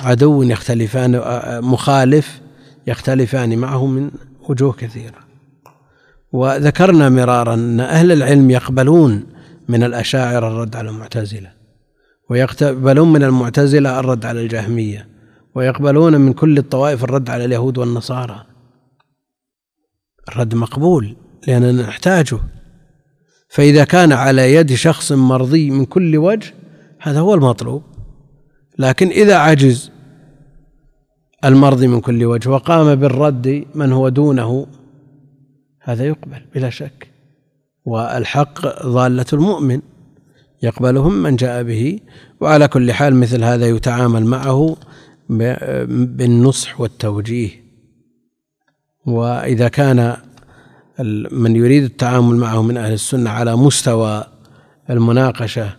[0.00, 1.20] عدو يختلفان
[1.62, 2.40] مخالف
[2.86, 4.10] يختلفان معه من
[4.48, 5.18] وجوه كثيرة.
[6.32, 9.26] وذكرنا مرارا أن أهل العلم يقبلون
[9.68, 11.55] من الأشاعرة الرد على المعتزلة.
[12.30, 15.08] ويقبلون من المعتزلة الرد على الجهمية
[15.54, 18.46] ويقبلون من كل الطوائف الرد على اليهود والنصارى.
[20.28, 21.16] الرد مقبول
[21.46, 22.38] لأننا نحتاجه.
[23.48, 26.54] فإذا كان على يد شخص مرضي من كل وجه
[27.00, 27.82] هذا هو المطلوب.
[28.78, 29.90] لكن إذا عجز
[31.44, 34.66] المرضي من كل وجه وقام بالرد من هو دونه
[35.80, 37.08] هذا يقبل بلا شك.
[37.84, 39.80] والحق ضالة المؤمن.
[40.62, 42.00] يقبلهم من جاء به.
[42.40, 44.76] وعلى كل حال مثل هذا يتعامل معه
[45.88, 47.50] بالنصح والتوجيه.
[49.06, 50.16] وإذا كان
[51.32, 54.24] من يريد التعامل معه من أهل السنة على مستوى
[54.90, 55.76] المناقشة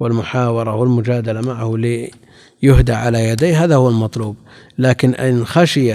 [0.00, 4.36] والمحاورة والمجادلة معه ليهدى على يديه هذا هو المطلوب.
[4.78, 5.94] لكن إن خشي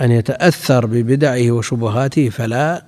[0.00, 2.84] أن يتأثر ببدعه وشبهاته فلا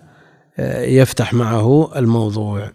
[0.59, 2.71] آه، يفتح معه الموضوع.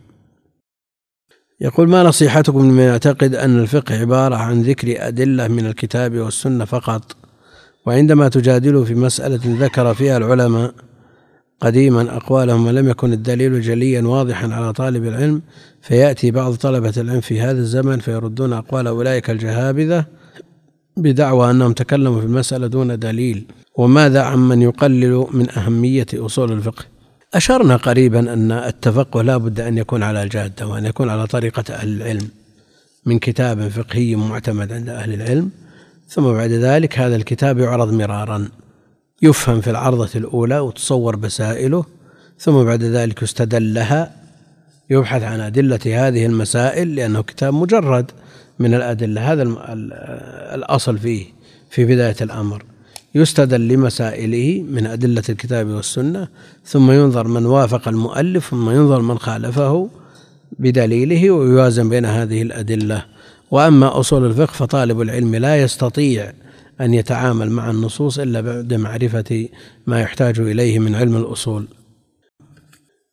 [1.62, 7.16] يقول ما نصيحتكم لمن يعتقد أن الفقه عبارة عن ذكر أدلة من الكتاب والسنة فقط؟
[7.86, 10.74] وعندما تجادله في مسألة ذكر فيها العلماء
[11.62, 15.42] قديما أقوالهم ولم يكن الدليل جليا واضحا على طالب العلم
[15.82, 20.06] فيأتي بعض طلبة العلم في هذا الزمن فيردون أقوال أولئك الجهابذة
[20.98, 23.46] بدعوى أنهم تكلموا في المسألة دون دليل.
[23.78, 26.93] وماذا عمن يقلل من أهمية أصول الفقه؟
[27.34, 32.02] أشرنا قريبا أن التفقه لا بد أن يكون على الجادة وأن يكون على طريقة أهل
[32.02, 32.28] العلم
[33.06, 35.50] من كتاب فقهي معتمد عند أهل العلم.
[36.10, 38.50] ثم بعد ذلك هذا الكتاب يعرض مرارا
[39.22, 41.86] يفهم في العرضة الأولى وتصور مسائله.
[42.40, 44.12] ثم بعد ذلك يستدل لها
[44.90, 48.12] يبحث عن أدلة هذه المسائل لأنه كتاب مجرد
[48.60, 49.32] من الأدلة.
[49.34, 49.44] هذا
[50.54, 51.26] الأصل فيه
[51.70, 52.64] في بداية الأمر.
[53.16, 56.28] يستدل لمسائله من أدلة الكتاب والسنة
[56.66, 59.90] ثم ينظر من وافق المؤلف ثم ينظر من خالفه
[60.60, 63.06] بدليله ويوازن بين هذه الأدلة.
[63.52, 66.34] وأما أصول الفقه فطالب العلم لا يستطيع
[66.82, 69.48] أن يتعامل مع النصوص إلا بعد معرفة
[69.88, 71.68] ما يحتاج إليه من علم الأصول.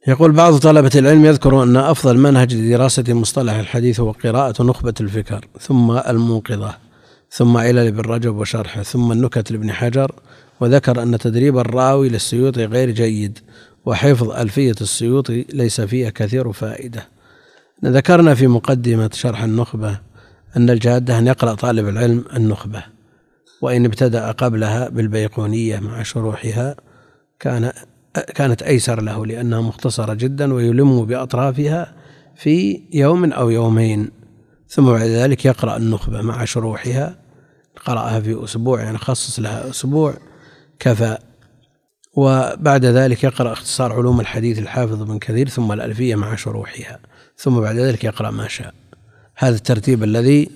[0.09, 5.48] يقول بعض طلبة العلم يذكر أن أفضل منهج لدراسة مصطلح الحديث هو قراءة نخبة الفكر
[5.60, 6.89] ثم الموقظة.
[7.31, 10.12] ثم علل ابن رجب وشرحه ثم النكت لابن حجر
[10.61, 13.39] وذكر أن تدريب الراوي للسيوطي غير جيد
[13.86, 17.09] وحفظ ألفية السيوطي ليس فيها كثير فائدة.
[17.85, 19.98] ذكرنا في مقدمة شرح النخبة
[20.57, 22.85] أن الجادة أن يقرأ طالب العلم النخبة
[23.62, 26.77] وإن ابتدأ قبلها بالبيقونية مع شروحها
[27.40, 27.73] كان
[28.35, 31.94] كانت أيسر له لأنها مختصرة جدا ويلم بأطرافها
[32.36, 34.11] في يوم أو يومين
[34.69, 37.19] ثم بعد ذلك يقرأ النخبة مع شروحها
[37.85, 40.15] قرأها في أسبوع يعني خصص لها أسبوع
[40.78, 41.19] كفى.
[42.15, 46.98] وبعد ذلك يقرأ اختصار علوم الحديث الحافظ بن كثير ثم الألفية مع شروحها
[47.36, 48.74] ثم بعد ذلك يقرأ ما شاء.
[49.36, 50.51] هذا الترتيب الذي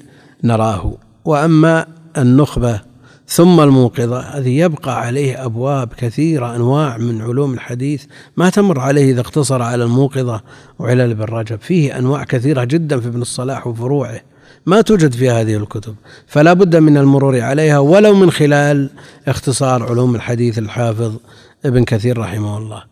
[0.45, 0.97] نراه.
[1.25, 1.87] وأما
[2.19, 2.81] النخبة
[3.27, 8.05] ثم الموقظة هذه يبقى عليه أبواب كثيرة أنواع من علوم الحديث
[8.37, 10.41] ما تمر عليه إذا اقتصر على الموقظة
[10.79, 11.61] وعلل ابن رجب.
[11.61, 14.21] فيه أنواع كثيرة جدا في ابن الصلاح وفروعه.
[14.67, 15.95] ما توجد في هذه الكتب.
[16.27, 18.91] فلا بد من المرور عليها ولو من خلال
[19.29, 21.17] اختصار علوم الحديث الحافظ
[21.65, 22.83] ابن كثير رحمه الله.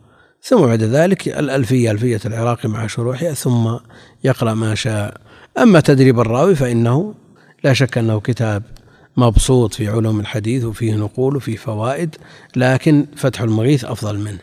[0.41, 3.75] ثم بعد ذلك الألفية ألفية العراقي مع شروحها ثم
[4.23, 5.17] يقرأ ما شاء.
[5.57, 7.13] أما تدريب الراوي فإنه
[7.63, 8.63] لا شك أنه كتاب
[9.17, 12.15] مبسوط في علوم الحديث وفيه نقول وفيه فوائد
[12.55, 14.39] لكن فتح المغيث أفضل منه.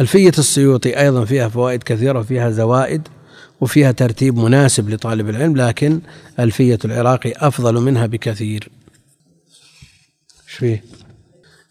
[0.00, 3.08] ألفية السيوطي أيضا فيها فوائد كثيرة وفيها زوائد
[3.60, 6.00] وفيها ترتيب مناسب لطالب العلم لكن
[6.40, 8.68] ألفية العراقي أفضل منها بكثير.
[10.46, 10.84] فيه؟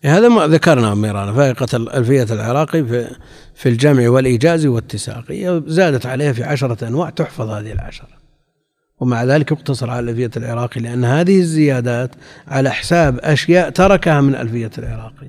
[0.03, 1.33] هذا ما ذكرنا مرارا.
[1.33, 3.15] فائقة ألفية العراقي في
[3.55, 5.31] في الجمع والإيجاز والتساق
[5.67, 8.17] زادت عليها في عشرة أنواع تحفظ هذه العشرة.
[8.99, 12.11] ومع ذلك يقتصر على ألفية العراقي لأن هذه الزيادات
[12.47, 15.27] على حساب أشياء تركها من ألفية العراقي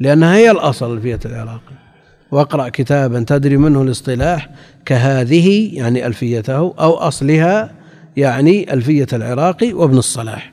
[0.00, 1.87] لأنها هي الأصل ألفية العراقي
[2.30, 4.50] واقرأ كتابا تدري منه الاصطلاح
[4.86, 7.74] كهذه يعني ألفيته أو أصلها
[8.16, 10.52] يعني ألفية العراقي وابن الصلاح.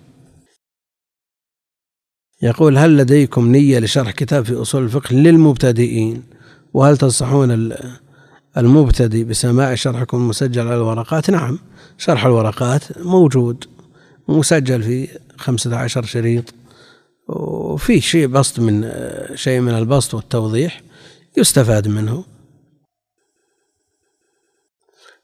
[2.42, 6.24] يقول هل لديكم نية لشرح كتاب في أصول الفقه للمبتدئين؟
[6.74, 7.74] وهل تنصحون
[8.58, 11.60] المبتدئ بسماع شرحكم المسجل على الورقات؟ نعم
[11.98, 13.66] شرح الورقات موجود
[14.28, 15.08] مسجل في
[15.38, 16.54] خمسة عشر شريط
[17.28, 18.92] وفي شيء بسط من
[19.36, 20.82] شيء من البسط والتوضيح.
[21.38, 22.24] يستفاد منه.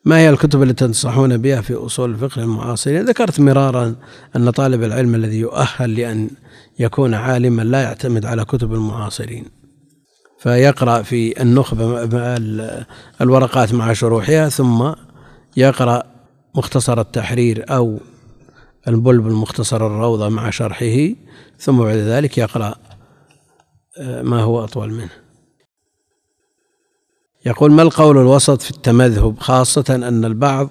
[0.05, 3.95] ما هي الكتب التي تنصحون بها في أصول الفقه المعاصرين؟ ذكرت مرارا
[4.35, 6.29] أن طالب العلم الذي يؤهل لأن
[6.79, 9.45] يكون عالما لا يعتمد على كتب المعاصرين.
[10.39, 12.07] فيقرأ في النخبة
[13.21, 14.91] الورقات مع شروحها ثم
[15.57, 16.03] يقرأ
[16.55, 17.99] مختصر التحرير أو
[18.88, 21.09] البلبل مختصر الروضة مع شرحه
[21.59, 22.75] ثم بعد ذلك يقرأ
[23.97, 25.09] آه، ما هو أطول منه.
[27.45, 30.69] يقول ما القول الوسط في التمذهب؟ خاصة أن البعض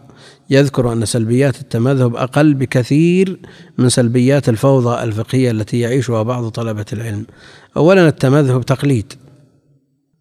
[0.51, 3.39] يذكر أن سلبيات التمذهب أقل بكثير
[3.79, 7.27] من سلبيات الفوضى الفقهية التي يعيشها بعض طلبة العلم.
[7.77, 9.13] أولا التمذهب تقليد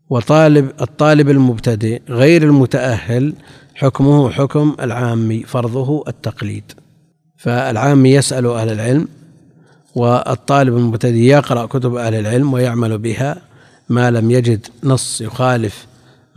[0.09, 3.33] وطالب الطالب المبتدئ غير المتأهل
[3.75, 6.63] حكمه حكم العامي فرضه التقليد.
[7.37, 9.07] فالعامي يسأل أهل العلم
[9.95, 13.41] والطالب المبتدئ يقرأ كتب أهل العلم ويعمل بها
[13.89, 15.88] ما لم يجد نص يخالف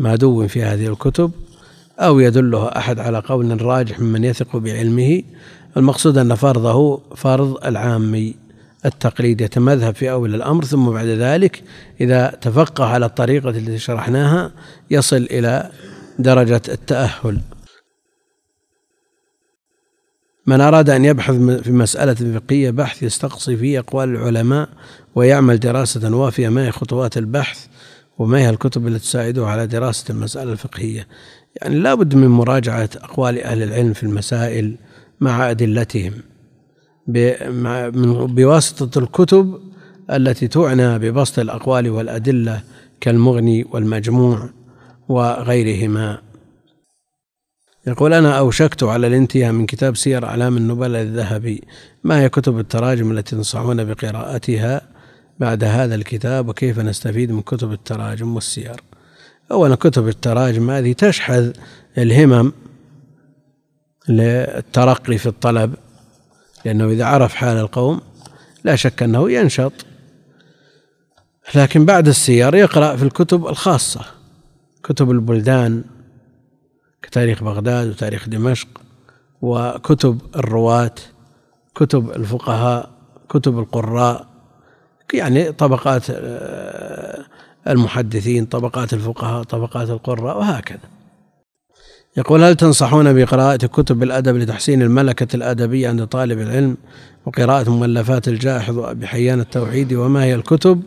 [0.02, 1.30] ما دون في هذه الكتب
[1.98, 5.22] أو يدله أحد على قول راجح ممن يثق بعلمه.
[5.76, 8.34] المقصود أن فرضه فرض العامي
[8.84, 11.62] التقليد يتمذهب في أول الأمر ثم بعد ذلك
[12.00, 14.52] إذا تفقه على الطريقة التي شرحناها
[14.90, 15.70] يصل إلى
[16.18, 17.40] درجة التأهل.
[20.46, 24.68] من أراد أن يبحث في مسألة فقهية بحث يستقصي فيه أقوال العلماء
[25.14, 27.66] ويعمل دراسة وافية ما هي خطوات البحث.
[28.22, 31.06] وما هي الكتب التي تساعده على دراسة المسألة الفقهية؟
[31.62, 34.76] يعني لا بد من مراجعة أقوال أهل العلم في المسائل
[35.20, 36.12] مع أدلتهم.
[38.26, 39.60] بواسطة الكتب
[40.10, 42.62] التي تعنى ببسط الأقوال والأدلة
[43.00, 44.48] كالمغني والمجموع
[45.08, 46.18] وغيرهما.
[47.86, 51.62] يقول أنا أوشكت على الانتهاء من كتاب سير أعلام النبلاء الذهبي.
[52.04, 54.80] ما هي كتب التراجم التي تنصحون بقراءتها؟
[55.38, 58.82] بعد هذا الكتاب وكيف نستفيد من كتب التراجم والسير.
[59.50, 61.52] أولا كتب التراجم هذه تشحذ
[61.98, 62.52] الهمم
[64.08, 65.74] للترقي في الطلب
[66.64, 68.00] لأنه إذا عرف حال القوم
[68.64, 69.72] لا شك أنه ينشط.
[71.54, 74.04] لكن بعد السير يقرأ في الكتب الخاصة
[74.82, 75.84] كتب البلدان
[77.02, 78.68] كتاريخ بغداد وتاريخ دمشق
[79.42, 80.94] وكتب الرواة
[81.74, 82.90] كتب الفقهاء
[83.28, 84.31] كتب القراء.
[85.14, 87.24] يعني طبقات آه،
[87.68, 90.92] المحدثين طبقات الفقهاء طبقات القراء وهكذا.
[92.16, 96.76] يقول هل تنصحون بقراءة كتب الأدب لتحسين الملكة الأدبية عند طالب العلم
[97.26, 100.82] وقراءة مؤلفات الجاحظ وأبي حيان التوحيدي وما هي الكتب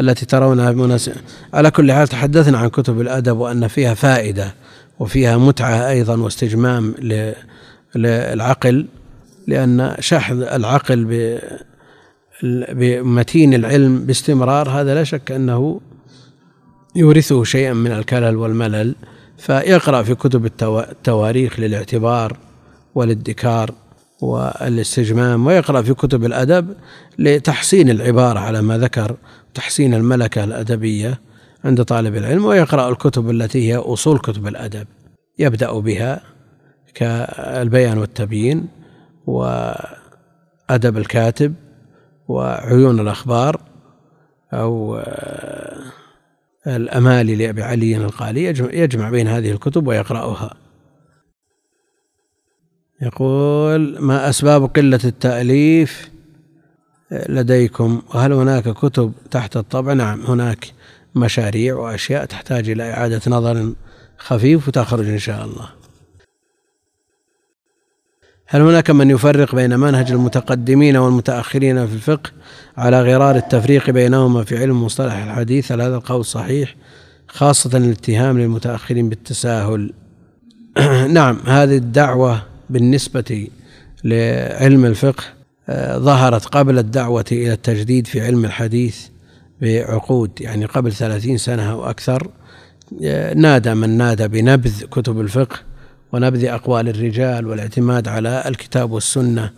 [0.00, 1.16] التي ترونها مناسبة
[1.54, 4.54] على كل حال تحدثنا عن كتب الأدب وأن فيها فائدة
[4.98, 6.94] وفيها متعة أيضا واستجمام
[7.94, 8.86] للعقل
[9.46, 11.04] لأن شحذ العقل
[12.72, 15.80] بمتين العلم باستمرار هذا لا شك أنه
[16.96, 18.94] يورثه شيئا من الكلل والملل.
[19.38, 22.36] فيقرأ في كتب التواريخ للاعتبار
[22.94, 23.74] والادكار
[24.20, 26.74] والاستجمام ويقرأ في كتب الأدب
[27.18, 29.16] لتحسين العبارة على ما ذكر
[29.54, 31.20] تحسين الملكة الأدبية
[31.64, 34.86] عند طالب العلم ويقرأ الكتب التي هي أصول كتب الأدب.
[35.38, 36.20] يبدأ بها
[36.94, 38.68] كالبيان والتبيين
[39.26, 41.54] وأدب الكاتب.
[42.28, 43.60] وعيون الأخبار
[44.52, 45.02] أو
[46.66, 50.54] الأمالي لأبي علي القالي يجمع بين هذه الكتب ويقرأها.
[53.02, 56.10] يقول ما أسباب قلة التأليف
[57.28, 60.72] لديكم؟ وهل هناك كتب تحت الطبع؟ نعم هناك
[61.14, 63.72] مشاريع وأشياء تحتاج إلى إعادة نظر
[64.18, 65.68] خفيف وتخرج إن شاء الله.
[68.52, 72.30] هل هناك من يفرق بين منهج المتقدمين والمتأخرين في الفقه
[72.76, 76.74] على غرار التفريق بينهما في علم مصطلح الحديث؟ هل هذا القول صحيح؟
[77.28, 79.92] خاصة الاتهام للمتأخرين بالتساهل.
[81.18, 83.48] نعم هذه الدعوة بالنسبة
[84.04, 85.24] لعلم الفقه
[85.68, 88.98] آه، ظهرت قبل الدعوة إلى التجديد في علم الحديث
[89.60, 92.30] بعقود يعني قبل ثلاثين سنة أو أكثر.
[93.04, 95.71] آه، نادى من نادى بنبذ كتب الفقه
[96.12, 99.50] ونبذ أقوال الرجال والاعتماد على الكتاب والسنة.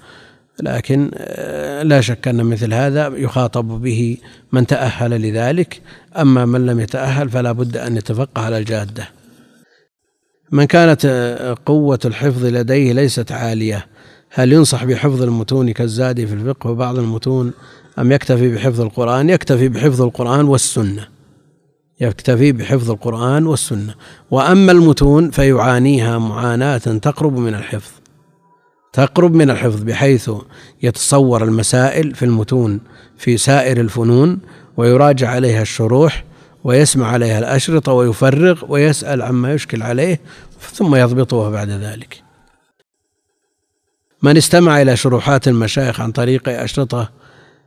[0.62, 4.16] لكن آه، لا شك أن مثل هذا يخاطب به
[4.52, 5.80] من تأهل لذلك.
[6.16, 9.08] أما من لم يتأهل فلا بد أن يتفقه على الجادة.
[10.52, 13.86] من كانت آه، قوة الحفظ لديه ليست عالية.
[14.30, 17.52] هل ينصح بحفظ المتون كالزاد في الفقه وبعض المتون
[17.98, 21.13] أم يكتفي بحفظ القرآن؟ يكتفي بحفظ القرآن والسنة.
[22.00, 23.94] يكتفي بحفظ القرآن والسنة.
[24.30, 27.90] وأما المتون فيعانيها معاناة تقرب من الحفظ
[28.92, 30.30] تقرب من الحفظ بحيث
[30.82, 32.80] يتصور المسائل في المتون
[33.18, 34.38] في سائر الفنون
[34.76, 36.24] ويراجع عليها الشروح
[36.64, 40.20] ويسمع عليها الأشرطة ويفرغ ويسأل عما يشكل عليه
[40.60, 42.22] ثم يضبطها بعد ذلك.
[44.22, 47.10] من استمع إلى شروحات المشايخ عن طريق أشرطة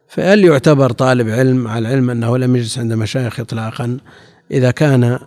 [0.09, 3.97] فهل يعتبر طالب علم على العلم أنه لم يجلس عند مشايخ إطلاقا؟
[4.51, 5.19] إذا كان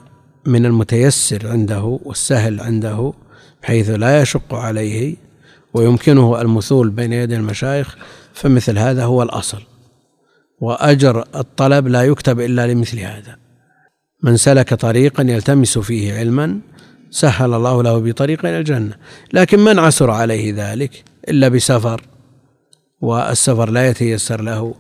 [0.47, 3.12] من المتيسر عنده والسهل عنده
[3.62, 5.16] بحيث لا يشق عليه
[5.74, 7.97] ويمكنه المثول بين يدي المشايخ
[8.35, 9.62] فمثل هذا هو الأصل.
[10.61, 13.36] وأجر الطلب لا يكتب إلا لمثل هذا.
[14.23, 16.61] من سلك طريقا يلتمس فيه علما
[17.11, 18.97] سهل الله له بطريق إلى الجنة.
[19.32, 22.09] لكن من عسر عليه ذلك؟ إلا بسفر.
[23.01, 24.74] والسفر لا يتيسر له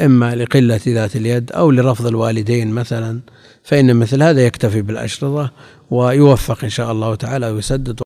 [0.00, 3.20] إما لقلة ذات اليد أو لرفض الوالدين مثلا
[3.62, 5.52] فإن مثل هذا يكتفي بالأشرطة
[5.90, 8.00] ويوفق إن شاء الله تعالى ويسدد